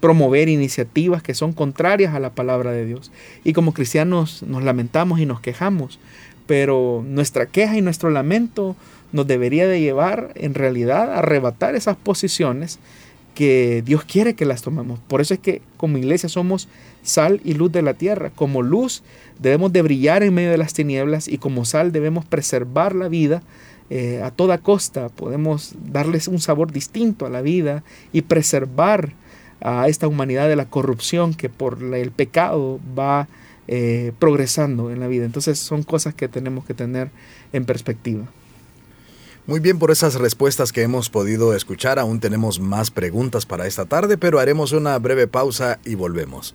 promover 0.00 0.48
iniciativas 0.48 1.22
que 1.22 1.34
son 1.34 1.52
contrarias 1.52 2.14
a 2.14 2.20
la 2.20 2.30
palabra 2.30 2.72
de 2.72 2.86
Dios. 2.86 3.10
Y 3.42 3.52
como 3.52 3.74
cristianos 3.74 4.42
nos 4.42 4.62
lamentamos 4.62 5.20
y 5.20 5.26
nos 5.26 5.40
quejamos, 5.40 5.98
pero 6.46 7.04
nuestra 7.06 7.46
queja 7.46 7.76
y 7.76 7.82
nuestro 7.82 8.10
lamento 8.10 8.76
nos 9.12 9.26
debería 9.26 9.66
de 9.66 9.80
llevar 9.80 10.32
en 10.34 10.54
realidad 10.54 11.12
a 11.12 11.18
arrebatar 11.18 11.74
esas 11.74 11.96
posiciones 11.96 12.78
que 13.34 13.82
Dios 13.84 14.04
quiere 14.04 14.34
que 14.34 14.44
las 14.44 14.62
tomemos. 14.62 15.00
Por 15.00 15.20
eso 15.20 15.34
es 15.34 15.40
que 15.40 15.60
como 15.76 15.98
iglesia 15.98 16.28
somos 16.28 16.68
sal 17.02 17.40
y 17.44 17.54
luz 17.54 17.72
de 17.72 17.82
la 17.82 17.94
tierra. 17.94 18.30
Como 18.30 18.62
luz 18.62 19.02
debemos 19.38 19.72
de 19.72 19.82
brillar 19.82 20.22
en 20.22 20.34
medio 20.34 20.50
de 20.50 20.58
las 20.58 20.72
tinieblas 20.72 21.28
y 21.28 21.38
como 21.38 21.64
sal 21.64 21.92
debemos 21.92 22.24
preservar 22.24 22.94
la 22.94 23.08
vida 23.08 23.42
eh, 23.90 24.22
a 24.22 24.30
toda 24.30 24.58
costa. 24.58 25.08
Podemos 25.08 25.74
darles 25.90 26.28
un 26.28 26.40
sabor 26.40 26.72
distinto 26.72 27.26
a 27.26 27.30
la 27.30 27.42
vida 27.42 27.84
y 28.12 28.22
preservar 28.22 29.12
a 29.60 29.88
esta 29.88 30.08
humanidad 30.08 30.48
de 30.48 30.56
la 30.56 30.66
corrupción 30.66 31.34
que 31.34 31.48
por 31.48 31.82
el 31.82 32.10
pecado 32.10 32.80
va 32.98 33.28
eh, 33.66 34.12
progresando 34.18 34.90
en 34.90 35.00
la 35.00 35.08
vida. 35.08 35.24
Entonces 35.24 35.58
son 35.58 35.82
cosas 35.82 36.14
que 36.14 36.28
tenemos 36.28 36.64
que 36.64 36.74
tener 36.74 37.10
en 37.52 37.64
perspectiva. 37.64 38.26
Muy 39.46 39.60
bien 39.60 39.78
por 39.78 39.90
esas 39.90 40.14
respuestas 40.14 40.72
que 40.72 40.82
hemos 40.82 41.10
podido 41.10 41.54
escuchar. 41.54 41.98
Aún 41.98 42.20
tenemos 42.20 42.60
más 42.60 42.90
preguntas 42.90 43.44
para 43.44 43.66
esta 43.66 43.84
tarde, 43.84 44.16
pero 44.16 44.38
haremos 44.38 44.72
una 44.72 44.98
breve 44.98 45.26
pausa 45.26 45.78
y 45.84 45.94
volvemos. 45.94 46.54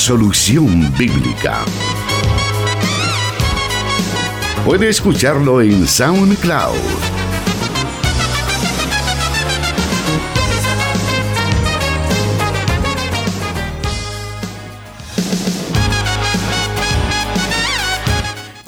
Solución 0.00 0.90
Bíblica. 0.96 1.58
Puede 4.64 4.88
escucharlo 4.88 5.60
en 5.60 5.86
SoundCloud 5.86 7.10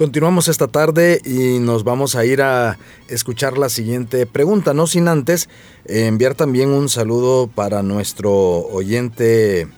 Continuamos 0.03 0.49
esta 0.49 0.67
tarde 0.67 1.21
y 1.25 1.61
nos 1.61 1.85
vamos 1.85 2.17
a 2.17 2.25
ir 2.25 2.43
a 2.43 2.77
escuchar 3.09 3.57
la 3.57 3.69
siguiente 3.69 4.27
pregunta, 4.27 4.75
no 4.75 4.87
sin 4.87 5.07
antes 5.07 5.49
enviar 5.87 6.35
también 6.35 6.71
un 6.71 6.89
saludo 6.89 7.47
para 7.47 7.85
nuestro 7.85 8.33
oyente, 8.33 9.69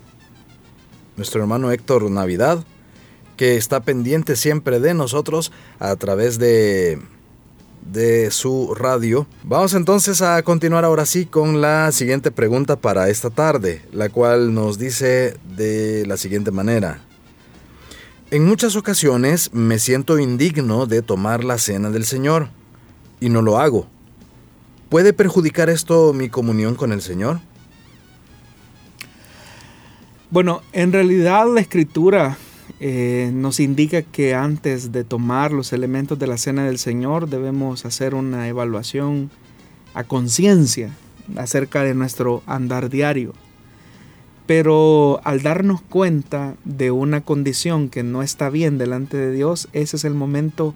nuestro 1.16 1.40
hermano 1.40 1.70
Héctor 1.70 2.10
Navidad, 2.10 2.64
que 3.36 3.56
está 3.56 3.80
pendiente 3.80 4.36
siempre 4.36 4.80
de 4.80 4.94
nosotros 4.94 5.52
a 5.78 5.96
través 5.96 6.38
de, 6.38 7.00
de 7.90 8.30
su 8.30 8.74
radio. 8.74 9.26
Vamos 9.42 9.74
entonces 9.74 10.22
a 10.22 10.42
continuar 10.42 10.84
ahora 10.84 11.06
sí 11.06 11.26
con 11.26 11.60
la 11.60 11.90
siguiente 11.92 12.30
pregunta 12.30 12.76
para 12.76 13.08
esta 13.08 13.30
tarde, 13.30 13.82
la 13.92 14.08
cual 14.08 14.54
nos 14.54 14.78
dice 14.78 15.36
de 15.56 16.04
la 16.06 16.16
siguiente 16.16 16.50
manera. 16.50 17.00
En 18.30 18.44
muchas 18.44 18.74
ocasiones 18.74 19.52
me 19.52 19.78
siento 19.78 20.18
indigno 20.18 20.86
de 20.86 21.02
tomar 21.02 21.44
la 21.44 21.58
cena 21.58 21.90
del 21.90 22.04
Señor 22.04 22.48
y 23.20 23.28
no 23.28 23.42
lo 23.42 23.58
hago. 23.58 23.86
¿Puede 24.88 25.12
perjudicar 25.12 25.70
esto 25.70 26.12
mi 26.12 26.28
comunión 26.28 26.74
con 26.74 26.92
el 26.92 27.02
Señor? 27.02 27.40
Bueno, 30.34 30.62
en 30.72 30.90
realidad 30.90 31.46
la 31.46 31.60
escritura 31.60 32.36
eh, 32.80 33.30
nos 33.32 33.60
indica 33.60 34.02
que 34.02 34.34
antes 34.34 34.90
de 34.90 35.04
tomar 35.04 35.52
los 35.52 35.72
elementos 35.72 36.18
de 36.18 36.26
la 36.26 36.38
cena 36.38 36.64
del 36.64 36.78
Señor 36.78 37.28
debemos 37.28 37.84
hacer 37.84 38.16
una 38.16 38.48
evaluación 38.48 39.30
a 39.94 40.02
conciencia 40.02 40.90
acerca 41.36 41.84
de 41.84 41.94
nuestro 41.94 42.42
andar 42.46 42.90
diario. 42.90 43.32
Pero 44.44 45.20
al 45.22 45.42
darnos 45.42 45.82
cuenta 45.82 46.56
de 46.64 46.90
una 46.90 47.20
condición 47.20 47.88
que 47.88 48.02
no 48.02 48.20
está 48.20 48.50
bien 48.50 48.76
delante 48.76 49.16
de 49.16 49.30
Dios, 49.30 49.68
ese 49.72 49.94
es 49.94 50.04
el 50.04 50.14
momento 50.14 50.74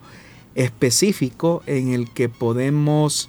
específico 0.55 1.65
en 1.67 1.89
el 1.89 2.09
que 2.13 2.29
podemos 2.29 3.29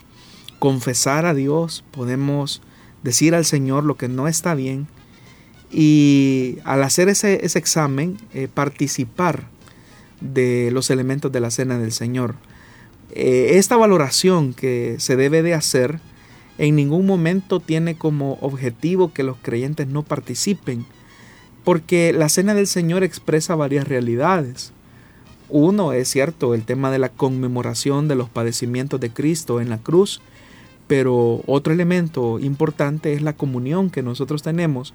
confesar 0.59 1.25
a 1.25 1.33
Dios, 1.33 1.83
podemos 1.89 2.61
decir 3.01 3.33
al 3.33 3.45
Señor 3.45 3.83
lo 3.83 3.97
que 3.97 4.09
no 4.09 4.27
está 4.27 4.53
bien 4.53 4.85
y 5.71 6.57
al 6.63 6.83
hacer 6.83 7.09
ese, 7.09 7.45
examen 7.57 8.17
eh, 8.33 8.47
participar 8.51 9.47
de 10.21 10.69
los 10.71 10.89
elementos 10.89 11.31
de 11.31 11.39
la 11.39 11.51
cena 11.51 11.77
del 11.77 11.91
Señor. 11.91 12.35
Eh, 13.11 13.51
esta 13.53 13.77
valoración 13.77 14.53
que 14.53 14.95
se 14.99 15.15
debe 15.15 15.41
de 15.41 15.53
hacer 15.53 15.99
en 16.57 16.75
ningún 16.75 17.05
momento 17.05 17.59
tiene 17.59 17.95
como 17.97 18.33
objetivo 18.41 19.13
que 19.13 19.23
los 19.23 19.37
creyentes 19.41 19.87
no 19.87 20.03
participen, 20.03 20.85
porque 21.63 22.13
la 22.13 22.29
cena 22.29 22.53
del 22.53 22.67
Señor 22.67 23.03
expresa 23.03 23.55
varias 23.55 23.87
realidades. 23.87 24.73
Uno 25.47 25.93
es 25.93 26.09
cierto, 26.09 26.53
el 26.53 26.65
tema 26.65 26.91
de 26.91 26.99
la 26.99 27.09
conmemoración 27.09 28.07
de 28.07 28.15
los 28.15 28.29
padecimientos 28.29 28.99
de 28.99 29.11
Cristo 29.11 29.61
en 29.61 29.69
la 29.69 29.77
cruz, 29.77 30.21
pero 30.87 31.41
otro 31.47 31.71
elemento 31.71 32.39
importante 32.39 33.13
es 33.13 33.21
la 33.21 33.33
comunión 33.33 33.89
que 33.89 34.03
nosotros 34.03 34.43
tenemos 34.43 34.93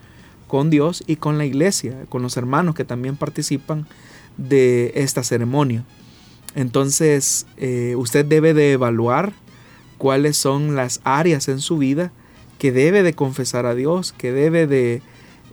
con 0.54 0.70
Dios 0.70 1.02
y 1.08 1.16
con 1.16 1.36
la 1.36 1.46
iglesia, 1.46 2.04
con 2.08 2.22
los 2.22 2.36
hermanos 2.36 2.76
que 2.76 2.84
también 2.84 3.16
participan 3.16 3.88
de 4.36 4.92
esta 4.94 5.24
ceremonia. 5.24 5.82
Entonces, 6.54 7.48
eh, 7.56 7.96
usted 7.96 8.24
debe 8.24 8.54
de 8.54 8.70
evaluar 8.70 9.32
cuáles 9.98 10.36
son 10.36 10.76
las 10.76 11.00
áreas 11.02 11.48
en 11.48 11.58
su 11.58 11.76
vida 11.76 12.12
que 12.56 12.70
debe 12.70 13.02
de 13.02 13.14
confesar 13.14 13.66
a 13.66 13.74
Dios, 13.74 14.12
que 14.12 14.30
debe 14.30 14.68
de 14.68 15.02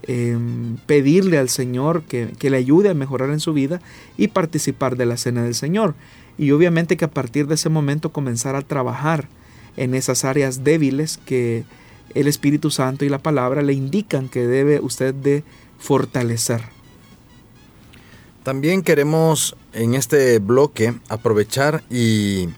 em, 0.04 0.76
pedirle 0.86 1.36
al 1.36 1.48
Señor 1.48 2.04
que, 2.04 2.28
que, 2.38 2.48
le 2.48 2.58
ayude 2.58 2.90
a 2.90 2.94
mejorar 2.94 3.30
en 3.30 3.40
su 3.40 3.52
vida 3.52 3.80
y 4.16 4.28
participar 4.28 4.96
de 4.96 5.06
la 5.06 5.16
cena 5.16 5.42
del 5.42 5.56
Señor. 5.56 5.96
Y 6.38 6.52
obviamente 6.52 6.96
que 6.96 7.06
a 7.06 7.10
partir 7.10 7.48
de 7.48 7.56
ese 7.56 7.70
momento 7.70 8.12
comenzar 8.12 8.54
a 8.54 8.62
trabajar 8.62 9.26
en 9.76 9.96
esas 9.96 10.24
áreas 10.24 10.62
débiles 10.62 11.18
que 11.26 11.64
el 12.14 12.28
Espíritu 12.28 12.70
Santo 12.70 13.04
y 13.04 13.08
la 13.08 13.18
palabra 13.18 13.62
le 13.62 13.72
indican 13.72 14.28
que 14.28 14.46
debe 14.46 14.80
usted 14.80 15.14
de 15.14 15.44
fortalecer. 15.78 16.62
También 18.42 18.82
queremos 18.82 19.56
en 19.72 19.94
este 19.94 20.38
bloque 20.40 20.94
aprovechar 21.08 21.84
y 21.90 22.48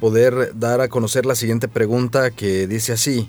poder 0.00 0.58
dar 0.58 0.80
a 0.80 0.88
conocer 0.88 1.24
la 1.26 1.34
siguiente 1.34 1.68
pregunta 1.68 2.30
que 2.30 2.66
dice 2.66 2.92
así. 2.92 3.28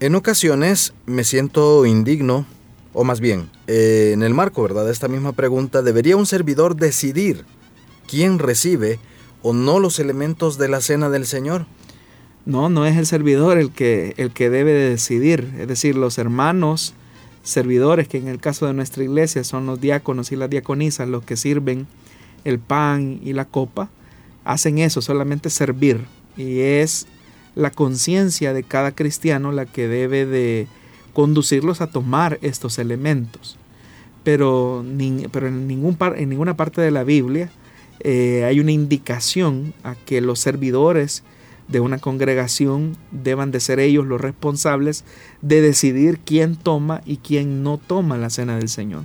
En 0.00 0.14
ocasiones 0.14 0.92
me 1.06 1.24
siento 1.24 1.86
indigno, 1.86 2.46
o 2.92 3.04
más 3.04 3.20
bien, 3.20 3.50
eh, 3.66 4.10
en 4.12 4.22
el 4.22 4.34
marco 4.34 4.62
¿verdad? 4.62 4.84
de 4.84 4.92
esta 4.92 5.08
misma 5.08 5.32
pregunta, 5.32 5.82
¿debería 5.82 6.16
un 6.16 6.26
servidor 6.26 6.76
decidir 6.76 7.44
quién 8.06 8.38
recibe 8.38 8.98
o 9.42 9.52
no 9.52 9.78
los 9.78 9.98
elementos 9.98 10.58
de 10.58 10.68
la 10.68 10.80
cena 10.80 11.08
del 11.08 11.26
Señor? 11.26 11.66
No, 12.46 12.68
no 12.68 12.84
es 12.86 12.96
el 12.96 13.06
servidor 13.06 13.58
el 13.58 13.70
que, 13.70 14.14
el 14.18 14.30
que 14.30 14.50
debe 14.50 14.72
de 14.72 14.90
decidir, 14.90 15.54
es 15.58 15.66
decir, 15.66 15.96
los 15.96 16.18
hermanos 16.18 16.94
servidores, 17.42 18.08
que 18.08 18.18
en 18.18 18.28
el 18.28 18.38
caso 18.38 18.66
de 18.66 18.74
nuestra 18.74 19.04
iglesia 19.04 19.44
son 19.44 19.66
los 19.66 19.80
diáconos 19.80 20.32
y 20.32 20.36
las 20.36 20.50
diaconisas 20.50 21.08
los 21.08 21.24
que 21.24 21.36
sirven 21.36 21.86
el 22.44 22.58
pan 22.58 23.20
y 23.22 23.32
la 23.32 23.44
copa, 23.44 23.90
hacen 24.44 24.78
eso, 24.78 25.00
solamente 25.00 25.50
servir. 25.50 26.04
Y 26.36 26.60
es 26.60 27.06
la 27.54 27.70
conciencia 27.70 28.52
de 28.52 28.62
cada 28.62 28.92
cristiano 28.92 29.52
la 29.52 29.66
que 29.66 29.88
debe 29.88 30.26
de 30.26 30.66
conducirlos 31.12 31.80
a 31.80 31.86
tomar 31.86 32.38
estos 32.42 32.78
elementos. 32.78 33.56
Pero, 34.22 34.84
pero 35.32 35.48
en, 35.48 35.66
ningún 35.68 35.96
en 36.16 36.28
ninguna 36.28 36.56
parte 36.56 36.80
de 36.80 36.90
la 36.90 37.04
Biblia 37.04 37.50
eh, 38.00 38.44
hay 38.44 38.58
una 38.60 38.72
indicación 38.72 39.74
a 39.82 39.94
que 39.94 40.20
los 40.20 40.40
servidores 40.40 41.22
de 41.68 41.80
una 41.80 41.98
congregación 41.98 42.96
deban 43.10 43.50
de 43.50 43.60
ser 43.60 43.80
ellos 43.80 44.06
los 44.06 44.20
responsables 44.20 45.04
de 45.40 45.60
decidir 45.60 46.18
quién 46.24 46.56
toma 46.56 47.00
y 47.06 47.18
quién 47.18 47.62
no 47.62 47.78
toma 47.78 48.18
la 48.18 48.30
cena 48.30 48.56
del 48.56 48.68
Señor. 48.68 49.04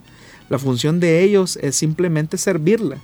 La 0.50 0.60
función 0.60 1.00
de 1.00 1.24
ellos 1.24 1.58
es 1.62 1.76
simplemente 1.76 2.38
servirla, 2.38 2.98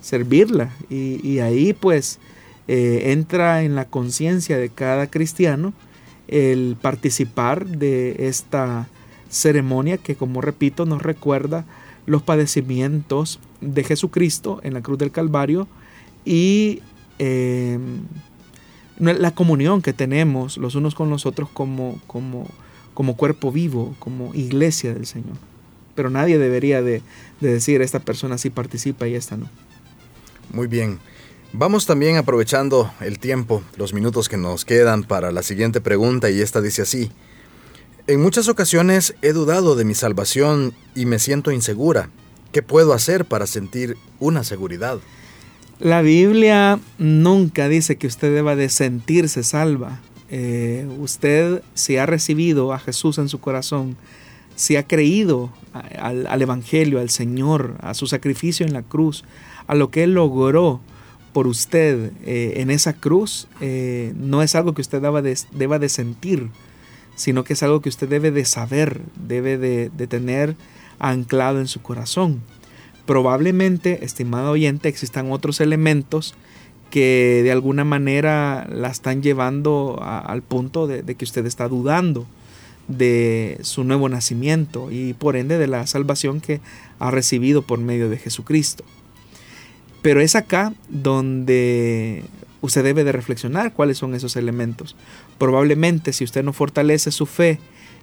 servirla. 0.00 0.70
Y, 0.88 1.38
ahí 1.38 1.72
pues 1.72 2.18
eh, 2.68 3.12
entra 3.12 3.62
en 3.62 3.74
la 3.74 3.84
conciencia 3.84 4.58
de 4.58 4.70
cada 4.70 5.06
cristiano 5.08 5.72
el 6.26 6.76
participar 6.80 7.66
de 7.66 8.26
esta 8.26 8.88
ceremonia 9.28 9.98
que 9.98 10.16
como 10.16 10.40
repito 10.40 10.86
nos 10.86 11.02
recuerda 11.02 11.64
los 12.06 12.22
padecimientos 12.22 13.40
de 13.60 13.84
Jesucristo 13.84 14.60
en 14.62 14.74
la 14.74 14.82
cruz 14.82 14.98
del 14.98 15.10
Calvario 15.10 15.68
y 16.24 16.80
eh, 17.18 17.78
la 18.98 19.34
comunión 19.34 19.82
que 19.82 19.92
tenemos 19.92 20.56
los 20.56 20.74
unos 20.74 20.94
con 20.94 21.10
los 21.10 21.26
otros 21.26 21.48
como, 21.50 22.00
como, 22.06 22.48
como 22.94 23.16
cuerpo 23.16 23.52
vivo, 23.52 23.94
como 23.98 24.34
iglesia 24.34 24.94
del 24.94 25.06
Señor. 25.06 25.36
Pero 25.94 26.10
nadie 26.10 26.38
debería 26.38 26.82
de, 26.82 27.02
de 27.40 27.52
decir, 27.52 27.82
esta 27.82 28.00
persona 28.00 28.38
sí 28.38 28.50
participa 28.50 29.06
y 29.08 29.14
esta 29.14 29.36
no. 29.36 29.48
Muy 30.52 30.66
bien. 30.66 30.98
Vamos 31.52 31.86
también 31.86 32.16
aprovechando 32.16 32.92
el 33.00 33.18
tiempo, 33.18 33.62
los 33.76 33.94
minutos 33.94 34.28
que 34.28 34.36
nos 34.36 34.64
quedan 34.64 35.04
para 35.04 35.32
la 35.32 35.42
siguiente 35.42 35.80
pregunta 35.80 36.28
y 36.28 36.40
esta 36.40 36.60
dice 36.60 36.82
así. 36.82 37.10
En 38.06 38.20
muchas 38.20 38.48
ocasiones 38.48 39.14
he 39.22 39.32
dudado 39.32 39.74
de 39.74 39.84
mi 39.84 39.94
salvación 39.94 40.74
y 40.94 41.06
me 41.06 41.18
siento 41.18 41.50
insegura. 41.50 42.10
¿Qué 42.52 42.62
puedo 42.62 42.92
hacer 42.92 43.24
para 43.24 43.46
sentir 43.46 43.96
una 44.20 44.44
seguridad? 44.44 44.98
La 45.78 46.00
Biblia 46.00 46.80
nunca 46.98 47.68
dice 47.68 47.96
que 47.96 48.06
usted 48.06 48.32
deba 48.32 48.56
de 48.56 48.70
sentirse 48.70 49.42
salva. 49.42 50.00
Eh, 50.30 50.88
usted 50.98 51.62
si 51.74 51.98
ha 51.98 52.06
recibido 52.06 52.72
a 52.72 52.78
Jesús 52.78 53.18
en 53.18 53.28
su 53.28 53.40
corazón, 53.40 53.96
si 54.54 54.76
ha 54.76 54.86
creído 54.86 55.52
al, 55.72 56.40
Evangelio, 56.40 56.98
al 56.98 57.10
Señor, 57.10 57.76
a 57.80 57.92
su 57.92 58.06
sacrificio 58.06 58.64
en 58.64 58.72
la 58.72 58.82
cruz, 58.82 59.24
a 59.66 59.74
lo 59.74 59.90
que 59.90 60.04
Él 60.04 60.14
logró 60.14 60.80
por 61.34 61.46
usted 61.46 62.10
eh, 62.24 62.54
en 62.56 62.70
esa 62.70 62.94
cruz, 62.94 63.46
eh, 63.60 64.14
no 64.16 64.42
es 64.42 64.54
algo 64.54 64.72
que 64.72 64.80
usted 64.80 65.02
deba 65.02 65.20
de, 65.20 65.88
sentir, 65.90 66.48
sino 67.16 67.44
que 67.44 67.52
es 67.52 67.62
algo 67.62 67.82
que 67.82 67.90
usted 67.90 68.08
debe 68.08 68.30
de 68.30 68.46
saber, 68.46 69.02
debe 69.28 69.58
de, 69.58 69.90
de 69.90 70.06
tener 70.06 70.56
anclado 70.98 71.60
en 71.60 71.68
su 71.68 71.82
corazón. 71.82 72.40
Probablemente, 73.06 74.04
estimado 74.04 74.50
oyente, 74.50 74.88
existan 74.88 75.30
otros 75.30 75.60
elementos 75.60 76.34
que 76.90 77.40
de 77.44 77.52
alguna 77.52 77.84
manera 77.84 78.66
la 78.68 78.88
están 78.88 79.22
llevando 79.22 80.00
al 80.02 80.42
punto 80.42 80.86
de, 80.86 81.02
que 81.14 81.24
usted 81.24 81.46
está 81.46 81.68
dudando 81.68 82.26
de 82.88 83.58
su 83.62 83.84
nuevo 83.84 84.08
nacimiento 84.08 84.90
y 84.90 85.12
por 85.12 85.36
ende 85.36 85.58
de 85.58 85.66
la 85.66 85.86
salvación 85.86 86.40
que 86.40 86.60
ha 86.98 87.10
recibido 87.10 87.62
por 87.62 87.78
medio 87.78 88.08
de 88.08 88.18
Jesucristo. 88.18 88.84
Pero 90.02 90.20
es 90.20 90.36
acá 90.36 90.72
donde 90.88 92.24
usted 92.60 92.84
debe 92.84 93.04
de 93.04 93.12
reflexionar 93.12 93.72
cuáles 93.72 93.98
son 93.98 94.14
esos 94.14 94.36
elementos. 94.36 94.96
Probablemente 95.38 96.12
si 96.12 96.24
usted 96.24 96.44
no 96.44 96.52
fortalece 96.52 97.10
su 97.10 97.26
fe 97.26 97.58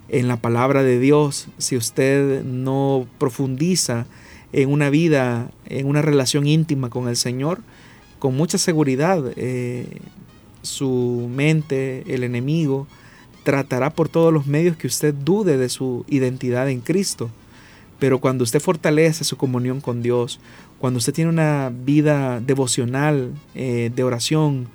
en 0.10 0.28
la 0.28 0.38
palabra 0.38 0.84
de 0.84 1.00
Dios, 1.00 1.48
si 1.58 1.78
usted 1.78 2.44
no 2.44 3.08
profundiza 3.18 4.06
en 4.54 4.72
una 4.72 4.90
vida, 4.90 5.52
en 5.66 5.88
una 5.88 6.02
relación 6.02 6.48
íntima 6.48 6.90
con 6.90 7.08
el 7.08 7.18
Señor, 7.18 7.62
con 8.20 8.38
mucha 8.38 8.58
seguridad 8.58 9.22
eh, 9.36 10.00
su 10.62 11.30
mente, 11.36 12.04
el 12.08 12.24
enemigo, 12.24 12.88
tratará 13.44 13.90
por 13.90 14.08
todos 14.08 14.32
los 14.32 14.48
medios 14.48 14.78
que 14.78 14.88
usted 14.88 15.14
dude 15.14 15.58
de 15.58 15.70
su 15.70 16.06
identidad 16.08 16.70
en 16.70 16.80
Cristo. 16.80 17.30
Pero 18.00 18.20
cuando 18.20 18.44
usted 18.44 18.62
fortalece 18.62 19.24
su 19.24 19.38
comunión 19.38 19.82
con 19.82 20.02
Dios, 20.02 20.40
cuando 20.80 21.00
usted 21.00 21.14
tiene 21.14 21.30
una 21.30 21.72
vida 21.74 22.40
devocional, 22.40 23.32
eh, 23.56 23.92
de 23.94 24.04
oración, 24.04 24.68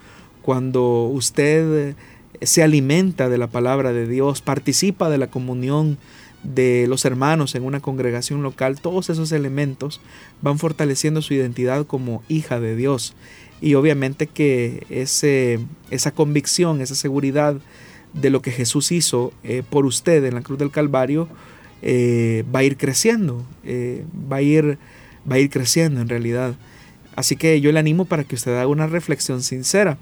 cuando 0.43 1.05
usted 1.05 1.95
se 2.43 2.63
alimenta 2.63 3.29
de 3.29 3.39
la 3.39 3.49
palabra 3.49 3.93
de 3.93 4.07
Dios, 4.07 4.41
participa 4.43 5.09
de 5.09 5.19
la 5.19 5.29
comunión 5.29 5.99
de 6.43 6.87
los 6.89 7.05
hermanos 7.05 7.55
en 7.55 7.65
una 7.65 7.81
congregación 7.81 8.43
local, 8.43 8.81
todos 8.81 9.11
esos 9.11 9.33
elementos 9.33 10.01
van 10.41 10.59
fortaleciendo 10.59 11.23
su 11.23 11.35
identidad 11.35 11.87
como 11.87 12.23
hija 12.29 12.61
de 12.61 12.77
Dios. 12.77 13.15
Y 13.61 13.75
obviamente 13.75 14.27
que 14.27 14.87
ese, 14.89 15.59
esa 15.91 16.13
convicción, 16.13 16.81
esa 16.81 16.95
seguridad 16.95 17.57
de 18.13 18.31
lo 18.31 18.41
que 18.41 18.53
Jesús 18.53 18.93
hizo 18.93 19.33
eh, 19.43 19.63
por 19.69 19.85
usted 19.85 20.25
en 20.25 20.35
la 20.35 20.43
cruz 20.43 20.59
del 20.59 20.71
Calvario, 20.71 21.29
eh, 21.83 22.45
va 22.55 22.61
a 22.61 22.65
ir 22.65 22.77
creciendo, 22.77 23.45
eh, 23.65 24.05
va, 24.31 24.37
a 24.37 24.43
ir, 24.43 24.79
va 25.31 25.37
a 25.37 25.39
ir 25.39 25.51
creciendo 25.51 26.01
en 26.01 26.09
realidad. 26.09 26.55
Así 27.17 27.37
que 27.37 27.61
yo 27.61 27.73
le 27.73 27.81
animo 27.81 28.05
para 28.05 28.25
que 28.25 28.37
usted 28.37 28.53
haga 28.53 28.69
una 28.69 28.87
reflexión 28.87 29.43
sincera 29.43 29.99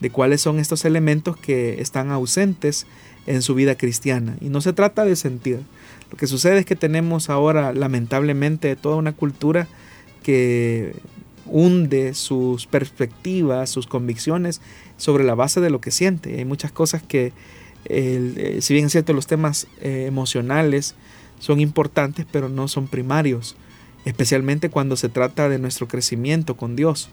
de 0.00 0.10
cuáles 0.10 0.40
son 0.40 0.58
estos 0.58 0.84
elementos 0.84 1.36
que 1.36 1.80
están 1.80 2.10
ausentes 2.10 2.86
en 3.26 3.42
su 3.42 3.54
vida 3.54 3.74
cristiana. 3.76 4.36
Y 4.40 4.48
no 4.48 4.60
se 4.60 4.72
trata 4.72 5.04
de 5.04 5.16
sentir. 5.16 5.60
Lo 6.10 6.16
que 6.16 6.26
sucede 6.26 6.58
es 6.58 6.66
que 6.66 6.76
tenemos 6.76 7.30
ahora 7.30 7.72
lamentablemente 7.72 8.74
toda 8.76 8.96
una 8.96 9.12
cultura 9.12 9.68
que 10.22 10.94
hunde 11.46 12.14
sus 12.14 12.66
perspectivas, 12.66 13.70
sus 13.70 13.86
convicciones 13.86 14.60
sobre 14.96 15.24
la 15.24 15.34
base 15.34 15.60
de 15.60 15.70
lo 15.70 15.80
que 15.80 15.90
siente. 15.90 16.38
Hay 16.38 16.44
muchas 16.44 16.72
cosas 16.72 17.02
que, 17.02 17.32
eh, 17.86 18.58
si 18.60 18.74
bien 18.74 18.86
es 18.86 18.92
cierto, 18.92 19.12
los 19.12 19.26
temas 19.26 19.66
eh, 19.80 20.06
emocionales 20.06 20.94
son 21.38 21.60
importantes, 21.60 22.26
pero 22.30 22.48
no 22.48 22.68
son 22.68 22.86
primarios, 22.86 23.56
especialmente 24.04 24.70
cuando 24.70 24.96
se 24.96 25.08
trata 25.08 25.48
de 25.48 25.58
nuestro 25.58 25.88
crecimiento 25.88 26.56
con 26.56 26.76
Dios. 26.76 27.10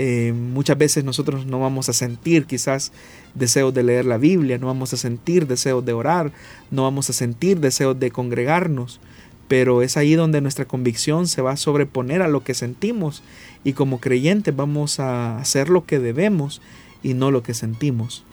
Eh, 0.00 0.32
muchas 0.32 0.78
veces 0.78 1.02
nosotros 1.02 1.44
no 1.44 1.58
vamos 1.58 1.88
a 1.88 1.92
sentir 1.92 2.46
quizás 2.46 2.92
deseos 3.34 3.74
de 3.74 3.82
leer 3.82 4.04
la 4.04 4.16
Biblia, 4.16 4.56
no 4.56 4.68
vamos 4.68 4.92
a 4.92 4.96
sentir 4.96 5.48
deseos 5.48 5.84
de 5.84 5.92
orar, 5.92 6.30
no 6.70 6.84
vamos 6.84 7.10
a 7.10 7.12
sentir 7.12 7.58
deseos 7.58 7.98
de 7.98 8.12
congregarnos, 8.12 9.00
pero 9.48 9.82
es 9.82 9.96
ahí 9.96 10.14
donde 10.14 10.40
nuestra 10.40 10.66
convicción 10.66 11.26
se 11.26 11.42
va 11.42 11.50
a 11.50 11.56
sobreponer 11.56 12.22
a 12.22 12.28
lo 12.28 12.44
que 12.44 12.54
sentimos 12.54 13.24
y 13.64 13.72
como 13.72 13.98
creyentes 13.98 14.54
vamos 14.54 15.00
a 15.00 15.36
hacer 15.40 15.68
lo 15.68 15.84
que 15.84 15.98
debemos 15.98 16.62
y 17.02 17.14
no 17.14 17.32
lo 17.32 17.42
que 17.42 17.54
sentimos. 17.54 18.24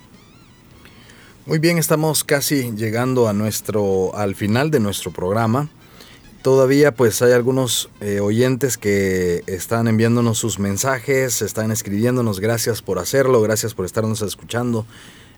Muy 1.48 1.58
bien, 1.58 1.80
estamos 1.80 2.24
casi 2.24 2.74
llegando 2.76 3.28
a 3.28 3.34
nuestro, 3.34 4.16
al 4.16 4.36
final 4.36 4.70
de 4.70 4.80
nuestro 4.80 5.10
programa. 5.10 5.72
Todavía 6.46 6.94
pues 6.94 7.24
hay 7.24 7.32
algunos 7.32 7.90
eh, 8.02 8.20
oyentes 8.20 8.78
que 8.78 9.42
están 9.48 9.88
enviándonos 9.88 10.38
sus 10.38 10.60
mensajes, 10.60 11.42
están 11.42 11.72
escribiéndonos, 11.72 12.40
gracias 12.40 12.84
por 12.84 13.00
hacerlo, 13.00 13.42
gracias 13.42 13.74
por 13.74 13.84
estarnos 13.84 14.22
escuchando 14.22 14.86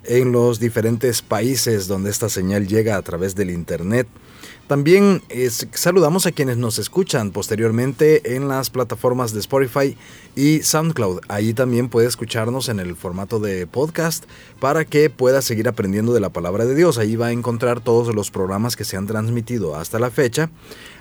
en 0.04 0.34
los 0.34 0.60
diferentes 0.60 1.22
países 1.22 1.88
donde 1.88 2.10
esta 2.10 2.28
señal 2.28 2.68
llega 2.68 2.98
a 2.98 3.02
través 3.04 3.36
del 3.36 3.52
Internet. 3.52 4.06
También 4.68 5.22
saludamos 5.72 6.26
a 6.26 6.34
quienes 6.34 6.58
nos 6.58 6.78
escuchan 6.78 7.32
posteriormente 7.32 8.36
en 8.36 8.50
las 8.50 8.70
plataformas 8.70 9.32
de 9.32 9.40
Spotify 9.40 9.98
y 10.36 10.62
SoundCloud. 10.62 11.22
Ahí 11.30 11.54
también 11.54 11.88
puede 11.88 12.08
escucharnos 12.08 12.68
en 12.68 12.82
el 12.82 12.98
formato 12.98 13.40
de 13.40 13.66
podcast 13.66 14.26
para 14.60 14.84
que 14.84 15.10
pueda 15.10 15.42
seguir 15.42 15.70
aprendiendo 15.70 16.14
de 16.14 16.20
la 16.20 16.32
palabra 16.32 16.66
de 16.66 16.76
Dios. 16.76 16.98
Ahí 16.98 17.16
va 17.16 17.28
a 17.28 17.32
encontrar 17.32 17.80
todos 17.80 18.14
los 18.14 18.30
programas 18.30 18.76
que 18.76 18.84
se 18.84 18.98
han 18.98 19.08
transmitido 19.08 19.78
hasta 19.78 20.00
la 20.00 20.12
fecha. 20.12 20.50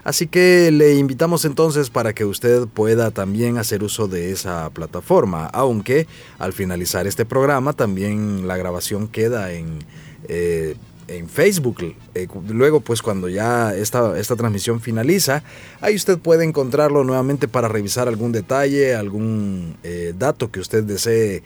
Así 0.07 0.29
que 0.29 0.71
le 0.71 0.95
invitamos 0.95 1.45
entonces 1.45 1.91
para 1.91 2.15
que 2.15 2.25
usted 2.25 2.69
pueda 2.69 3.11
también 3.11 3.59
hacer 3.59 3.83
uso 3.83 4.07
de 4.07 4.31
esa 4.31 4.71
plataforma, 4.71 5.47
aunque 5.47 6.07
al 6.39 6.53
finalizar 6.53 7.09
este 7.09 7.25
programa 7.25 7.73
también 7.73 8.47
la 8.47 8.57
grabación 8.57 9.09
queda 9.09 9.53
en... 9.53 9.81
Eh, 10.29 10.77
en 11.09 11.29
Facebook. 11.29 11.95
Eh, 12.17 12.27
luego, 12.49 12.81
pues 12.81 13.01
cuando 13.01 13.29
ya 13.29 13.77
esta, 13.77 14.19
esta 14.19 14.35
transmisión 14.35 14.81
finaliza, 14.81 15.45
ahí 15.81 15.95
usted 15.95 16.19
puede 16.19 16.43
encontrarlo 16.45 17.05
nuevamente 17.05 17.47
para 17.47 17.69
revisar 17.69 18.09
algún 18.09 18.33
detalle, 18.33 18.97
algún 18.97 19.77
eh, 19.85 20.15
dato 20.19 20.51
que 20.51 20.59
usted 20.59 20.83
desee 20.83 21.45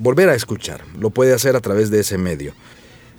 volver 0.00 0.28
a 0.28 0.34
escuchar. 0.34 0.82
Lo 0.98 1.10
puede 1.10 1.34
hacer 1.34 1.54
a 1.54 1.60
través 1.60 1.88
de 1.90 2.00
ese 2.00 2.18
medio. 2.18 2.52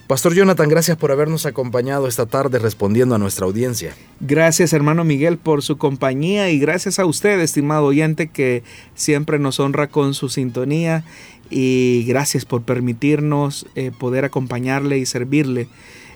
Pastor 0.08 0.34
Jonathan, 0.34 0.70
gracias 0.70 0.95
por 0.95 1.12
habernos 1.12 1.45
acompañado 1.45 2.08
esta 2.08 2.26
tarde 2.26 2.60
respondiendo 2.60 3.14
a 3.16 3.18
nuestra 3.18 3.45
audiencia. 3.45 3.93
Gracias 4.22 4.72
hermano 4.72 5.03
Miguel 5.03 5.38
por 5.38 5.64
su 5.64 5.78
compañía 5.78 6.49
y 6.49 6.60
gracias 6.60 6.97
a 6.97 7.05
usted, 7.05 7.41
estimado 7.41 7.84
oyente, 7.84 8.30
que 8.30 8.64
siempre 8.95 9.38
nos 9.38 9.60
honra 9.60 9.88
con 9.88 10.14
su 10.14 10.30
sintonía 10.30 11.03
y 11.49 12.05
gracias 12.08 12.45
por 12.45 12.62
permitirnos 12.62 13.66
eh, 13.76 13.91
poder 13.91 14.24
acompañarle 14.24 14.97
y 14.97 15.05
servirle. 15.05 15.68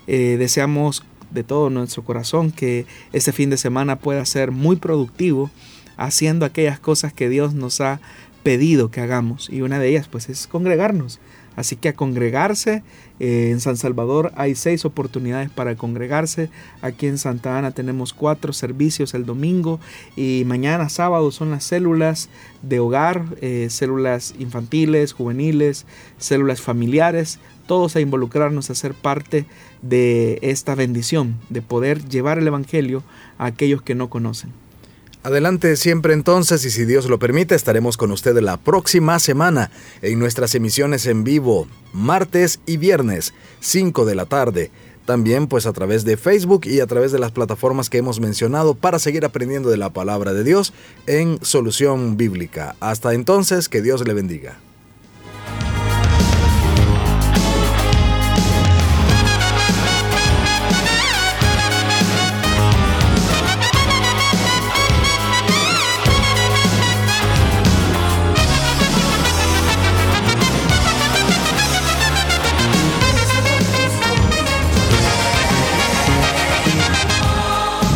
Eh, 0.07 0.37
deseamos 0.39 1.03
de 1.29 1.43
todo 1.43 1.69
nuestro 1.69 2.05
corazón 2.05 2.51
que 2.53 2.85
este 3.11 3.33
fin 3.33 3.49
de 3.49 3.57
semana 3.57 3.99
pueda 3.99 4.23
ser 4.25 4.51
muy 4.51 4.77
productivo 4.77 5.51
haciendo 5.97 6.45
aquellas 6.45 6.79
cosas 6.79 7.11
que 7.11 7.27
Dios 7.27 7.55
nos 7.55 7.81
ha 7.81 7.99
pedido 8.41 8.89
que 8.89 9.01
hagamos 9.01 9.49
y 9.49 9.61
una 9.63 9.79
de 9.79 9.89
ellas 9.89 10.07
pues 10.07 10.29
es 10.29 10.47
congregarnos 10.47 11.19
Así 11.55 11.75
que 11.75 11.89
a 11.89 11.93
congregarse, 11.93 12.81
eh, 13.19 13.49
en 13.51 13.59
San 13.59 13.75
Salvador 13.75 14.31
hay 14.35 14.55
seis 14.55 14.85
oportunidades 14.85 15.49
para 15.49 15.75
congregarse. 15.75 16.49
Aquí 16.81 17.07
en 17.07 17.17
Santa 17.17 17.57
Ana 17.57 17.71
tenemos 17.71 18.13
cuatro 18.13 18.53
servicios 18.53 19.13
el 19.13 19.25
domingo 19.25 19.79
y 20.15 20.43
mañana 20.45 20.87
sábado 20.89 21.29
son 21.31 21.51
las 21.51 21.63
células 21.65 22.29
de 22.61 22.79
hogar, 22.79 23.25
eh, 23.41 23.67
células 23.69 24.33
infantiles, 24.39 25.13
juveniles, 25.13 25.85
células 26.17 26.61
familiares, 26.61 27.39
todos 27.67 27.95
a 27.95 28.01
involucrarnos 28.01 28.69
a 28.69 28.75
ser 28.75 28.93
parte 28.93 29.45
de 29.81 30.39
esta 30.41 30.75
bendición, 30.75 31.37
de 31.49 31.61
poder 31.61 32.07
llevar 32.07 32.37
el 32.37 32.47
Evangelio 32.47 33.03
a 33.37 33.45
aquellos 33.45 33.81
que 33.81 33.95
no 33.95 34.09
conocen. 34.09 34.51
Adelante 35.23 35.75
siempre 35.75 36.13
entonces 36.13 36.65
y 36.65 36.71
si 36.71 36.85
Dios 36.85 37.05
lo 37.05 37.19
permite 37.19 37.53
estaremos 37.53 37.95
con 37.95 38.11
usted 38.11 38.35
la 38.39 38.57
próxima 38.57 39.19
semana 39.19 39.69
en 40.01 40.17
nuestras 40.17 40.55
emisiones 40.55 41.05
en 41.05 41.23
vivo, 41.23 41.67
martes 41.93 42.59
y 42.65 42.77
viernes, 42.77 43.35
5 43.59 44.05
de 44.05 44.15
la 44.15 44.25
tarde. 44.25 44.71
También 45.05 45.45
pues 45.45 45.67
a 45.67 45.73
través 45.73 46.05
de 46.05 46.17
Facebook 46.17 46.65
y 46.65 46.79
a 46.79 46.87
través 46.87 47.11
de 47.11 47.19
las 47.19 47.31
plataformas 47.31 47.91
que 47.91 47.99
hemos 47.99 48.19
mencionado 48.19 48.73
para 48.73 48.97
seguir 48.97 49.23
aprendiendo 49.23 49.69
de 49.69 49.77
la 49.77 49.91
palabra 49.91 50.33
de 50.33 50.43
Dios 50.43 50.73
en 51.05 51.37
Solución 51.43 52.17
Bíblica. 52.17 52.75
Hasta 52.79 53.13
entonces, 53.13 53.69
que 53.69 53.83
Dios 53.83 54.07
le 54.07 54.15
bendiga. 54.15 54.57